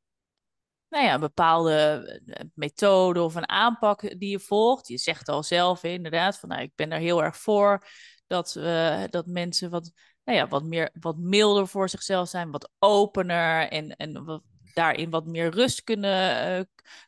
nou 0.88 1.04
ja, 1.04 1.14
een 1.14 1.20
bepaalde 1.20 2.04
eh, 2.26 2.44
methode 2.54 3.22
of 3.22 3.34
een 3.34 3.48
aanpak 3.48 4.00
die 4.18 4.30
je 4.30 4.40
volgt. 4.40 4.88
Je 4.88 4.98
zegt 4.98 5.28
al 5.28 5.42
zelf 5.42 5.82
inderdaad 5.82 6.38
van 6.38 6.48
nou, 6.48 6.62
ik 6.62 6.72
ben 6.74 6.88
daar 6.90 6.98
heel 6.98 7.22
erg 7.22 7.36
voor 7.36 7.86
dat, 8.30 8.54
uh, 8.58 9.04
dat 9.10 9.26
mensen 9.26 9.70
wat, 9.70 9.92
nou 10.24 10.38
ja, 10.38 10.48
wat, 10.48 10.64
meer, 10.64 10.90
wat 11.00 11.16
milder 11.16 11.68
voor 11.68 11.88
zichzelf 11.88 12.28
zijn, 12.28 12.50
wat 12.50 12.70
opener 12.78 13.68
en, 13.68 13.96
en 13.96 14.24
wat, 14.24 14.42
daarin 14.74 15.10
wat 15.10 15.26
meer 15.26 15.50
rust 15.50 15.84
kunnen, 15.84 16.58
uh, 16.58 16.64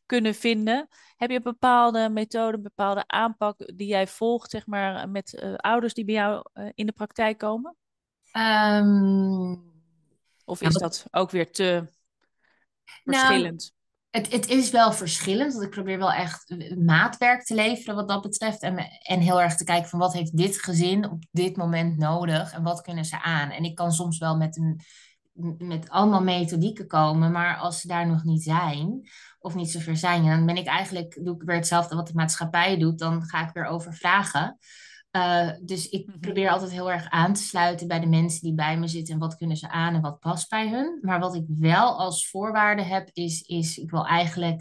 kunnen 0.06 0.35
vinden. 0.35 0.88
Heb 1.16 1.30
je 1.30 1.37
een 1.37 1.42
bepaalde 1.42 2.08
methode, 2.08 2.56
een 2.56 2.62
bepaalde 2.62 3.06
aanpak 3.06 3.76
die 3.76 3.87
jij 3.87 4.06
volgt, 4.06 4.50
zeg 4.50 4.66
maar, 4.66 5.08
met 5.08 5.42
uh, 5.42 5.54
ouders 5.54 5.94
die 5.94 6.04
bij 6.04 6.14
jou 6.14 6.44
in 6.74 6.87
de 6.87 6.92
praktijk 6.92 7.38
komen? 7.38 7.76
Um, 8.37 9.72
of 10.44 10.62
is 10.62 10.74
dat 10.74 11.06
ook 11.11 11.30
weer 11.30 11.52
te 11.52 11.88
nou, 13.04 13.18
verschillend? 13.18 13.74
Het, 14.12 14.33
het 14.33 14.48
is 14.48 14.70
wel 14.70 14.92
verschillend, 14.92 15.53
want 15.53 15.64
ik 15.64 15.70
probeer 15.70 15.98
wel 15.98 16.12
echt 16.12 16.55
maatwerk 16.77 17.44
te 17.44 17.55
leveren 17.55 17.94
wat 17.94 18.09
dat 18.09 18.22
betreft. 18.22 18.62
En, 18.62 18.79
en 19.03 19.20
heel 19.20 19.40
erg 19.40 19.57
te 19.57 19.64
kijken 19.64 19.88
van 19.88 19.98
wat 19.98 20.12
heeft 20.12 20.37
dit 20.37 20.62
gezin 20.62 21.11
op 21.11 21.25
dit 21.31 21.57
moment 21.57 21.98
nodig 21.98 22.53
en 22.53 22.62
wat 22.62 22.81
kunnen 22.81 23.05
ze 23.05 23.22
aan. 23.22 23.51
En 23.51 23.64
ik 23.64 23.75
kan 23.75 23.92
soms 23.92 24.18
wel 24.18 24.37
met, 24.37 24.57
een, 24.57 24.81
met 25.59 25.88
allemaal 25.88 26.22
methodieken 26.22 26.87
komen, 26.87 27.33
maar 27.33 27.57
als 27.57 27.81
ze 27.81 27.87
daar 27.87 28.07
nog 28.07 28.25
niet 28.25 28.42
zijn 28.42 29.09
of 29.38 29.55
niet 29.55 29.70
zover 29.70 29.96
zijn, 29.96 30.25
dan 30.25 30.46
ben 30.46 30.57
ik 30.57 30.66
eigenlijk, 30.66 31.20
doe 31.25 31.35
ik 31.35 31.42
weer 31.42 31.57
hetzelfde 31.57 31.96
wat 31.96 32.07
de 32.07 32.14
maatschappij 32.14 32.79
doet, 32.79 32.98
dan 32.98 33.25
ga 33.25 33.46
ik 33.46 33.55
weer 33.55 33.66
over 33.66 33.94
vragen. 33.94 34.59
Uh, 35.16 35.51
dus 35.61 35.88
ik 35.88 36.07
mhm. 36.07 36.18
probeer 36.18 36.51
altijd 36.51 36.70
heel 36.70 36.90
erg 36.90 37.09
aan 37.09 37.33
te 37.33 37.42
sluiten 37.42 37.88
bij 37.88 38.01
de 38.01 38.07
mensen 38.07 38.40
die 38.40 38.55
bij 38.55 38.79
me 38.79 38.88
zitten 38.88 39.14
en 39.14 39.20
wat 39.20 39.37
kunnen 39.37 39.57
ze 39.57 39.68
aan 39.68 39.94
en 39.94 40.01
wat 40.01 40.20
past 40.20 40.48
bij 40.48 40.68
hun. 40.68 40.98
Maar 41.03 41.20
wat 41.20 41.35
ik 41.35 41.44
wel 41.46 41.98
als 41.98 42.29
voorwaarde 42.29 42.83
heb, 42.83 43.09
is, 43.12 43.42
is 43.42 43.79
ik 43.79 43.90
wil 43.90 44.07
eigenlijk 44.07 44.61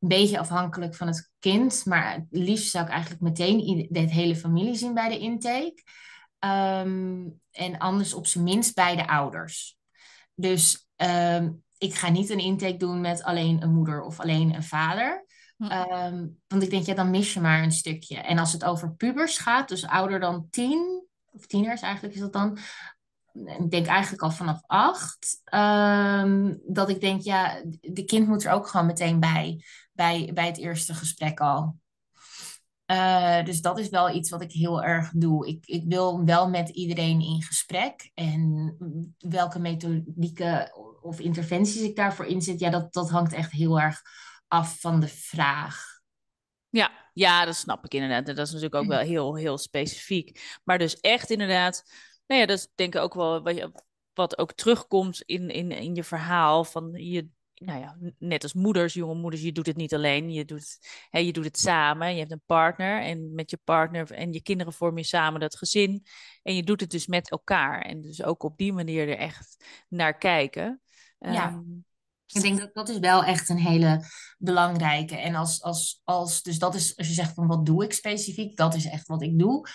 een 0.00 0.08
beetje 0.08 0.38
afhankelijk 0.38 0.94
van 0.94 1.06
het 1.06 1.30
kind, 1.38 1.84
maar 1.84 2.14
het 2.14 2.26
liefst 2.30 2.70
zou 2.70 2.84
ik 2.84 2.90
eigenlijk 2.90 3.22
meteen 3.22 3.86
de 3.90 3.98
hele 3.98 4.36
familie 4.36 4.74
zien 4.74 4.94
bij 4.94 5.08
de 5.08 5.18
intake. 5.18 5.82
Um, 6.44 7.40
en 7.50 7.78
anders 7.78 8.14
op 8.14 8.26
zijn 8.26 8.44
minst 8.44 8.74
beide 8.74 9.06
ouders. 9.06 9.78
Dus 10.34 10.88
um, 10.96 11.62
ik 11.78 11.94
ga 11.94 12.08
niet 12.08 12.30
een 12.30 12.38
intake 12.38 12.76
doen 12.76 13.00
met 13.00 13.22
alleen 13.22 13.62
een 13.62 13.74
moeder 13.74 14.02
of 14.02 14.20
alleen 14.20 14.54
een 14.54 14.62
vader. 14.62 15.24
Hm. 15.60 15.66
Ehm, 15.66 16.26
want 16.48 16.62
ik 16.62 16.70
denk, 16.70 16.86
ja, 16.86 16.94
dan 16.94 17.10
mis 17.10 17.34
je 17.34 17.40
maar 17.40 17.62
een 17.62 17.72
stukje. 17.72 18.16
En 18.16 18.38
als 18.38 18.52
het 18.52 18.64
over 18.64 18.94
pubers 18.94 19.38
gaat, 19.38 19.68
dus 19.68 19.86
ouder 19.86 20.20
dan 20.20 20.46
tien, 20.50 21.04
of 21.30 21.46
tieners 21.46 21.80
eigenlijk 21.80 22.14
is 22.14 22.20
dat 22.20 22.32
dan. 22.32 22.58
Ik 23.32 23.70
denk 23.70 23.86
eigenlijk 23.86 24.22
al 24.22 24.30
vanaf 24.30 24.60
acht. 24.66 25.40
Um, 25.54 26.60
dat 26.66 26.88
ik 26.88 27.00
denk, 27.00 27.22
ja, 27.22 27.62
de 27.80 28.04
kind 28.04 28.26
moet 28.26 28.44
er 28.44 28.52
ook 28.52 28.68
gewoon 28.68 28.86
meteen 28.86 29.20
bij. 29.20 29.64
Bij, 29.92 30.30
bij 30.34 30.46
het 30.46 30.58
eerste 30.58 30.94
gesprek 30.94 31.40
al. 31.40 31.76
Uh, 32.86 33.44
dus 33.44 33.60
dat 33.60 33.78
is 33.78 33.88
wel 33.88 34.14
iets 34.14 34.30
wat 34.30 34.42
ik 34.42 34.52
heel 34.52 34.82
erg 34.82 35.10
doe. 35.14 35.48
Ik, 35.48 35.66
ik 35.66 35.84
wil 35.86 36.24
wel 36.24 36.48
met 36.48 36.68
iedereen 36.68 37.20
in 37.20 37.42
gesprek. 37.42 38.10
En 38.14 38.76
welke 39.18 39.58
methodieken 39.58 40.72
of 41.02 41.20
interventies 41.20 41.82
ik 41.82 41.96
daarvoor 41.96 42.26
inzet, 42.26 42.60
ja, 42.60 42.70
dat, 42.70 42.92
dat 42.92 43.10
hangt 43.10 43.32
echt 43.32 43.52
heel 43.52 43.80
erg 43.80 44.02
af 44.50 44.80
van 44.80 45.00
de 45.00 45.08
vraag. 45.08 46.00
Ja, 46.68 47.10
ja, 47.12 47.44
dat 47.44 47.56
snap 47.56 47.84
ik 47.84 47.94
inderdaad. 47.94 48.28
En 48.28 48.34
dat 48.34 48.46
is 48.46 48.52
natuurlijk 48.52 48.82
ook 48.82 48.88
wel 48.88 48.98
heel, 48.98 49.34
heel 49.34 49.58
specifiek. 49.58 50.58
Maar 50.64 50.78
dus 50.78 51.00
echt 51.00 51.30
inderdaad, 51.30 51.82
nou 52.26 52.40
ja, 52.40 52.46
dat 52.46 52.58
is 52.58 52.68
denk 52.74 52.94
ik 52.94 53.00
ook 53.00 53.14
wel 53.14 53.42
wat, 53.42 53.56
je, 53.56 53.72
wat 54.12 54.38
ook 54.38 54.52
terugkomt 54.52 55.22
in, 55.22 55.50
in, 55.50 55.70
in 55.70 55.94
je 55.94 56.04
verhaal. 56.04 56.64
Van 56.64 56.92
je, 56.92 57.28
nou 57.54 57.80
ja, 57.80 57.96
net 58.18 58.42
als 58.42 58.54
moeders, 58.54 58.94
jonge 58.94 59.14
moeders, 59.14 59.42
je 59.42 59.52
doet 59.52 59.66
het 59.66 59.76
niet 59.76 59.94
alleen. 59.94 60.32
Je 60.32 60.44
doet, 60.44 60.78
hè, 61.10 61.18
je 61.18 61.32
doet 61.32 61.44
het 61.44 61.58
samen. 61.58 62.12
Je 62.12 62.18
hebt 62.18 62.32
een 62.32 62.42
partner 62.46 63.02
en 63.02 63.34
met 63.34 63.50
je 63.50 63.58
partner 63.64 64.10
en 64.10 64.32
je 64.32 64.42
kinderen 64.42 64.72
vorm 64.72 64.98
je 64.98 65.04
samen 65.04 65.40
dat 65.40 65.56
gezin. 65.56 66.06
En 66.42 66.54
je 66.54 66.62
doet 66.62 66.80
het 66.80 66.90
dus 66.90 67.06
met 67.06 67.30
elkaar. 67.30 67.82
En 67.82 68.02
dus 68.02 68.22
ook 68.22 68.42
op 68.42 68.56
die 68.58 68.72
manier 68.72 69.08
er 69.08 69.16
echt 69.16 69.64
naar 69.88 70.18
kijken. 70.18 70.80
Ja. 71.18 71.48
Ehm, 71.48 71.60
ik 72.32 72.42
denk 72.42 72.58
dat 72.58 72.74
dat 72.74 72.88
is 72.88 72.98
wel 72.98 73.24
echt 73.24 73.48
een 73.48 73.58
hele 73.58 74.04
belangrijke. 74.38 75.16
En 75.16 75.34
als, 75.34 75.62
als, 75.62 76.00
als, 76.04 76.42
dus 76.42 76.58
dat 76.58 76.74
is, 76.74 76.96
als 76.96 77.06
je 77.06 77.14
zegt 77.14 77.34
van 77.34 77.46
wat 77.46 77.66
doe 77.66 77.84
ik 77.84 77.92
specifiek, 77.92 78.56
dat 78.56 78.74
is 78.74 78.86
echt 78.86 79.06
wat 79.06 79.22
ik 79.22 79.38
doe. 79.38 79.68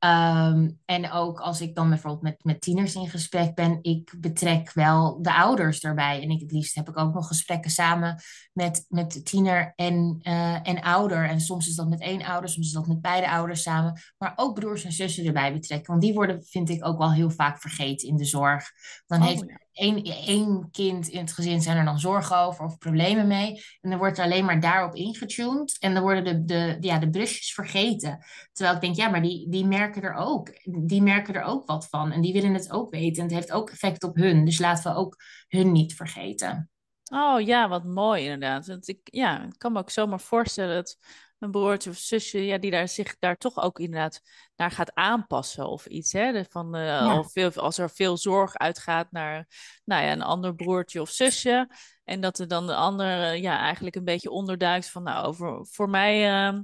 Ehm, 0.00 0.70
en 0.84 1.10
ook 1.10 1.40
als 1.40 1.60
ik 1.60 1.74
dan 1.74 1.88
bijvoorbeeld 1.88 2.22
met, 2.22 2.44
met 2.44 2.60
tieners 2.60 2.94
in 2.94 3.08
gesprek 3.08 3.54
ben, 3.54 3.78
ik 3.82 4.14
betrek 4.18 4.72
wel 4.72 5.22
de 5.22 5.34
ouders 5.34 5.80
daarbij. 5.80 6.22
En 6.22 6.30
ik, 6.30 6.40
het 6.40 6.52
liefst 6.52 6.74
heb 6.74 6.88
ik 6.88 6.98
ook 6.98 7.14
nog 7.14 7.26
gesprekken 7.26 7.70
samen 7.70 8.22
met, 8.52 8.84
met 8.88 9.24
tiener 9.24 9.72
en, 9.76 10.18
uh, 10.22 10.68
en 10.68 10.80
ouder. 10.80 11.28
En 11.28 11.40
soms 11.40 11.68
is 11.68 11.74
dat 11.74 11.88
met 11.88 12.00
één 12.00 12.22
ouder, 12.22 12.50
soms 12.50 12.66
is 12.66 12.72
dat 12.72 12.86
met 12.86 13.00
beide 13.00 13.30
ouders 13.30 13.62
samen. 13.62 14.00
Maar 14.18 14.32
ook 14.36 14.54
broers 14.54 14.84
en 14.84 14.92
zussen 14.92 15.26
erbij 15.26 15.52
betrekken. 15.52 15.90
Want 15.90 16.02
die 16.02 16.14
worden, 16.14 16.44
vind 16.44 16.68
ik, 16.68 16.86
ook 16.86 16.98
wel 16.98 17.12
heel 17.12 17.30
vaak 17.30 17.60
vergeten 17.60 18.08
in 18.08 18.16
de 18.16 18.24
zorg. 18.24 18.70
Dan 19.06 19.20
oh, 19.20 19.26
heeft 19.26 19.44
één, 19.72 20.70
kind 20.70 21.08
in 21.08 21.20
het 21.20 21.32
gezin 21.32 21.62
zijn 21.62 21.76
er 21.76 21.84
dan 21.84 21.98
zorgen 21.98 22.38
over 22.38 22.64
of 22.64 22.78
problemen 22.78 23.26
mee. 23.26 23.62
En 23.80 23.90
dan 23.90 23.98
wordt 23.98 24.18
er 24.18 24.24
alleen 24.24 24.44
maar 24.44 24.60
daarop 24.60 24.94
ingetuned. 24.94 25.76
En 25.78 25.94
dan 25.94 26.02
worden 26.02 26.24
de, 26.24 26.44
de, 26.44 26.76
ja, 26.80 26.98
de 26.98 27.10
brusjes 27.10 27.52
vergeten. 27.52 28.18
Terwijl 28.52 28.76
ik 28.76 28.82
denk, 28.82 28.96
ja, 28.96 29.08
maar 29.08 29.22
die, 29.22 29.48
die 29.50 29.66
merken 29.66 30.02
er 30.02 30.14
ook. 30.14 30.52
Die 30.64 31.02
merken 31.02 31.34
er 31.34 31.42
ook 31.42 31.66
wat 31.66 31.88
van. 31.88 32.12
En 32.12 32.20
die 32.20 32.32
willen 32.32 32.54
het 32.54 32.72
ook 32.72 32.90
weten. 32.90 33.22
En 33.22 33.28
het 33.28 33.36
heeft 33.36 33.52
ook 33.52 33.70
effect 33.70 34.04
op 34.04 34.16
hun. 34.16 34.44
Dus 34.44 34.58
laten 34.58 34.92
we 34.92 34.98
ook 34.98 35.16
hun 35.48 35.72
niet 35.72 35.94
vergeten. 35.94 36.70
Oh 37.12 37.40
ja, 37.40 37.68
wat 37.68 37.84
mooi 37.84 38.24
inderdaad. 38.24 38.88
Ik, 38.88 39.00
ja, 39.02 39.44
ik 39.44 39.58
kan 39.58 39.72
me 39.72 39.78
ook 39.78 39.90
zomaar 39.90 40.20
voorstellen 40.20 40.74
dat 40.74 40.98
een 41.40 41.50
broertje 41.50 41.90
of 41.90 41.96
zusje, 41.96 42.44
ja, 42.46 42.58
die 42.58 42.70
daar 42.70 42.88
zich 42.88 43.18
daar 43.18 43.36
toch 43.36 43.62
ook 43.62 43.78
inderdaad 43.78 44.20
naar 44.56 44.70
gaat 44.70 44.94
aanpassen 44.94 45.68
of 45.68 45.86
iets. 45.86 46.12
Hè? 46.12 46.44
Van, 46.44 46.76
uh, 46.76 47.16
of 47.18 47.32
veel, 47.32 47.50
als 47.50 47.78
er 47.78 47.90
veel 47.90 48.16
zorg 48.16 48.54
uitgaat 48.54 49.12
naar 49.12 49.46
nou 49.84 50.02
ja, 50.04 50.12
een 50.12 50.22
ander 50.22 50.54
broertje 50.54 51.00
of 51.00 51.10
zusje. 51.10 51.68
En 52.04 52.20
dat 52.20 52.38
er 52.38 52.48
dan 52.48 52.66
de 52.66 52.74
ander 52.74 53.36
ja, 53.36 53.58
eigenlijk 53.58 53.96
een 53.96 54.04
beetje 54.04 54.30
onderduikt 54.30 54.90
van, 54.90 55.02
nou, 55.02 55.26
over, 55.26 55.66
voor 55.66 55.90
mij 55.90 56.48
uh, 56.48 56.58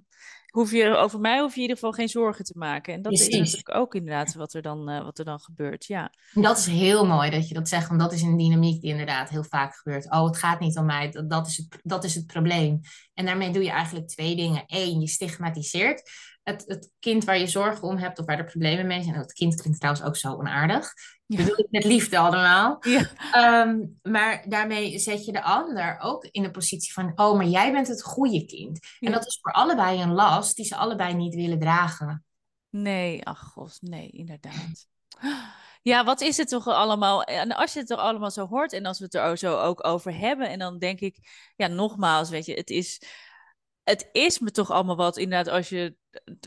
hoef 0.57 0.71
je, 0.71 0.97
over 0.97 1.21
mij 1.21 1.41
hoef 1.41 1.51
je 1.51 1.57
in 1.57 1.61
ieder 1.61 1.77
geval 1.77 1.93
geen 1.93 2.09
zorgen 2.09 2.45
te 2.45 2.59
maken. 2.59 2.95
En 2.95 3.03
dat 3.03 3.13
is 3.13 3.29
natuurlijk 3.29 3.75
ook 3.75 3.95
inderdaad 3.95 4.35
wat 4.35 4.55
er, 4.55 4.63
dan, 4.63 4.91
uh, 4.91 5.05
wat 5.05 5.19
er 5.19 5.25
dan 5.25 5.41
gebeurt, 5.41 5.87
ja. 5.87 6.13
Dat 6.33 6.59
is 6.59 6.67
heel 6.67 7.07
mooi 7.07 7.31
dat 7.31 7.49
je 7.49 7.55
dat 7.55 7.69
zegt, 7.69 7.89
want 7.89 8.01
dat 8.01 8.13
is 8.13 8.23
een 8.23 8.37
dynamiek 8.37 8.81
die 8.81 8.91
inderdaad 8.91 9.29
heel 9.29 9.45
vaak 9.45 9.75
gebeurt. 9.75 10.11
Oh, 10.11 10.25
het 10.25 10.37
gaat 10.37 10.61
niet 10.61 10.79
om 10.79 10.87
mij, 10.87 11.11
dat, 11.11 11.31
dat, 11.31 11.47
is, 11.47 11.57
het, 11.57 11.79
dat 11.83 12.05
is 12.05 12.15
het 12.15 12.27
probleem. 12.27 12.81
En 13.15 13.25
daarmee 13.25 13.51
doe 13.51 13.63
je 13.63 13.71
eigenlijk 13.71 14.09
twee 14.09 14.37
dingen. 14.37 14.63
Eén, 14.67 15.01
je 15.01 15.09
stigmatiseert 15.09 16.11
het, 16.43 16.65
het 16.67 16.91
kind 17.01 17.25
waar 17.25 17.39
je 17.39 17.47
zorgen 17.47 17.89
om 17.89 17.97
hebt 17.97 18.19
of 18.19 18.27
waar 18.27 18.39
er 18.39 18.45
problemen 18.45 18.87
mee 18.87 19.03
zijn. 19.03 19.15
En 19.15 19.21
dat 19.21 19.33
kind 19.33 19.61
klinkt 19.61 19.79
trouwens 19.81 20.07
ook 20.07 20.17
zo 20.17 20.33
onaardig. 20.33 20.93
Ja. 21.27 21.37
bedoel 21.37 21.59
ik 21.59 21.67
met 21.71 21.85
liefde 21.85 22.19
allemaal. 22.19 22.77
Ja. 22.81 23.11
Ehm, 23.33 23.79
maar 24.03 24.45
daarmee 24.49 24.99
zet 24.99 25.25
je 25.25 25.33
de 25.33 25.43
ander 25.43 25.99
ook 26.01 26.25
in 26.31 26.43
de 26.43 26.51
positie 26.51 26.93
van... 26.93 27.13
oh, 27.15 27.37
maar 27.37 27.47
jij 27.47 27.73
bent 27.73 27.89
het 27.89 28.03
goede 28.03 28.45
kind. 28.47 28.79
En 29.01 29.13
dat 29.13 29.27
is 29.27 29.39
voor 29.43 29.53
allebei 29.53 30.03
een 30.03 30.13
last 30.13 30.57
die 30.57 30.65
ze 30.65 30.77
allebei 30.77 31.15
niet 31.15 31.35
willen 31.35 31.59
dragen. 31.59 32.25
Nee, 32.71 33.25
ach 33.25 33.41
god, 33.41 33.79
nee, 33.81 34.11
inderdaad. 34.11 34.89
Ja, 35.83 36.05
wat 36.05 36.21
is 36.21 36.37
het 36.37 36.49
toch 36.49 36.67
allemaal? 36.67 37.23
En 37.23 37.53
als 37.53 37.73
je 37.73 37.81
het 37.81 37.91
er 37.91 37.97
allemaal 37.97 38.31
zo 38.31 38.47
hoort 38.47 38.73
en 38.73 38.87
als 38.87 38.99
we 38.99 39.05
het 39.05 39.15
er 39.15 39.39
zo 39.39 39.59
ook 39.59 39.87
over 39.87 40.19
hebben... 40.19 40.49
en 40.49 40.59
dan 40.59 40.79
denk 40.79 41.01
ik, 41.01 41.19
ja, 41.57 41.67
nogmaals, 41.67 42.29
weet 42.31 42.47
je, 42.47 42.55
het 42.55 42.71
is 42.71 43.03
het 43.87 44.09
is 44.13 44.39
me 44.39 44.51
toch 44.51 44.71
allemaal 44.71 44.97
wat, 44.97 45.17
inderdaad, 45.17 45.55
als 45.55 45.69
je, 45.69 45.97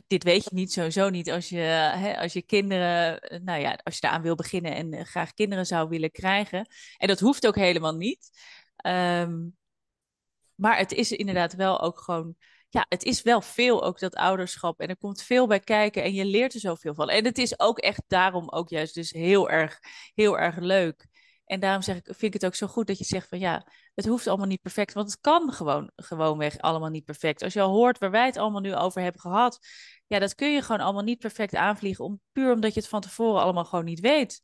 dit 0.08 0.23
weet 0.23 0.43
je 0.43 0.49
niet 0.54 0.71
sowieso 0.71 1.10
niet, 1.10 1.32
als 1.32 1.49
je, 1.49 1.58
hè, 1.58 2.17
als 2.17 2.34
je 2.34 2.41
kinderen, 2.41 3.19
nou 3.43 3.62
ja, 3.62 3.80
als 3.84 3.95
je 3.95 4.02
daaraan 4.02 4.21
wil 4.21 4.36
beginnen 4.36 4.75
en 4.75 5.06
graag 5.06 5.34
kinderen 5.34 5.65
zou 5.65 5.89
willen 5.89 6.12
krijgen. 6.12 6.67
En 6.97 7.08
dat 7.08 7.19
hoeft 7.19 7.47
ook 7.47 7.56
helemaal 7.56 7.95
niet. 7.95 8.30
Ehm, 8.75 9.47
maar 10.56 10.78
het 10.78 10.91
is 10.91 11.12
inderdaad 11.12 11.54
wel 11.54 11.82
ook 11.82 11.99
gewoon, 11.99 12.36
ja, 12.69 12.86
het 12.89 13.04
is 13.04 13.21
wel 13.21 13.41
veel 13.41 13.84
ook 13.84 13.99
dat 13.99 14.15
ouderschap. 14.15 14.80
En 14.80 14.88
er 14.88 14.97
komt 14.97 15.21
veel 15.21 15.47
bij 15.47 15.60
kijken 15.60 16.04
en 16.04 16.13
je 16.13 16.25
leert 16.25 16.54
er 16.54 16.60
zoveel 16.60 16.93
van. 16.93 17.10
En 17.10 17.25
het 17.25 17.38
is 17.38 17.60
ook 17.60 17.80
echt 17.80 18.04
daarom 18.08 18.49
ook 18.49 18.69
juist 18.69 18.93
dus 18.93 19.12
heel 19.12 19.49
erg, 19.49 19.80
heel 20.13 20.39
erg 20.39 20.58
leuk. 20.58 21.08
En 21.49 21.59
daarom 21.59 21.81
zeg 21.81 21.95
ik, 21.95 22.03
vind 22.05 22.21
ik 22.21 22.33
het 22.33 22.45
ook 22.45 22.55
zo 22.55 22.67
goed 22.67 22.88
dat 22.88 22.97
je 22.97 23.03
zegt 23.03 23.27
van 23.27 23.39
ja, 23.39 23.65
het 23.95 24.05
hoeft 24.05 24.27
allemaal 24.27 24.47
niet 24.47 24.62
perfect, 24.62 24.93
want 24.93 25.12
het 25.12 25.19
kan 25.19 25.53
gewoon, 25.53 25.91
gewoonweg 25.95 26.57
allemaal 26.57 26.89
niet 26.89 27.05
perfect. 27.05 27.43
Als 27.43 27.53
je 27.53 27.62
al 27.62 27.71
hoort 27.71 27.97
waar 27.97 28.12
wij 28.12 28.25
het 28.25 28.38
allemaal 28.38 28.62
nu 28.62 28.75
over 28.75 29.01
hebben 29.01 29.21
gehad, 29.21 29.59
ja, 30.07 30.19
dat 30.19 30.35
kun 30.35 30.53
je 30.53 30.62
gewoon 30.62 30.81
allemaal 30.81 31.03
niet 31.03 31.19
perfect 31.19 31.55
aanvliegen, 31.55 32.05
om, 32.05 32.21
puur 32.31 32.53
omdat 32.53 32.73
je 32.73 32.79
het 32.79 32.89
van 32.89 33.01
tevoren 33.01 33.41
allemaal 33.41 33.65
gewoon 33.65 33.85
niet 33.85 33.99
weet. 33.99 34.41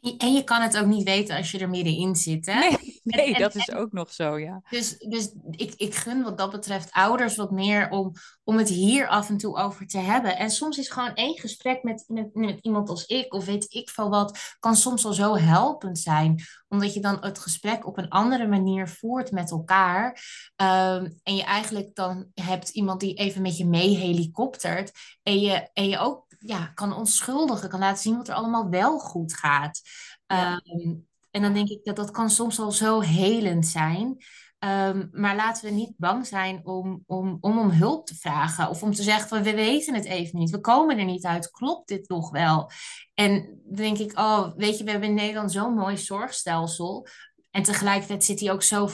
En 0.00 0.32
je 0.32 0.44
kan 0.44 0.62
het 0.62 0.78
ook 0.78 0.86
niet 0.86 1.04
weten 1.04 1.36
als 1.36 1.50
je 1.50 1.58
er 1.58 1.70
middenin 1.70 2.16
zit. 2.16 2.46
Hè? 2.46 2.58
Nee, 2.58 2.94
nee 3.02 3.34
dat 3.34 3.54
is 3.54 3.72
ook 3.72 3.92
nog 3.92 4.12
zo, 4.12 4.38
ja. 4.38 4.62
Dus, 4.70 4.98
dus 4.98 5.32
ik, 5.50 5.74
ik 5.76 5.94
gun 5.94 6.22
wat 6.22 6.38
dat 6.38 6.50
betreft 6.50 6.92
ouders 6.92 7.36
wat 7.36 7.50
meer 7.50 7.90
om, 7.90 8.12
om 8.44 8.56
het 8.56 8.68
hier 8.68 9.08
af 9.08 9.28
en 9.28 9.36
toe 9.36 9.56
over 9.56 9.86
te 9.86 9.98
hebben. 9.98 10.36
En 10.36 10.50
soms 10.50 10.78
is 10.78 10.88
gewoon 10.88 11.14
één 11.14 11.38
gesprek 11.38 11.82
met, 11.82 12.04
met, 12.06 12.34
met 12.34 12.58
iemand 12.60 12.88
als 12.88 13.06
ik, 13.06 13.34
of 13.34 13.44
weet 13.44 13.66
ik 13.68 13.90
veel 13.90 14.08
wat, 14.08 14.56
kan 14.58 14.76
soms 14.76 15.04
al 15.04 15.12
zo 15.12 15.36
helpend 15.36 15.98
zijn. 15.98 16.42
Omdat 16.68 16.94
je 16.94 17.00
dan 17.00 17.18
het 17.20 17.38
gesprek 17.38 17.86
op 17.86 17.98
een 17.98 18.08
andere 18.08 18.46
manier 18.46 18.88
voert 18.88 19.30
met 19.30 19.50
elkaar. 19.50 20.22
Ehm, 20.56 21.10
en 21.22 21.36
je 21.36 21.44
eigenlijk 21.44 21.94
dan 21.94 22.26
hebt 22.34 22.68
iemand 22.68 23.00
die 23.00 23.14
even 23.14 23.42
met 23.42 23.56
je 23.56 23.66
mee 23.66 23.96
helikoptert. 23.96 24.90
En 25.22 25.40
je, 25.40 25.70
en 25.72 25.88
je 25.88 25.98
ook 25.98 26.25
ja, 26.38 26.66
kan 26.66 26.92
onschuldigen, 26.92 27.68
kan 27.68 27.80
laten 27.80 28.02
zien 28.02 28.16
wat 28.16 28.28
er 28.28 28.34
allemaal 28.34 28.68
wel 28.68 28.98
goed 28.98 29.34
gaat. 29.34 29.80
Ehm, 30.26 30.94
en 31.30 31.42
dan 31.42 31.52
denk 31.52 31.68
ik 31.68 31.84
dat 31.84 31.96
dat 31.96 32.10
kan 32.10 32.30
soms 32.30 32.58
al 32.58 32.72
zo 32.72 33.00
helend 33.00 33.66
zijn. 33.66 34.16
Um, 34.58 35.08
maar 35.12 35.36
laten 35.36 35.64
we 35.64 35.70
niet 35.70 35.94
bang 35.96 36.26
zijn 36.26 36.60
om, 36.64 37.02
om, 37.06 37.38
om 37.40 37.58
om 37.58 37.70
hulp 37.70 38.06
te 38.06 38.14
vragen. 38.14 38.68
Of 38.68 38.82
om 38.82 38.94
te 38.94 39.02
zeggen 39.02 39.28
van 39.28 39.42
we 39.42 39.54
weten 39.54 39.94
het 39.94 40.04
even 40.04 40.38
niet. 40.38 40.50
We 40.50 40.60
komen 40.60 40.98
er 40.98 41.04
niet 41.04 41.24
uit. 41.24 41.50
Klopt 41.50 41.88
dit 41.88 42.08
nog 42.08 42.30
wel? 42.30 42.70
En 43.14 43.60
dan 43.64 43.74
denk 43.74 43.98
ik, 43.98 44.18
oh, 44.18 44.52
weet 44.56 44.78
je, 44.78 44.84
we 44.84 44.90
hebben 44.90 45.08
in 45.08 45.14
Nederland 45.14 45.52
zo'n 45.52 45.74
mooi 45.74 45.96
zorgstelsel. 45.96 47.06
En 47.50 47.62
tegelijkertijd 47.62 48.24
zit 48.24 48.40
hij 48.40 48.52
ook 48.52 48.62
zo 48.62 48.88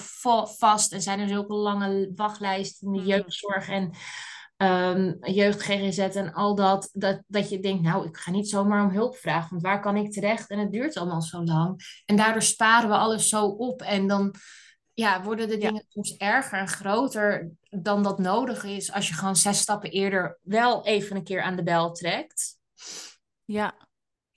vast. 0.59 0.93
En 0.93 1.03
zijn 1.03 1.21
er 1.21 1.29
zulke 1.29 1.55
lange 1.55 2.13
wachtlijsten 2.15 2.87
in 2.87 2.93
de 2.93 3.01
mm. 3.01 3.07
jeugdzorg. 3.07 3.69
En 3.69 3.91
um, 4.63 5.17
jeugd 5.21 5.63
GGZ 5.63 5.99
en 5.99 6.33
al 6.33 6.55
dat, 6.55 6.89
dat, 6.93 7.23
dat 7.27 7.49
je 7.49 7.61
denkt, 7.61 7.83
nou, 7.83 8.07
ik 8.07 8.17
ga 8.17 8.31
niet 8.31 8.49
zomaar 8.49 8.85
om 8.85 8.91
hulp 8.91 9.17
vragen, 9.17 9.51
want 9.51 9.63
waar 9.63 9.81
kan 9.81 9.97
ik 9.97 10.13
terecht? 10.13 10.51
En 10.51 10.59
het 10.59 10.73
duurt 10.73 10.97
allemaal 10.97 11.23
zo 11.23 11.45
lang. 11.45 12.03
En 12.05 12.17
daardoor 12.17 12.43
sparen 12.43 12.89
we 12.89 12.97
alles 12.97 13.29
zo 13.29 13.47
op 13.47 13.83
en 13.83 14.07
dan 14.07 14.35
ja, 14.95 15.23
worden 15.23 15.49
de 15.49 15.59
dingen 15.59 15.85
soms 15.89 16.17
erger 16.17 16.59
en 16.59 16.69
groter 16.69 17.51
dan 17.71 18.03
dat 18.03 18.19
nodig 18.19 18.65
is 18.65 18.93
als 18.93 19.09
je 19.09 19.15
gewoon 19.15 19.37
zes 19.37 19.59
stappen 19.59 19.91
eerder 19.91 20.39
wel 20.43 20.87
even 20.87 21.17
een 21.17 21.25
keer 21.25 21.43
aan 21.43 21.57
de 21.57 21.63
bel 21.63 21.93
trekt. 21.93 22.59
Ja, 23.45 23.75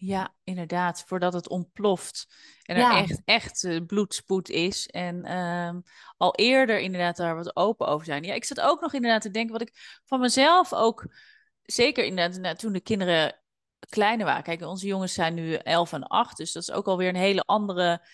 ja, 0.05 0.35
inderdaad, 0.43 1.03
voordat 1.07 1.33
het 1.33 1.49
ontploft. 1.49 2.27
En 2.63 2.75
er 2.75 2.95
echt, 2.95 3.21
echt 3.25 3.63
uh, 3.63 3.85
bloedspoed 3.85 4.49
is. 4.49 4.87
En 4.87 5.23
ehm, 5.23 5.79
al 6.17 6.35
eerder 6.35 6.79
inderdaad 6.79 7.17
daar 7.17 7.35
wat 7.35 7.55
open 7.55 7.87
over 7.87 8.05
zijn. 8.05 8.23
Ja, 8.23 8.33
ik 8.33 8.45
zat 8.45 8.61
ook 8.61 8.81
nog 8.81 8.93
inderdaad 8.93 9.21
te 9.21 9.31
denken 9.31 9.51
wat 9.51 9.61
ik 9.61 10.01
van 10.05 10.19
mezelf 10.19 10.73
ook... 10.73 11.13
Zeker 11.61 12.05
inderdaad 12.05 12.39
nou, 12.39 12.55
toen 12.55 12.73
de 12.73 12.79
kinderen 12.79 13.39
kleiner 13.89 14.25
waren. 14.25 14.43
Kijk, 14.43 14.61
onze 14.61 14.87
jongens 14.87 15.13
zijn 15.13 15.33
nu 15.33 15.53
11 15.53 15.93
en 15.93 16.03
8. 16.03 16.37
Dus 16.37 16.51
dat 16.51 16.63
is 16.63 16.71
ook 16.71 16.87
alweer 16.87 17.09
een 17.09 17.15
hele 17.15 17.41
andere 17.41 18.07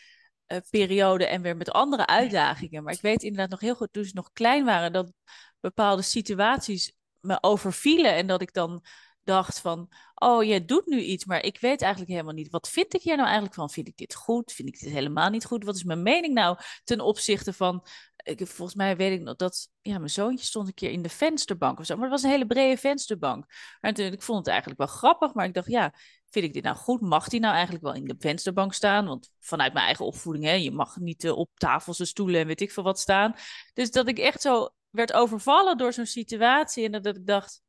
uh, 0.47 0.57
periode. 0.69 1.25
En 1.25 1.41
weer 1.41 1.57
met 1.57 1.71
andere 1.71 2.07
uitdagingen. 2.07 2.83
Maar 2.83 2.93
ik 2.93 3.01
weet 3.01 3.23
inderdaad 3.23 3.49
nog 3.49 3.59
heel 3.59 3.75
goed 3.75 3.93
toen 3.93 4.03
ze 4.03 4.11
nog 4.13 4.31
klein 4.33 4.65
waren... 4.65 4.93
dat 4.93 5.13
bepaalde 5.59 6.01
situaties 6.01 6.95
me 7.19 7.37
overvielen. 7.41 8.13
En 8.13 8.27
dat 8.27 8.41
ik 8.41 8.53
dan 8.53 8.83
dacht 9.23 9.59
van, 9.59 9.89
oh, 10.15 10.43
je 10.43 10.65
doet 10.65 10.85
nu 10.85 11.01
iets, 11.01 11.25
maar 11.25 11.43
ik 11.43 11.59
weet 11.59 11.81
eigenlijk 11.81 12.11
helemaal 12.11 12.33
niet, 12.33 12.49
wat 12.49 12.69
vind 12.69 12.93
ik 12.93 13.01
hier 13.01 13.15
nou 13.15 13.25
eigenlijk 13.25 13.55
van? 13.55 13.69
Vind 13.69 13.87
ik 13.87 13.97
dit 13.97 14.15
goed? 14.15 14.51
Vind 14.51 14.67
ik 14.67 14.79
dit 14.79 14.89
helemaal 14.89 15.29
niet 15.29 15.45
goed? 15.45 15.63
Wat 15.63 15.75
is 15.75 15.83
mijn 15.83 16.03
mening 16.03 16.33
nou 16.33 16.57
ten 16.83 16.99
opzichte 16.99 17.53
van, 17.53 17.85
ik, 18.23 18.47
volgens 18.47 18.77
mij 18.77 18.97
weet 18.97 19.19
ik 19.19 19.21
nog 19.21 19.35
dat, 19.35 19.69
ja, 19.81 19.97
mijn 19.97 20.09
zoontje 20.09 20.45
stond 20.45 20.67
een 20.67 20.73
keer 20.73 20.91
in 20.91 21.01
de 21.01 21.09
vensterbank 21.09 21.79
of 21.79 21.85
zo, 21.85 21.93
maar 21.95 22.03
het 22.03 22.11
was 22.11 22.23
een 22.23 22.29
hele 22.29 22.47
brede 22.47 22.77
vensterbank. 22.77 23.45
En 23.79 23.93
toen, 23.93 24.05
ik 24.05 24.21
vond 24.21 24.37
het 24.37 24.47
eigenlijk 24.47 24.79
wel 24.79 24.87
grappig, 24.87 25.33
maar 25.33 25.45
ik 25.45 25.53
dacht, 25.53 25.67
ja, 25.67 25.93
vind 26.29 26.45
ik 26.45 26.53
dit 26.53 26.63
nou 26.63 26.75
goed? 26.75 27.01
Mag 27.01 27.27
die 27.27 27.39
nou 27.39 27.53
eigenlijk 27.53 27.83
wel 27.83 27.93
in 27.93 28.05
de 28.05 28.15
vensterbank 28.19 28.73
staan? 28.73 29.05
Want 29.05 29.31
vanuit 29.39 29.73
mijn 29.73 29.85
eigen 29.85 30.05
opvoeding, 30.05 30.45
hè, 30.45 30.51
je 30.51 30.71
mag 30.71 30.95
niet 30.95 31.23
uh, 31.23 31.37
op 31.37 31.49
tafels 31.53 31.99
en 31.99 32.07
stoelen 32.07 32.41
en 32.41 32.47
weet 32.47 32.61
ik 32.61 32.71
veel 32.71 32.83
wat 32.83 32.99
staan. 32.99 33.33
Dus 33.73 33.91
dat 33.91 34.07
ik 34.07 34.19
echt 34.19 34.41
zo 34.41 34.69
werd 34.89 35.13
overvallen 35.13 35.77
door 35.77 35.93
zo'n 35.93 36.05
situatie 36.05 36.85
en 36.85 36.91
dat 36.91 37.05
ik 37.05 37.25
dacht, 37.25 37.61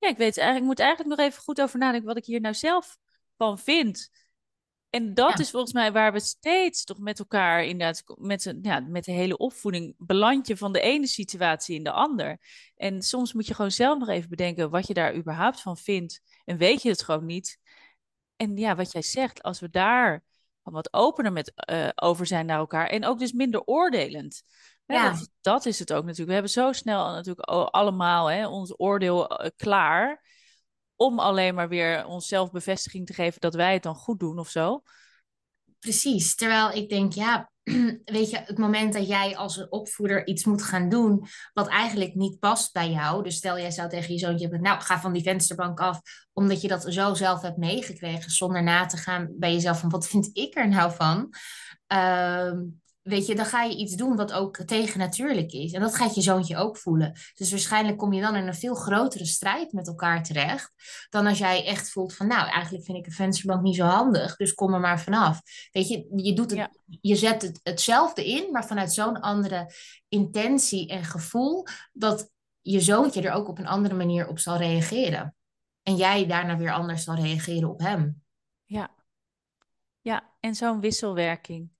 ja, 0.00 0.08
ik 0.08 0.16
weet 0.16 0.36
eigenlijk, 0.38 0.58
ik 0.58 0.62
moet 0.64 0.78
eigenlijk 0.78 1.16
nog 1.16 1.26
even 1.26 1.42
goed 1.42 1.60
over 1.60 1.78
nadenken 1.78 2.08
wat 2.08 2.16
ik 2.16 2.24
hier 2.24 2.40
nou 2.40 2.54
zelf 2.54 2.96
van 3.36 3.58
vind. 3.58 4.10
En 4.90 5.14
dat 5.14 5.32
Ja. 5.32 5.38
is 5.38 5.50
volgens 5.50 5.72
mij 5.72 5.92
waar 5.92 6.12
we 6.12 6.20
steeds 6.20 6.84
toch 6.84 6.98
met 6.98 7.18
elkaar, 7.18 7.64
inderdaad, 7.64 8.02
met, 8.18 8.44
een- 8.44 8.58
ja, 8.62 8.80
met 8.80 9.04
de 9.04 9.12
hele 9.12 9.36
opvoeding, 9.36 9.94
beland 9.98 10.46
je 10.46 10.56
van 10.56 10.72
de 10.72 10.80
ene 10.80 11.06
situatie 11.06 11.76
in 11.76 11.84
de 11.84 11.92
ander. 11.92 12.38
En 12.76 13.02
soms 13.02 13.32
moet 13.32 13.46
je 13.46 13.54
gewoon 13.54 13.70
zelf 13.70 13.98
nog 13.98 14.08
even 14.08 14.28
bedenken 14.30 14.70
wat 14.70 14.86
je 14.86 14.94
daar 14.94 15.14
überhaupt 15.14 15.60
van 15.60 15.76
vindt. 15.76 16.20
En 16.44 16.56
weet 16.56 16.82
je 16.82 16.88
het 16.88 17.02
gewoon 17.02 17.26
niet. 17.26 17.58
En 18.36 18.56
ja, 18.56 18.74
wat 18.76 18.92
jij 18.92 19.02
zegt, 19.02 19.42
als 19.42 19.60
we 19.60 19.70
daar 19.70 20.24
wat 20.62 20.92
opener 20.92 21.32
met, 21.32 21.52
eh, 21.54 21.88
over 21.94 22.26
zijn 22.26 22.46
naar 22.46 22.58
elkaar 22.58 22.86
en 22.86 23.04
ook 23.04 23.18
dus 23.18 23.32
minder 23.32 23.64
oordelend. 23.64 24.42
Ja. 24.92 25.10
dat, 25.10 25.30
dat 25.40 25.66
is 25.66 25.78
het 25.78 25.92
ook 25.92 26.04
natuurlijk. 26.04 26.28
We 26.28 26.32
hebben 26.32 26.50
zo 26.50 26.72
snel 26.72 27.10
natuurlijk 27.10 27.48
allemaal 27.70 28.30
hè, 28.30 28.46
ons 28.46 28.74
oordeel 28.76 29.28
eh, 29.28 29.50
klaar 29.56 30.28
om 30.96 31.18
alleen 31.18 31.54
maar 31.54 31.68
weer 31.68 32.06
onszelf 32.06 32.50
bevestiging 32.50 33.06
te 33.06 33.14
geven 33.14 33.40
dat 33.40 33.54
wij 33.54 33.72
het 33.72 33.82
dan 33.82 33.94
goed 33.94 34.20
doen 34.20 34.38
of 34.38 34.48
zo. 34.48 34.82
Precies. 35.78 36.34
Terwijl 36.34 36.70
ik 36.70 36.88
denk, 36.88 37.12
ja, 37.12 37.50
weet 38.04 38.30
je, 38.30 38.42
het 38.44 38.58
moment 38.58 38.92
dat 38.92 39.08
jij 39.08 39.36
als 39.36 39.56
een 39.56 39.72
opvoeder 39.72 40.26
iets 40.26 40.44
moet 40.44 40.62
gaan 40.62 40.88
doen 40.88 41.26
wat 41.52 41.68
eigenlijk 41.68 42.14
niet 42.14 42.38
past 42.38 42.72
bij 42.72 42.90
jou. 42.90 43.22
Dus 43.22 43.36
stel 43.36 43.58
jij 43.58 43.70
zou 43.70 43.88
tegen 43.88 44.12
je 44.12 44.18
zoontje 44.18 44.42
hebben, 44.48 44.62
nou, 44.62 44.80
ga 44.80 45.00
van 45.00 45.12
die 45.12 45.22
vensterbank 45.22 45.80
af, 45.80 46.00
omdat 46.32 46.60
je 46.60 46.68
dat 46.68 46.92
zo 46.92 47.14
zelf 47.14 47.42
hebt 47.42 47.56
meegekregen, 47.56 48.30
zonder 48.30 48.62
na 48.62 48.86
te 48.86 48.96
gaan 48.96 49.28
bij 49.38 49.52
jezelf 49.52 49.80
van, 49.80 49.90
wat 49.90 50.08
vind 50.08 50.30
ik 50.32 50.56
er 50.56 50.68
nou 50.68 50.92
van? 50.92 51.34
Ehm, 51.86 52.58
weet 53.02 53.26
je, 53.26 53.34
dan 53.34 53.44
ga 53.44 53.62
je 53.62 53.76
iets 53.76 53.94
doen 53.96 54.16
wat 54.16 54.32
ook 54.32 54.56
tegennatuurlijk 54.56 55.52
is. 55.52 55.72
En 55.72 55.80
dat 55.80 55.94
gaat 55.94 56.14
je 56.14 56.20
zoontje 56.20 56.56
ook 56.56 56.76
voelen. 56.76 57.18
Dus 57.34 57.50
waarschijnlijk 57.50 57.98
kom 57.98 58.12
je 58.12 58.20
dan 58.20 58.36
in 58.36 58.46
een 58.46 58.54
veel 58.54 58.74
grotere 58.74 59.26
strijd 59.26 59.72
met 59.72 59.86
elkaar 59.86 60.22
terecht. 60.22 60.72
Dan 61.08 61.26
als 61.26 61.38
jij 61.38 61.66
echt 61.66 61.90
voelt 61.90 62.14
van, 62.14 62.26
nou, 62.26 62.48
eigenlijk 62.48 62.84
vind 62.84 62.98
ik 62.98 63.06
een 63.06 63.12
vensterbank 63.12 63.62
niet 63.62 63.76
zo 63.76 63.84
handig. 63.84 64.36
Dus 64.36 64.54
kom 64.54 64.74
er 64.74 64.80
maar 64.80 65.00
vanaf. 65.00 65.40
Weet 65.72 65.88
je, 65.88 66.06
je, 66.16 66.32
doet 66.32 66.50
het, 66.50 66.58
Ja. 66.58 66.70
je 67.00 67.16
zet 67.16 67.42
het, 67.42 67.60
hetzelfde 67.62 68.26
in, 68.26 68.52
maar 68.52 68.66
vanuit 68.66 68.92
zo'n 68.92 69.20
andere 69.20 69.72
intentie 70.08 70.88
en 70.88 71.04
gevoel. 71.04 71.66
Dat 71.92 72.30
je 72.60 72.80
zoontje 72.80 73.22
er 73.22 73.32
ook 73.32 73.48
op 73.48 73.58
een 73.58 73.66
andere 73.66 73.94
manier 73.94 74.28
op 74.28 74.38
zal 74.38 74.56
reageren. 74.56 75.34
En 75.82 75.96
jij 75.96 76.26
daarna 76.26 76.56
weer 76.56 76.72
anders 76.72 77.04
zal 77.04 77.14
reageren 77.14 77.68
op 77.70 77.80
hem. 77.80 78.22
Ja, 78.64 78.90
ja. 80.00 80.32
en 80.40 80.54
zo'n 80.54 80.80
wisselwerking 80.80 81.70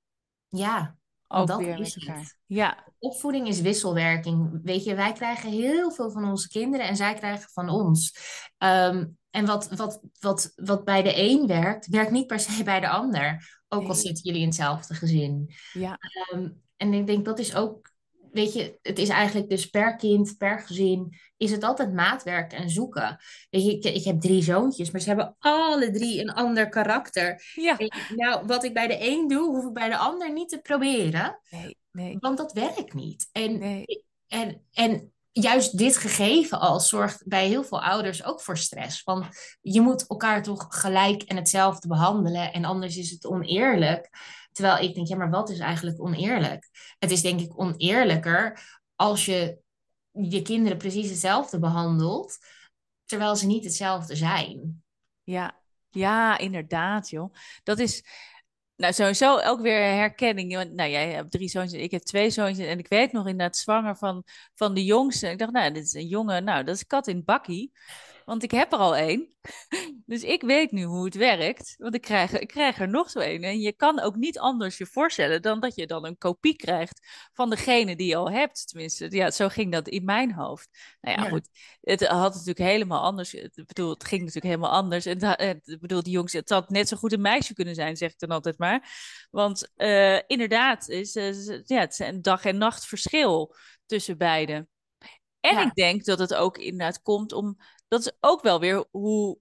Ja, 0.48 0.98
ook 1.32 1.46
dat 1.46 1.58
weer 1.58 1.80
is 1.80 1.94
met 1.94 2.06
elkaar. 2.06 2.22
het. 2.22 2.36
Ja, 2.46 2.84
Opvoeding 2.98 3.48
is 3.48 3.60
wisselwerking. 3.60 4.60
Weet 4.62 4.84
je, 4.84 4.94
wij 4.94 5.12
krijgen 5.12 5.50
heel 5.50 5.90
veel 5.90 6.10
van 6.10 6.24
onze 6.24 6.48
kinderen 6.48 6.86
en 6.86 6.96
zij 6.96 7.14
krijgen 7.14 7.50
van 7.50 7.68
ons. 7.68 8.14
Ehm, 8.58 9.06
en 9.30 9.46
wat, 9.46 9.68
wat, 9.68 10.00
wat, 10.18 10.52
wat 10.56 10.84
bij 10.84 11.02
de 11.02 11.12
een 11.16 11.46
werkt, 11.46 11.86
werkt 11.86 12.10
niet 12.10 12.26
per 12.26 12.40
se 12.40 12.62
bij 12.72 12.80
de 12.80 12.88
ander. 12.88 13.58
Ook 13.68 13.88
al 13.88 13.94
zitten 13.94 14.24
jullie 14.24 14.40
in 14.40 14.46
hetzelfde 14.46 14.94
gezin. 14.94 15.54
ja, 15.72 15.98
Ehm, 15.98 16.48
en 16.76 16.92
ik 16.92 17.06
denk 17.06 17.24
dat 17.24 17.38
is 17.38 17.54
ook, 17.54 17.89
weet 18.32 18.52
je, 18.52 18.78
het 18.82 18.98
is 18.98 19.08
eigenlijk 19.08 19.48
dus 19.48 19.66
per 19.66 19.96
kind, 19.96 20.36
per 20.38 20.60
gezin, 20.60 21.14
is 21.36 21.50
het 21.50 21.64
altijd 21.64 21.92
maatwerk 21.92 22.52
en 22.52 22.70
zoeken. 22.70 23.18
Weet 23.50 23.64
je, 23.64 23.72
ik, 23.72 23.84
ik 23.84 24.04
heb 24.04 24.20
drie 24.20 24.42
zoontjes, 24.42 24.90
maar 24.90 25.00
ze 25.00 25.08
hebben 25.08 25.36
alle 25.38 25.90
drie 25.90 26.20
een 26.20 26.32
ander 26.32 26.68
karakter. 26.68 27.42
ja. 27.54 27.76
Nou, 28.14 28.46
wat 28.46 28.64
ik 28.64 28.74
bij 28.74 28.86
de 28.86 28.96
een 29.00 29.28
doe, 29.28 29.48
hoef 29.48 29.64
ik 29.64 29.72
bij 29.72 29.88
de 29.88 29.96
ander 29.96 30.32
niet 30.32 30.48
te 30.48 30.58
proberen. 30.58 31.40
Nee, 31.50 31.76
nee, 31.92 32.16
Want 32.20 32.36
dat 32.36 32.52
werkt 32.52 32.94
niet. 32.94 33.28
En, 33.32 33.58
nee. 33.58 34.04
en, 34.26 34.62
en 34.72 35.12
juist 35.32 35.78
dit 35.78 35.96
gegeven 35.96 36.60
al 36.60 36.80
zorgt 36.80 37.26
bij 37.26 37.46
heel 37.46 37.64
veel 37.64 37.82
ouders 37.82 38.24
ook 38.24 38.40
voor 38.40 38.56
stress. 38.56 39.02
Want 39.02 39.26
je 39.60 39.80
moet 39.80 40.06
elkaar 40.06 40.42
toch 40.42 40.66
gelijk 40.68 41.22
en 41.22 41.36
hetzelfde 41.36 41.88
behandelen. 41.88 42.52
En 42.52 42.64
anders 42.64 42.96
is 42.96 43.10
het 43.10 43.26
oneerlijk. 43.26 44.08
Terwijl 44.52 44.84
ik 44.84 44.94
denk, 44.94 45.06
ja, 45.06 45.16
maar 45.16 45.30
wat 45.30 45.50
is 45.50 45.58
eigenlijk 45.58 46.02
oneerlijk? 46.02 46.68
Het 46.98 47.10
is 47.10 47.22
denk 47.22 47.40
ik 47.40 47.60
oneerlijker 47.60 48.60
als 48.96 49.24
je 49.24 49.58
je 50.12 50.42
kinderen 50.42 50.78
precies 50.78 51.10
hetzelfde 51.10 51.58
behandelt. 51.58 52.38
Terwijl 53.04 53.36
ze 53.36 53.46
niet 53.46 53.64
hetzelfde 53.64 54.16
zijn. 54.16 54.82
Ja, 55.22 55.60
ja, 55.90 56.38
inderdaad, 56.38 57.10
joh. 57.10 57.34
Dat 57.62 57.78
is 57.78 58.04
nou 58.76 58.92
sowieso 58.92 59.38
ook 59.38 59.60
weer 59.60 59.80
herkenning. 59.80 60.52
Nou, 60.52 60.90
jij 60.90 61.10
hebt 61.10 61.30
drie 61.30 61.48
zoontjes, 61.48 61.82
ik 61.82 61.90
heb 61.90 62.02
twee 62.02 62.30
zoontjes. 62.30 62.66
En 62.66 62.78
ik 62.78 62.88
weet 62.88 63.12
nog 63.12 63.26
inderdaad 63.26 63.56
zwanger 63.56 63.96
van, 63.96 64.24
van 64.54 64.74
de 64.74 64.84
jongste. 64.84 65.28
Ik 65.28 65.38
dacht, 65.38 65.52
nou, 65.52 65.72
dit 65.72 65.84
is 65.84 65.94
een 65.94 66.06
jongen, 66.06 66.44
nou, 66.44 66.64
dat 66.64 66.74
is 66.74 66.86
kat 66.86 67.06
in 67.06 67.24
bakkie. 67.24 67.72
Want 68.30 68.42
ik 68.42 68.50
heb 68.50 68.72
er 68.72 68.78
al 68.78 68.96
één. 68.96 69.28
Dus 70.06 70.22
ik 70.22 70.42
weet 70.42 70.70
nu 70.70 70.82
hoe 70.84 71.04
het 71.04 71.14
werkt. 71.14 71.74
Want 71.78 71.94
ik 71.94 72.00
krijg, 72.00 72.38
ik 72.38 72.48
krijg 72.48 72.78
er 72.78 72.88
nog 72.88 73.10
zo 73.10 73.18
één. 73.18 73.42
En 73.42 73.60
je 73.60 73.72
kan 73.72 74.00
ook 74.00 74.16
niet 74.16 74.38
anders 74.38 74.78
je 74.78 74.86
voorstellen 74.86 75.42
dan 75.42 75.60
dat 75.60 75.74
je 75.74 75.86
dan 75.86 76.06
een 76.06 76.18
kopie 76.18 76.56
krijgt 76.56 77.06
van 77.32 77.50
degene 77.50 77.96
die 77.96 78.06
je 78.06 78.16
al 78.16 78.30
hebt. 78.30 78.68
Tenminste, 78.68 79.06
ja, 79.10 79.30
zo 79.30 79.48
ging 79.48 79.72
dat 79.72 79.88
in 79.88 80.04
mijn 80.04 80.32
hoofd. 80.32 80.68
Nou 81.00 81.16
ja, 81.16 81.22
Ja. 81.24 81.28
goed. 81.30 81.48
Het 81.80 82.06
had 82.06 82.32
natuurlijk 82.32 82.58
helemaal 82.58 83.02
anders. 83.02 83.34
Ik 83.34 83.66
bedoel, 83.66 83.90
het 83.90 84.04
ging 84.04 84.20
natuurlijk 84.20 84.54
helemaal 84.54 84.70
anders. 84.70 85.06
En 85.06 85.38
ik 85.64 85.80
bedoel, 85.80 86.02
die 86.02 86.12
jongens, 86.12 86.32
het 86.32 86.48
had 86.50 86.70
net 86.70 86.88
zo 86.88 86.96
goed 86.96 87.12
een 87.12 87.20
meisje 87.20 87.54
kunnen 87.54 87.74
zijn, 87.74 87.96
zeg 87.96 88.12
ik 88.12 88.18
dan 88.18 88.30
altijd 88.30 88.58
maar. 88.58 88.88
Want 89.30 89.70
eh, 89.74 90.18
inderdaad, 90.26 90.88
is, 90.88 91.14
eh, 91.16 91.34
ja, 91.64 91.80
het 91.80 91.92
is 91.92 91.98
een 91.98 92.22
dag- 92.22 92.44
en 92.44 92.58
nacht 92.58 92.86
verschil 92.86 93.54
tussen 93.86 94.18
beiden. 94.18 94.68
En 95.40 95.54
Ja. 95.54 95.62
ik 95.66 95.74
denk 95.74 96.04
dat 96.04 96.18
het 96.18 96.34
ook 96.34 96.58
inderdaad 96.58 97.02
komt 97.02 97.32
om. 97.32 97.56
Dat 97.90 98.00
is 98.00 98.12
ook 98.20 98.42
wel 98.42 98.60
weer 98.60 98.84
hoe 98.90 99.38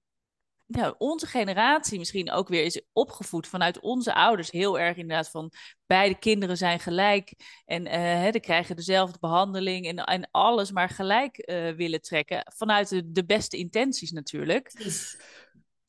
ja, 0.65 0.95
onze 0.97 1.27
generatie 1.27 1.99
misschien 1.99 2.31
ook 2.31 2.47
weer 2.47 2.63
is 2.63 2.81
opgevoed 2.93 3.47
vanuit 3.47 3.79
onze 3.79 4.13
ouders. 4.13 4.51
Heel 4.51 4.79
erg 4.79 4.97
inderdaad 4.97 5.29
van 5.29 5.51
beide 5.85 6.19
kinderen 6.19 6.57
zijn 6.57 6.79
gelijk. 6.79 7.33
En 7.65 7.85
eh 7.85 7.99
hè, 8.01 8.31
die 8.31 8.41
krijgen 8.41 8.75
dezelfde 8.75 9.19
behandeling 9.19 9.87
en, 9.87 9.97
en 9.97 10.27
alles 10.31 10.71
maar 10.71 10.89
gelijk 10.89 11.37
eh, 11.37 11.71
willen 11.71 12.01
trekken. 12.01 12.51
Vanuit 12.55 12.89
de, 12.89 13.11
de 13.11 13.25
beste 13.25 13.57
intenties 13.57 14.11
natuurlijk. 14.11 14.71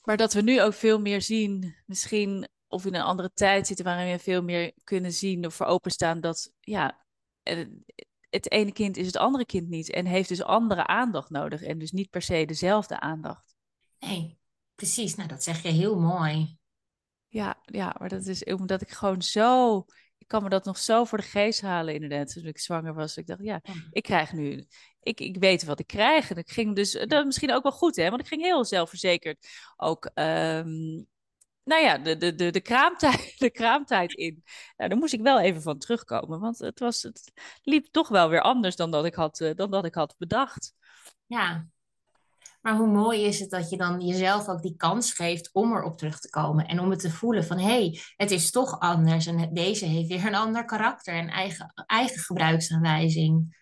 Maar 0.03 0.17
dat 0.17 0.33
we 0.33 0.41
nu 0.41 0.63
ook 0.63 0.75
veel 0.75 1.01
meer 1.01 1.23
zien, 1.23 1.77
misschien 1.87 2.49
of 2.69 2.85
in 2.87 2.95
een 2.95 3.03
andere 3.03 3.31
tijd 3.35 3.67
zitten 3.67 3.85
waarin 3.85 4.13
we 4.13 4.19
veel 4.19 4.43
meer 4.43 4.73
kunnen 4.85 5.13
zien 5.13 5.47
of 5.47 5.55
voor 5.55 5.67
openstaan 5.67 6.21
dat 6.21 6.53
ja, 6.61 7.05
eh, 7.43 7.67
het 8.31 8.51
ene 8.51 8.73
kind 8.73 8.97
is 8.97 9.07
het 9.07 9.17
andere 9.17 9.47
kind 9.47 9.69
niet 9.69 9.91
en 9.91 10.07
heeft 10.07 10.29
dus 10.29 10.43
andere 10.43 10.87
aandacht 10.87 11.31
nodig 11.31 11.63
en 11.63 11.79
dus 11.79 11.91
niet 11.93 12.11
per 12.11 12.23
se 12.23 12.45
dezelfde 12.45 13.01
aandacht. 13.01 13.55
Nee, 13.99 14.39
precies. 14.75 15.15
Nou, 15.15 15.29
dat 15.29 15.43
zeg 15.43 15.63
je 15.63 15.69
heel 15.69 16.01
mooi. 16.01 16.59
Ja, 17.29 17.61
ja, 17.63 17.95
maar 17.99 18.09
dat 18.09 18.27
is 18.27 18.45
omdat 18.45 18.81
ik 18.83 18.91
gewoon 18.91 19.23
zo, 19.23 19.79
ik 20.19 20.29
kan 20.29 20.43
me 20.43 20.49
dat 20.49 20.65
nog 20.65 20.79
zo 20.79 21.05
voor 21.05 21.19
de 21.19 21.25
geest 21.25 21.61
halen 21.61 21.95
inderdaad, 21.95 22.33
toen 22.33 22.45
ik 22.47 22.59
zwanger 22.59 22.95
was. 22.95 23.17
Ik 23.17 23.27
dacht, 23.27 23.43
ja, 23.43 23.61
Ja. 23.63 23.73
ik 23.91 24.03
krijg 24.03 24.33
nu, 24.33 24.67
ik, 25.01 25.21
ik 25.21 25.37
weet 25.37 25.65
wat 25.65 25.81
ik 25.81 25.87
krijg. 25.87 26.31
En 26.31 26.37
ik 26.37 26.51
ging 26.51 26.77
dus, 26.77 26.93
dat 26.93 27.13
is 27.13 27.25
misschien 27.25 27.53
ook 27.53 27.63
wel 27.63 27.73
goed 27.73 27.97
hè, 27.97 28.09
want 28.09 28.21
ik 28.21 28.29
ging 28.29 28.43
heel 28.43 28.65
zelfverzekerd 28.65 29.49
ook, 29.77 30.11
ehm, 30.15 31.03
nou 31.65 31.83
ja, 31.83 31.99
de, 31.99 32.17
de, 32.17 32.35
de, 32.35 32.51
de, 32.51 32.61
kraamtijd, 32.61 33.35
de 33.39 33.51
kraamtijd 33.51 34.13
in. 34.13 34.45
Nou, 34.77 34.91
daar 34.91 34.99
moest 34.99 35.13
ik 35.13 35.21
wel 35.21 35.41
even 35.41 35.63
van 35.63 35.79
terugkomen, 35.79 36.41
want 36.41 36.59
het, 36.59 36.79
was, 36.79 37.03
het 37.03 37.33
liep 37.63 37.87
toch 37.87 38.09
wel 38.09 38.29
weer 38.29 38.43
anders 38.43 38.77
dan 38.77 38.91
dat 38.91 39.05
ik 39.05 39.15
had, 39.15 39.41
eh, 39.41 39.55
dan 39.55 39.71
dat 39.71 39.85
ik 39.85 39.95
had 39.95 40.15
bedacht. 40.19 40.75
Ja, 41.27 41.67
maar 42.61 42.77
hoe 42.77 42.87
mooi 42.87 43.25
is 43.25 43.41
het 43.41 43.51
dat 43.51 43.71
je 43.71 43.77
dan 43.77 44.01
jezelf 44.01 44.49
ook 44.49 44.63
die 44.63 44.77
kans 44.77 45.13
geeft 45.13 45.51
om 45.53 45.77
erop 45.77 45.99
terug 45.99 46.21
te 46.21 46.31
komen 46.31 46.67
en 46.67 46.81
om 46.81 46.91
het 46.91 47.01
te 47.01 47.11
voelen 47.11 47.45
van 47.45 47.59
hé, 47.59 47.65
hey, 47.65 48.01
het 48.17 48.31
is 48.31 48.51
toch 48.51 48.79
anders 48.79 49.27
en 49.27 49.55
deze 49.55 49.85
heeft 49.85 50.09
weer 50.09 50.27
een 50.27 50.35
ander 50.35 50.65
karakter 50.65 51.15
en 51.15 51.29
eigen, 51.29 51.73
eigen 51.87 52.19
gebruiksaanwijzing. 52.19 53.59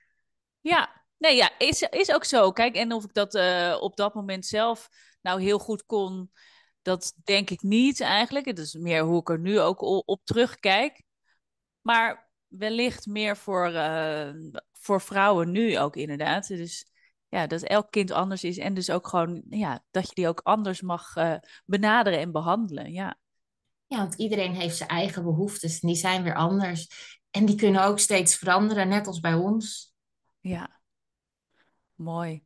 Ja, 0.61 1.03
nee, 1.18 1.36
ja, 1.36 1.51
is, 1.59 1.82
is 1.82 2.12
ook 2.12 2.24
zo. 2.24 2.53
Kijk, 2.53 2.74
en 2.74 2.92
of 2.92 3.05
ik 3.05 3.14
dat 3.14 3.34
eh, 3.34 3.76
op 3.80 3.96
dat 3.96 4.14
moment 4.14 4.46
zelf 4.46 4.88
nou 5.22 5.42
heel 5.42 5.59
goed 5.59 5.86
kon, 5.86 6.30
dat 6.83 7.14
denk 7.24 7.51
ik 7.51 7.62
niet 7.62 8.01
eigenlijk. 8.01 8.47
Het 8.47 8.59
is 8.59 8.74
meer 8.74 9.03
hoe 9.03 9.20
ik 9.20 9.29
er 9.29 9.39
nu 9.39 9.61
ook 9.61 9.83
op 10.07 10.20
terugkijk. 10.24 11.03
Maar 11.81 12.31
wellicht 12.47 13.07
meer 13.07 13.37
voor, 13.37 13.66
eh, 13.72 14.31
voor 14.72 15.01
vrouwen 15.01 15.51
nu 15.51 15.79
ook 15.79 15.97
inderdaad. 15.97 16.49
Dus 16.49 16.91
ja, 17.29 17.47
dat 17.47 17.62
elk 17.62 17.91
kind 17.91 18.11
anders 18.11 18.45
is 18.45 18.59
en 18.59 18.74
dus 18.74 18.91
ook 18.91 19.09
gewoon, 19.09 19.43
ja, 19.49 19.85
dat 19.91 20.09
je 20.09 20.14
die 20.14 20.29
ook 20.29 20.41
anders 20.41 20.81
mag 20.81 21.16
eh, 21.16 21.35
benaderen 21.64 22.18
en 22.18 22.33
behandelen. 22.33 22.93
Ja, 22.93 23.18
Ja, 23.87 23.97
want 23.97 24.14
iedereen 24.14 24.55
heeft 24.55 24.76
zijn 24.76 24.89
eigen 24.89 25.22
behoeftes 25.22 25.81
en 25.81 25.89
die 25.89 25.97
zijn 25.97 26.22
weer 26.22 26.35
anders. 26.35 26.89
En 27.31 27.45
die 27.45 27.57
kunnen 27.57 27.85
ook 27.85 27.99
steeds 27.99 28.37
veranderen, 28.37 28.89
net 28.89 29.07
als 29.07 29.20
bij 29.20 29.35
ons. 29.35 29.95
ja, 30.41 30.81
mooi. 31.95 32.45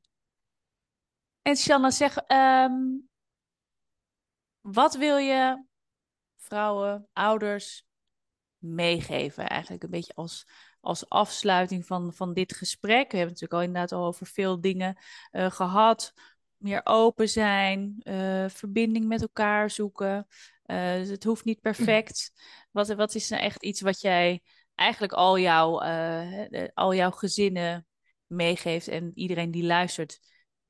En 1.43 1.57
Shanna, 1.57 1.91
zeg, 1.91 2.17
ehm, 2.17 2.73
wat 4.63 4.95
wil 4.95 5.17
je 5.17 5.65
vrouwen, 6.37 7.09
ouders 7.13 7.87
meegeven? 8.59 9.49
Eigenlijk 9.49 9.83
een 9.83 9.91
beetje 9.91 10.15
als, 10.15 10.47
als 10.81 11.09
afsluiting 11.09 11.87
van, 11.87 12.13
van 12.13 12.33
dit 12.33 12.55
gesprek. 12.57 13.11
We 13.11 13.17
hebben 13.17 13.35
het 13.35 13.41
natuurlijk 13.41 13.53
al 13.53 13.63
inderdaad 13.63 13.93
al 13.93 14.07
over 14.07 14.27
veel 14.27 14.61
dingen 14.61 14.99
eh, 15.31 15.51
gehad. 15.51 16.13
meer 16.57 16.81
open 16.85 17.29
zijn, 17.29 18.01
uh, 18.03 18.49
verbinding 18.49 19.07
met 19.07 19.23
elkaar 19.23 19.71
zoeken. 19.71 20.27
Uh, 20.67 20.93
het 20.93 21.25
hoeft 21.25 21.45
niet 21.45 21.61
perfect. 21.61 22.33
Wat, 22.71 22.89
wat 22.89 23.15
is 23.15 23.29
nou 23.29 23.43
echt 23.43 23.63
iets 23.63 23.81
wat 23.81 24.01
jij 24.01 24.43
eigenlijk 24.75 25.13
al 25.13 25.39
jouw, 25.39 25.81
al 26.75 26.95
jouw 26.95 27.11
gezinnen 27.11 27.87
meegeeft 28.27 28.89
en 28.89 29.11
iedereen 29.15 29.51
die 29.51 29.65
luistert 29.65 30.21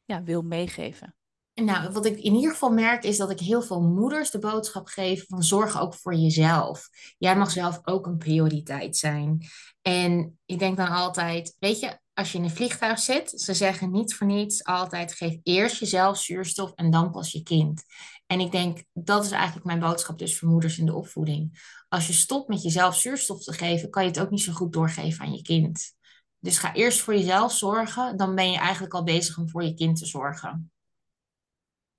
ja, 0.04 0.22
wil 0.22 0.42
meegeven? 0.42 1.16
Nou, 1.54 1.92
wat 1.92 2.06
ik 2.06 2.18
in 2.18 2.34
ieder 2.34 2.50
geval 2.50 2.72
merk 2.72 3.04
is 3.04 3.16
dat 3.16 3.30
ik 3.30 3.40
heel 3.40 3.62
veel 3.62 3.82
moeders 3.82 4.30
de 4.30 4.38
boodschap 4.38 4.86
geef 4.86 5.24
van 5.28 5.42
zorg 5.42 5.80
ook 5.80 5.94
voor 5.94 6.14
jezelf. 6.14 6.88
Jij 7.18 7.36
mag 7.36 7.50
zelf 7.50 7.80
ook 7.82 8.06
een 8.06 8.18
prioriteit 8.18 8.96
zijn. 8.96 9.46
En 9.82 10.38
ik 10.46 10.58
denk 10.58 10.76
dan 10.76 10.88
altijd, 10.88 11.56
weet 11.58 11.80
je, 11.80 11.98
als 12.14 12.32
je 12.32 12.38
in 12.38 12.44
een 12.44 12.50
vliegtuig 12.50 12.98
zit, 12.98 13.30
ze 13.30 13.54
zeggen 13.54 13.90
niet 13.90 14.14
voor 14.14 14.26
niets 14.26 14.64
altijd 14.64 15.14
geef 15.14 15.38
eerst 15.42 15.78
jezelf 15.78 16.18
zuurstof 16.18 16.72
en 16.74 16.90
dan 16.90 17.10
pas 17.10 17.32
je 17.32 17.42
kind. 17.42 17.82
En 18.26 18.40
ik 18.40 18.52
denk, 18.52 18.84
dat 18.92 19.24
is 19.24 19.30
eigenlijk 19.30 19.66
mijn 19.66 19.80
boodschap 19.80 20.18
dus 20.18 20.38
voor 20.38 20.48
moeders 20.48 20.78
in 20.78 20.86
de 20.86 20.94
opvoeding. 20.94 21.60
Als 21.88 22.06
je 22.06 22.12
stopt 22.12 22.48
met 22.48 22.62
jezelf 22.62 22.96
zuurstof 22.96 23.42
te 23.42 23.52
geven, 23.52 23.90
kan 23.90 24.02
je 24.02 24.08
het 24.08 24.20
ook 24.20 24.30
niet 24.30 24.42
zo 24.42 24.52
goed 24.52 24.72
doorgeven 24.72 25.24
aan 25.24 25.32
je 25.32 25.42
kind. 25.42 25.94
Dus 26.38 26.58
ga 26.58 26.74
eerst 26.74 27.00
voor 27.00 27.14
jezelf 27.14 27.52
zorgen, 27.52 28.16
dan 28.16 28.34
ben 28.34 28.50
je 28.50 28.58
eigenlijk 28.58 28.94
al 28.94 29.02
bezig 29.02 29.38
om 29.38 29.48
voor 29.48 29.64
je 29.64 29.74
kind 29.74 29.98
te 29.98 30.06
zorgen. 30.06 30.71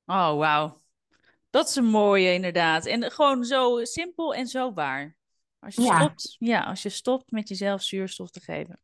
Oh, 0.06 0.38
wauw. 0.38 0.82
Dat 1.50 1.70
is 1.70 1.76
een 1.76 1.86
mooie 1.86 2.34
inderdaad. 2.34 2.86
En 2.86 3.12
gewoon 3.12 3.44
zo 3.44 3.84
simpel 3.84 4.34
en 4.34 4.48
zo 4.48 4.74
waar. 4.74 5.16
Als 5.60 5.76
je, 5.76 5.82
ja. 5.82 6.00
Stopt, 6.00 6.36
ja, 6.40 6.60
als 6.60 6.82
je 6.82 6.90
stopt 6.90 7.32
met 7.32 7.48
jezelf 7.48 7.82
zuurstof 7.82 8.30
te 8.30 8.40
geven. 8.40 8.80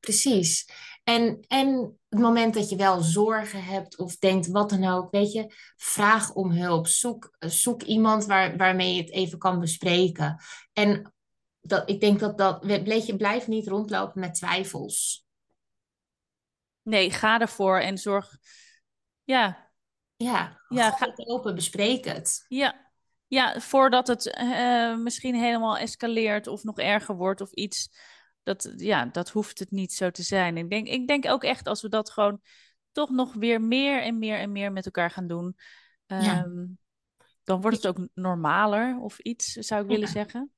Precies. 0.00 0.68
En, 1.04 1.44
en 1.48 1.98
het 2.08 2.18
moment 2.20 2.54
dat 2.54 2.68
je 2.68 2.76
wel 2.76 3.00
zorgen 3.00 3.64
hebt 3.64 3.98
of 3.98 4.16
denkt 4.16 4.46
wat 4.46 4.70
dan 4.70 4.84
ook, 4.84 5.10
weet 5.10 5.32
je, 5.32 5.54
vraag 5.76 6.34
om 6.34 6.50
hulp. 6.50 6.86
Zoek, 6.86 7.36
zoek 7.38 7.82
iemand 7.82 8.24
waar, 8.24 8.56
waarmee 8.56 8.94
je 8.94 9.00
het 9.00 9.10
even 9.10 9.38
kan 9.38 9.60
bespreken. 9.60 10.42
En 10.72 11.14
dat, 11.60 11.90
ik 11.90 12.00
denk 12.00 12.20
dat 12.20 12.38
dat, 12.38 12.64
weet 12.64 13.06
je, 13.06 13.16
blijf 13.16 13.46
niet 13.46 13.68
rondlopen 13.68 14.20
met 14.20 14.34
twijfels. 14.34 15.26
Nee, 16.82 17.10
ga 17.10 17.40
ervoor 17.40 17.78
en 17.78 17.98
zorg, 17.98 18.36
ja. 19.22 19.63
Ja, 20.24 20.60
ja 20.68 20.90
ga 20.90 21.06
het 21.06 21.26
open, 21.26 21.54
bespreek 21.54 22.04
het. 22.04 22.44
Ja, 22.48 22.90
ja 23.26 23.60
voordat 23.60 24.06
het 24.06 24.38
uh, 24.40 24.96
misschien 24.96 25.34
helemaal 25.34 25.78
escaleert 25.78 26.46
of 26.46 26.62
nog 26.62 26.78
erger 26.78 27.16
wordt 27.16 27.40
of 27.40 27.52
iets 27.52 27.88
dat, 28.42 28.72
ja, 28.76 29.06
dat 29.06 29.30
hoeft 29.30 29.58
het 29.58 29.70
niet 29.70 29.92
zo 29.92 30.10
te 30.10 30.22
zijn. 30.22 30.56
Ik 30.56 30.70
denk, 30.70 30.88
ik 30.88 31.06
denk 31.06 31.26
ook 31.26 31.44
echt 31.44 31.66
als 31.66 31.82
we 31.82 31.88
dat 31.88 32.10
gewoon 32.10 32.40
toch 32.92 33.10
nog 33.10 33.34
weer 33.34 33.60
meer 33.60 34.02
en 34.02 34.18
meer 34.18 34.38
en 34.38 34.52
meer 34.52 34.72
met 34.72 34.84
elkaar 34.84 35.10
gaan 35.10 35.26
doen, 35.26 35.56
ehm, 36.06 36.66
dan 37.44 37.60
wordt 37.60 37.76
het 37.76 37.86
ook 37.86 38.08
normaler 38.14 38.98
of 38.98 39.18
iets, 39.18 39.52
zou 39.52 39.82
ik 39.82 39.88
willen 39.88 40.08
zeggen. 40.08 40.52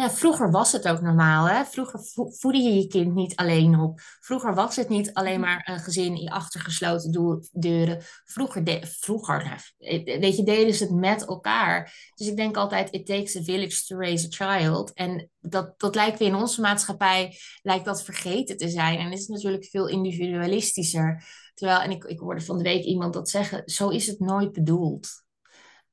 Ja, 0.00 0.10
vroeger 0.10 0.50
was 0.50 0.72
het 0.72 0.88
ook 0.88 1.00
normaal. 1.00 1.48
Hè? 1.48 1.64
Vroeger 1.64 2.00
voedde 2.14 2.58
je 2.58 2.74
je 2.74 2.86
kind 2.86 3.14
niet 3.14 3.36
alleen 3.36 3.80
op. 3.80 4.00
Vroeger 4.20 4.54
was 4.54 4.76
het 4.76 4.88
niet 4.88 5.14
alleen 5.14 5.40
mhm. 5.40 5.48
maar 5.48 5.68
een 5.68 5.78
gezin 5.78 6.16
in 6.16 6.30
achtergesloten 6.30 7.40
deuren. 7.52 8.02
Vroeger, 8.24 8.64
de, 8.64 8.80
vroeger 8.82 9.44
nou, 9.78 10.20
weet 10.20 10.36
je, 10.36 10.42
deden 10.42 10.74
ze 10.74 10.84
het 10.84 10.94
met 10.94 11.26
elkaar. 11.26 11.94
Dus 12.14 12.26
ik 12.26 12.36
denk 12.36 12.56
altijd, 12.56 12.92
it 12.92 13.06
takes 13.06 13.36
a 13.36 13.42
village 13.42 13.84
to 13.86 13.96
raise 13.96 14.26
a 14.26 14.58
child. 14.58 14.92
En 14.92 15.30
dat, 15.40 15.80
dat 15.80 15.94
lijkt 15.94 16.18
weer 16.18 16.28
in 16.28 16.34
onze 16.34 16.60
maatschappij, 16.60 17.36
lijkt 17.62 17.84
dat 17.84 18.02
vergeten 18.02 18.56
te 18.56 18.68
zijn. 18.68 18.98
En 18.98 19.12
is 19.12 19.26
natuurlijk 19.26 19.64
veel 19.64 19.88
individualistischer. 19.88 21.24
Terwijl, 21.54 21.80
en 21.80 21.90
ik, 21.90 22.04
ik 22.04 22.18
hoorde 22.18 22.40
van 22.40 22.56
de 22.56 22.64
week 22.64 22.84
iemand 22.84 23.12
dat 23.12 23.30
zeggen, 23.30 23.62
zo 23.64 23.88
is 23.88 24.06
het 24.06 24.20
nooit 24.20 24.52
bedoeld. 24.52 25.08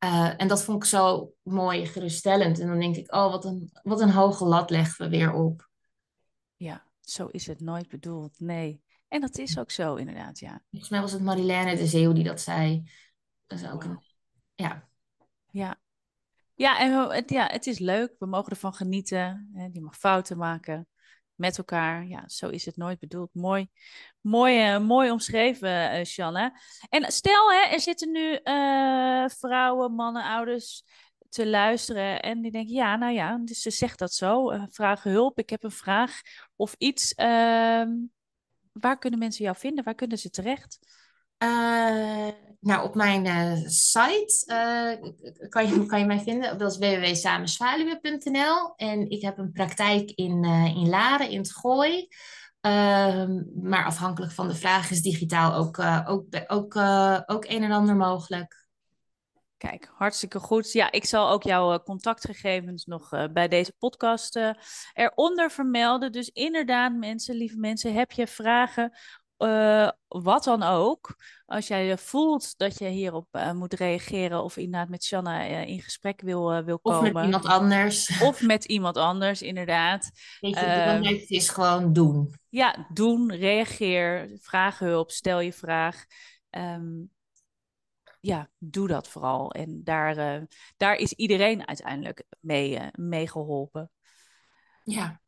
Uh, 0.03 0.41
en 0.41 0.47
dat 0.47 0.63
vond 0.63 0.83
ik 0.83 0.89
zo 0.89 1.33
mooi 1.43 1.85
geruststellend. 1.85 2.59
En 2.59 2.67
dan 2.67 2.79
denk 2.79 2.95
ik, 2.95 3.13
oh, 3.13 3.31
wat 3.31 3.45
een, 3.45 3.69
wat 3.83 4.01
een 4.01 4.11
hoge 4.11 4.45
lat 4.45 4.69
leggen 4.69 5.05
we 5.05 5.17
weer 5.17 5.33
op. 5.33 5.69
Ja, 6.55 6.85
zo 7.01 7.25
is 7.25 7.47
het 7.47 7.59
nooit 7.59 7.87
bedoeld. 7.87 8.39
Nee. 8.39 8.81
En 9.07 9.21
dat 9.21 9.37
is 9.37 9.59
ook 9.59 9.71
zo, 9.71 9.95
inderdaad, 9.95 10.39
ja. 10.39 10.61
Volgens 10.69 10.91
mij 10.91 11.01
was 11.01 11.11
het 11.11 11.21
Marilène 11.21 11.75
de 11.75 11.87
Zeeuw 11.87 12.13
die 12.13 12.23
dat 12.23 12.41
zei. 12.41 12.91
Dat 13.47 13.59
is 13.59 13.69
ook 13.69 13.83
een... 13.83 14.03
Ja. 14.55 14.89
Ja. 15.51 15.79
Ja, 16.53 16.79
en 16.79 17.09
het, 17.09 17.29
ja, 17.29 17.47
het 17.47 17.67
is 17.67 17.79
leuk. 17.79 18.15
We 18.19 18.25
mogen 18.25 18.51
ervan 18.51 18.73
genieten. 18.73 19.49
Hè. 19.53 19.69
Die 19.69 19.81
mag 19.81 19.97
fouten 19.97 20.37
maken 20.37 20.87
met 21.37 21.57
elkaar. 21.57 22.05
Ja, 22.05 22.23
zo 22.27 22.49
is 22.49 22.65
het 22.65 22.77
nooit 22.77 22.99
bedoeld. 22.99 23.33
Mooi, 23.33 23.67
mooi, 24.21 24.73
uh, 24.73 24.79
mooi 24.79 25.11
omschreven, 25.11 25.99
uh, 25.99 26.05
Shanna. 26.05 26.59
En 26.89 27.11
stel, 27.11 27.51
hè, 27.51 27.59
er 27.73 27.79
zitten 27.79 28.11
nu 28.11 28.39
uh, 28.43 29.27
vrouwen, 29.27 29.93
mannen, 29.93 30.23
ouders 30.23 30.83
te 31.29 31.47
luisteren 31.47 32.21
en 32.21 32.41
die 32.41 32.51
denken, 32.51 32.73
ja, 32.73 32.95
nou 32.95 33.13
ja, 33.13 33.37
dus 33.37 33.61
ze 33.61 33.69
zegt 33.69 33.99
dat 33.99 34.13
zo. 34.13 34.51
vraag 34.69 35.03
hulp, 35.03 35.39
ik 35.39 35.49
heb 35.49 35.63
een 35.63 35.71
vraag 35.71 36.21
of 36.55 36.75
iets. 36.77 37.13
Ehm, 37.13 37.91
waar 38.71 38.97
kunnen 38.97 39.19
mensen 39.19 39.43
jou 39.43 39.57
vinden? 39.57 39.83
Waar 39.83 39.95
kunnen 39.95 40.17
ze 40.17 40.29
terecht? 40.29 40.79
Nou, 42.59 42.83
op 42.83 42.95
mijn 42.95 43.25
uh, 43.25 43.67
site 43.67 44.43
uh, 44.47 45.49
kan, 45.49 45.67
je, 45.67 45.85
kan 45.91 45.99
je 45.99 46.05
mij 46.05 46.19
vinden. 46.19 46.57
Dat 46.57 46.71
is 46.71 46.77
www.samenzwaluwe.nl. 46.77 48.73
En 48.75 49.09
ik 49.09 49.21
heb 49.21 49.37
een 49.37 49.51
praktijk 49.51 50.11
in, 50.11 50.43
in 50.75 50.89
Laren, 50.89 51.29
in 51.29 51.37
het 51.37 51.53
Gooi. 51.53 52.07
Ehm, 52.61 53.43
maar 53.61 53.85
afhankelijk 53.85 54.31
van 54.31 54.47
de 54.47 54.55
vraag 54.55 54.91
is 54.91 55.01
digitaal 55.01 55.53
ook, 55.53 55.79
ook, 56.07 56.25
ook, 56.47 56.75
ook 57.25 57.45
een 57.45 57.63
en 57.63 57.71
ander 57.71 57.95
mogelijk. 57.95 58.65
Kijk, 59.57 59.91
hartstikke 59.95 60.39
goed. 60.39 60.71
Ja, 60.71 60.91
ik 60.91 61.05
zal 61.05 61.29
ook 61.29 61.43
jouw 61.43 61.79
contactgegevens 61.83 62.85
nog 62.85 63.09
bij 63.33 63.47
deze 63.47 63.73
podcast 63.77 64.39
eronder 64.93 65.51
vermelden. 65.51 66.11
Dus 66.11 66.29
inderdaad, 66.29 66.93
mensen, 66.93 67.35
lieve 67.35 67.57
mensen, 67.57 67.93
heb 67.93 68.11
je 68.11 68.27
vragen 68.27 68.97
uh, 69.37 69.89
wat 70.07 70.43
dan 70.43 70.63
ook, 70.63 71.15
als 71.45 71.67
jij 71.67 71.97
voelt 71.97 72.57
dat 72.57 72.79
je 72.79 72.87
hierop 72.87 73.27
uh, 73.31 73.51
moet 73.51 73.73
reageren 73.73 74.43
of 74.43 74.57
inderdaad 74.57 74.89
met 74.89 75.03
Shanna 75.03 75.49
uh, 75.49 75.67
in 75.67 75.81
gesprek 75.81 76.21
wil, 76.21 76.63
wil 76.63 76.79
komen. 76.79 77.07
Of 77.07 77.13
met 77.13 77.23
iemand 77.25 77.45
anders. 77.45 78.21
Of 78.21 78.41
met 78.41 78.65
iemand 78.65 78.97
anders, 78.97 79.41
inderdaad. 79.41 80.11
Weet 80.39 80.53
je, 80.53 80.65
ehm, 80.65 81.03
het 81.03 81.29
is 81.29 81.49
gewoon 81.49 81.93
doen. 81.93 82.33
Ja, 82.49 82.87
doen, 82.93 83.33
reageer, 83.33 84.37
vraag 84.41 84.79
hulp, 84.79 85.11
stel 85.11 85.39
je 85.39 85.53
vraag. 85.53 86.05
Um, 86.49 87.11
ja, 88.19 88.49
doe 88.57 88.87
dat 88.87 89.07
vooral. 89.07 89.51
En 89.51 89.83
daar, 89.83 90.45
daar 90.77 90.95
is 90.95 91.13
iedereen 91.13 91.67
uiteindelijk 91.67 92.23
mee, 92.39 92.79
mee 92.91 93.27
geholpen. 93.27 93.91
Ja. 94.83 95.21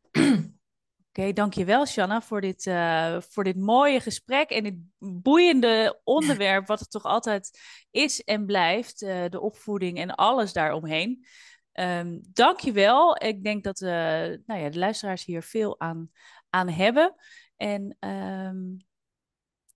Oké, 1.20 1.34
dankjewel 1.34 1.86
Shanna 1.86 2.22
voor 2.22 2.42
dit, 2.42 2.66
uh, 2.66 3.22
voor 3.22 3.44
dit 3.44 3.56
mooie 3.58 4.00
gesprek 4.00 4.50
en 4.50 4.64
dit 4.64 4.76
boeiende 4.98 6.00
onderwerp, 6.04 6.68
wat 6.68 6.80
het 6.80 6.92
toch 6.92 7.04
altijd 7.04 7.60
is 7.92 8.24
en 8.24 8.46
blijft, 8.46 9.02
uh, 9.02 9.26
de 9.30 9.40
opvoeding 9.40 9.98
en 9.98 10.16
alles 10.16 10.54
daaromheen. 10.54 11.26
Um, 11.74 12.20
dankjewel. 12.34 13.24
Ik 13.24 13.44
denk 13.44 13.64
dat 13.64 13.82
uh, 13.82 13.90
nou 14.46 14.60
ja, 14.60 14.70
de 14.70 14.80
luisteraars 14.80 15.26
hier 15.26 15.44
veel 15.44 15.80
aan, 15.80 16.12
aan 16.50 16.70
hebben. 16.70 17.16
En 17.56 17.98
um, 18.00 18.78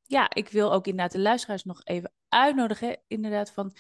ja, 0.04 0.30
ik 0.34 0.50
wil 0.50 0.74
ook 0.74 0.88
inderdaad 0.88 1.12
de 1.12 1.20
luisteraars 1.20 1.64
nog 1.64 1.82
even 1.84 2.14
uitnodigen, 2.28 3.02
inderdaad 3.08 3.52
van 3.52 3.76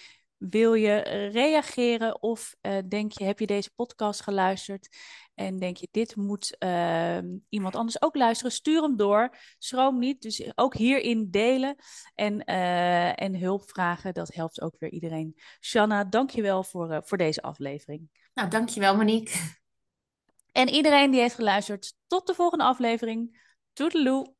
wil 0.50 0.74
je 0.74 0.96
reageren 1.32 2.22
of 2.22 2.56
uh, 2.62 2.78
denk 2.88 3.12
je, 3.12 3.24
heb 3.24 3.40
je 3.40 3.48
deze 3.48 3.72
podcast 3.76 4.22
geluisterd 4.22 4.98
en 5.34 5.58
denk 5.60 5.78
je, 5.78 5.88
dit 5.92 6.16
moet 6.16 6.56
uh, 6.60 7.18
iemand 7.50 7.76
anders 7.76 8.02
ook 8.02 8.16
luisteren? 8.16 8.52
Stuur 8.52 8.82
hem 8.82 8.96
door. 8.96 9.38
Schroom 9.58 10.00
niet. 10.00 10.22
Dus 10.22 10.52
ook 10.56 10.76
hierin 10.76 11.28
delen 11.32 11.76
en, 12.16 12.44
uh, 12.46 13.22
en 13.22 13.36
hulp 13.36 13.70
vragen. 13.70 14.14
Dat 14.14 14.34
helpt 14.34 14.62
ook 14.62 14.76
weer 14.80 14.92
iedereen. 14.92 15.36
Shanna, 15.62 16.04
dankjewel 16.04 16.64
voor, 16.64 17.02
voor 17.06 17.18
deze 17.18 17.42
aflevering. 17.42 18.10
Nou, 18.34 18.50
dankjewel 18.50 18.96
Monique. 18.96 19.62
En 20.52 20.70
iedereen 20.70 21.12
die 21.12 21.20
heeft 21.20 21.36
geluisterd, 21.36 21.96
tot 22.08 22.28
de 22.28 22.34
volgende 22.34 22.64
aflevering. 22.64 23.42
Toedeloe. 23.74 24.34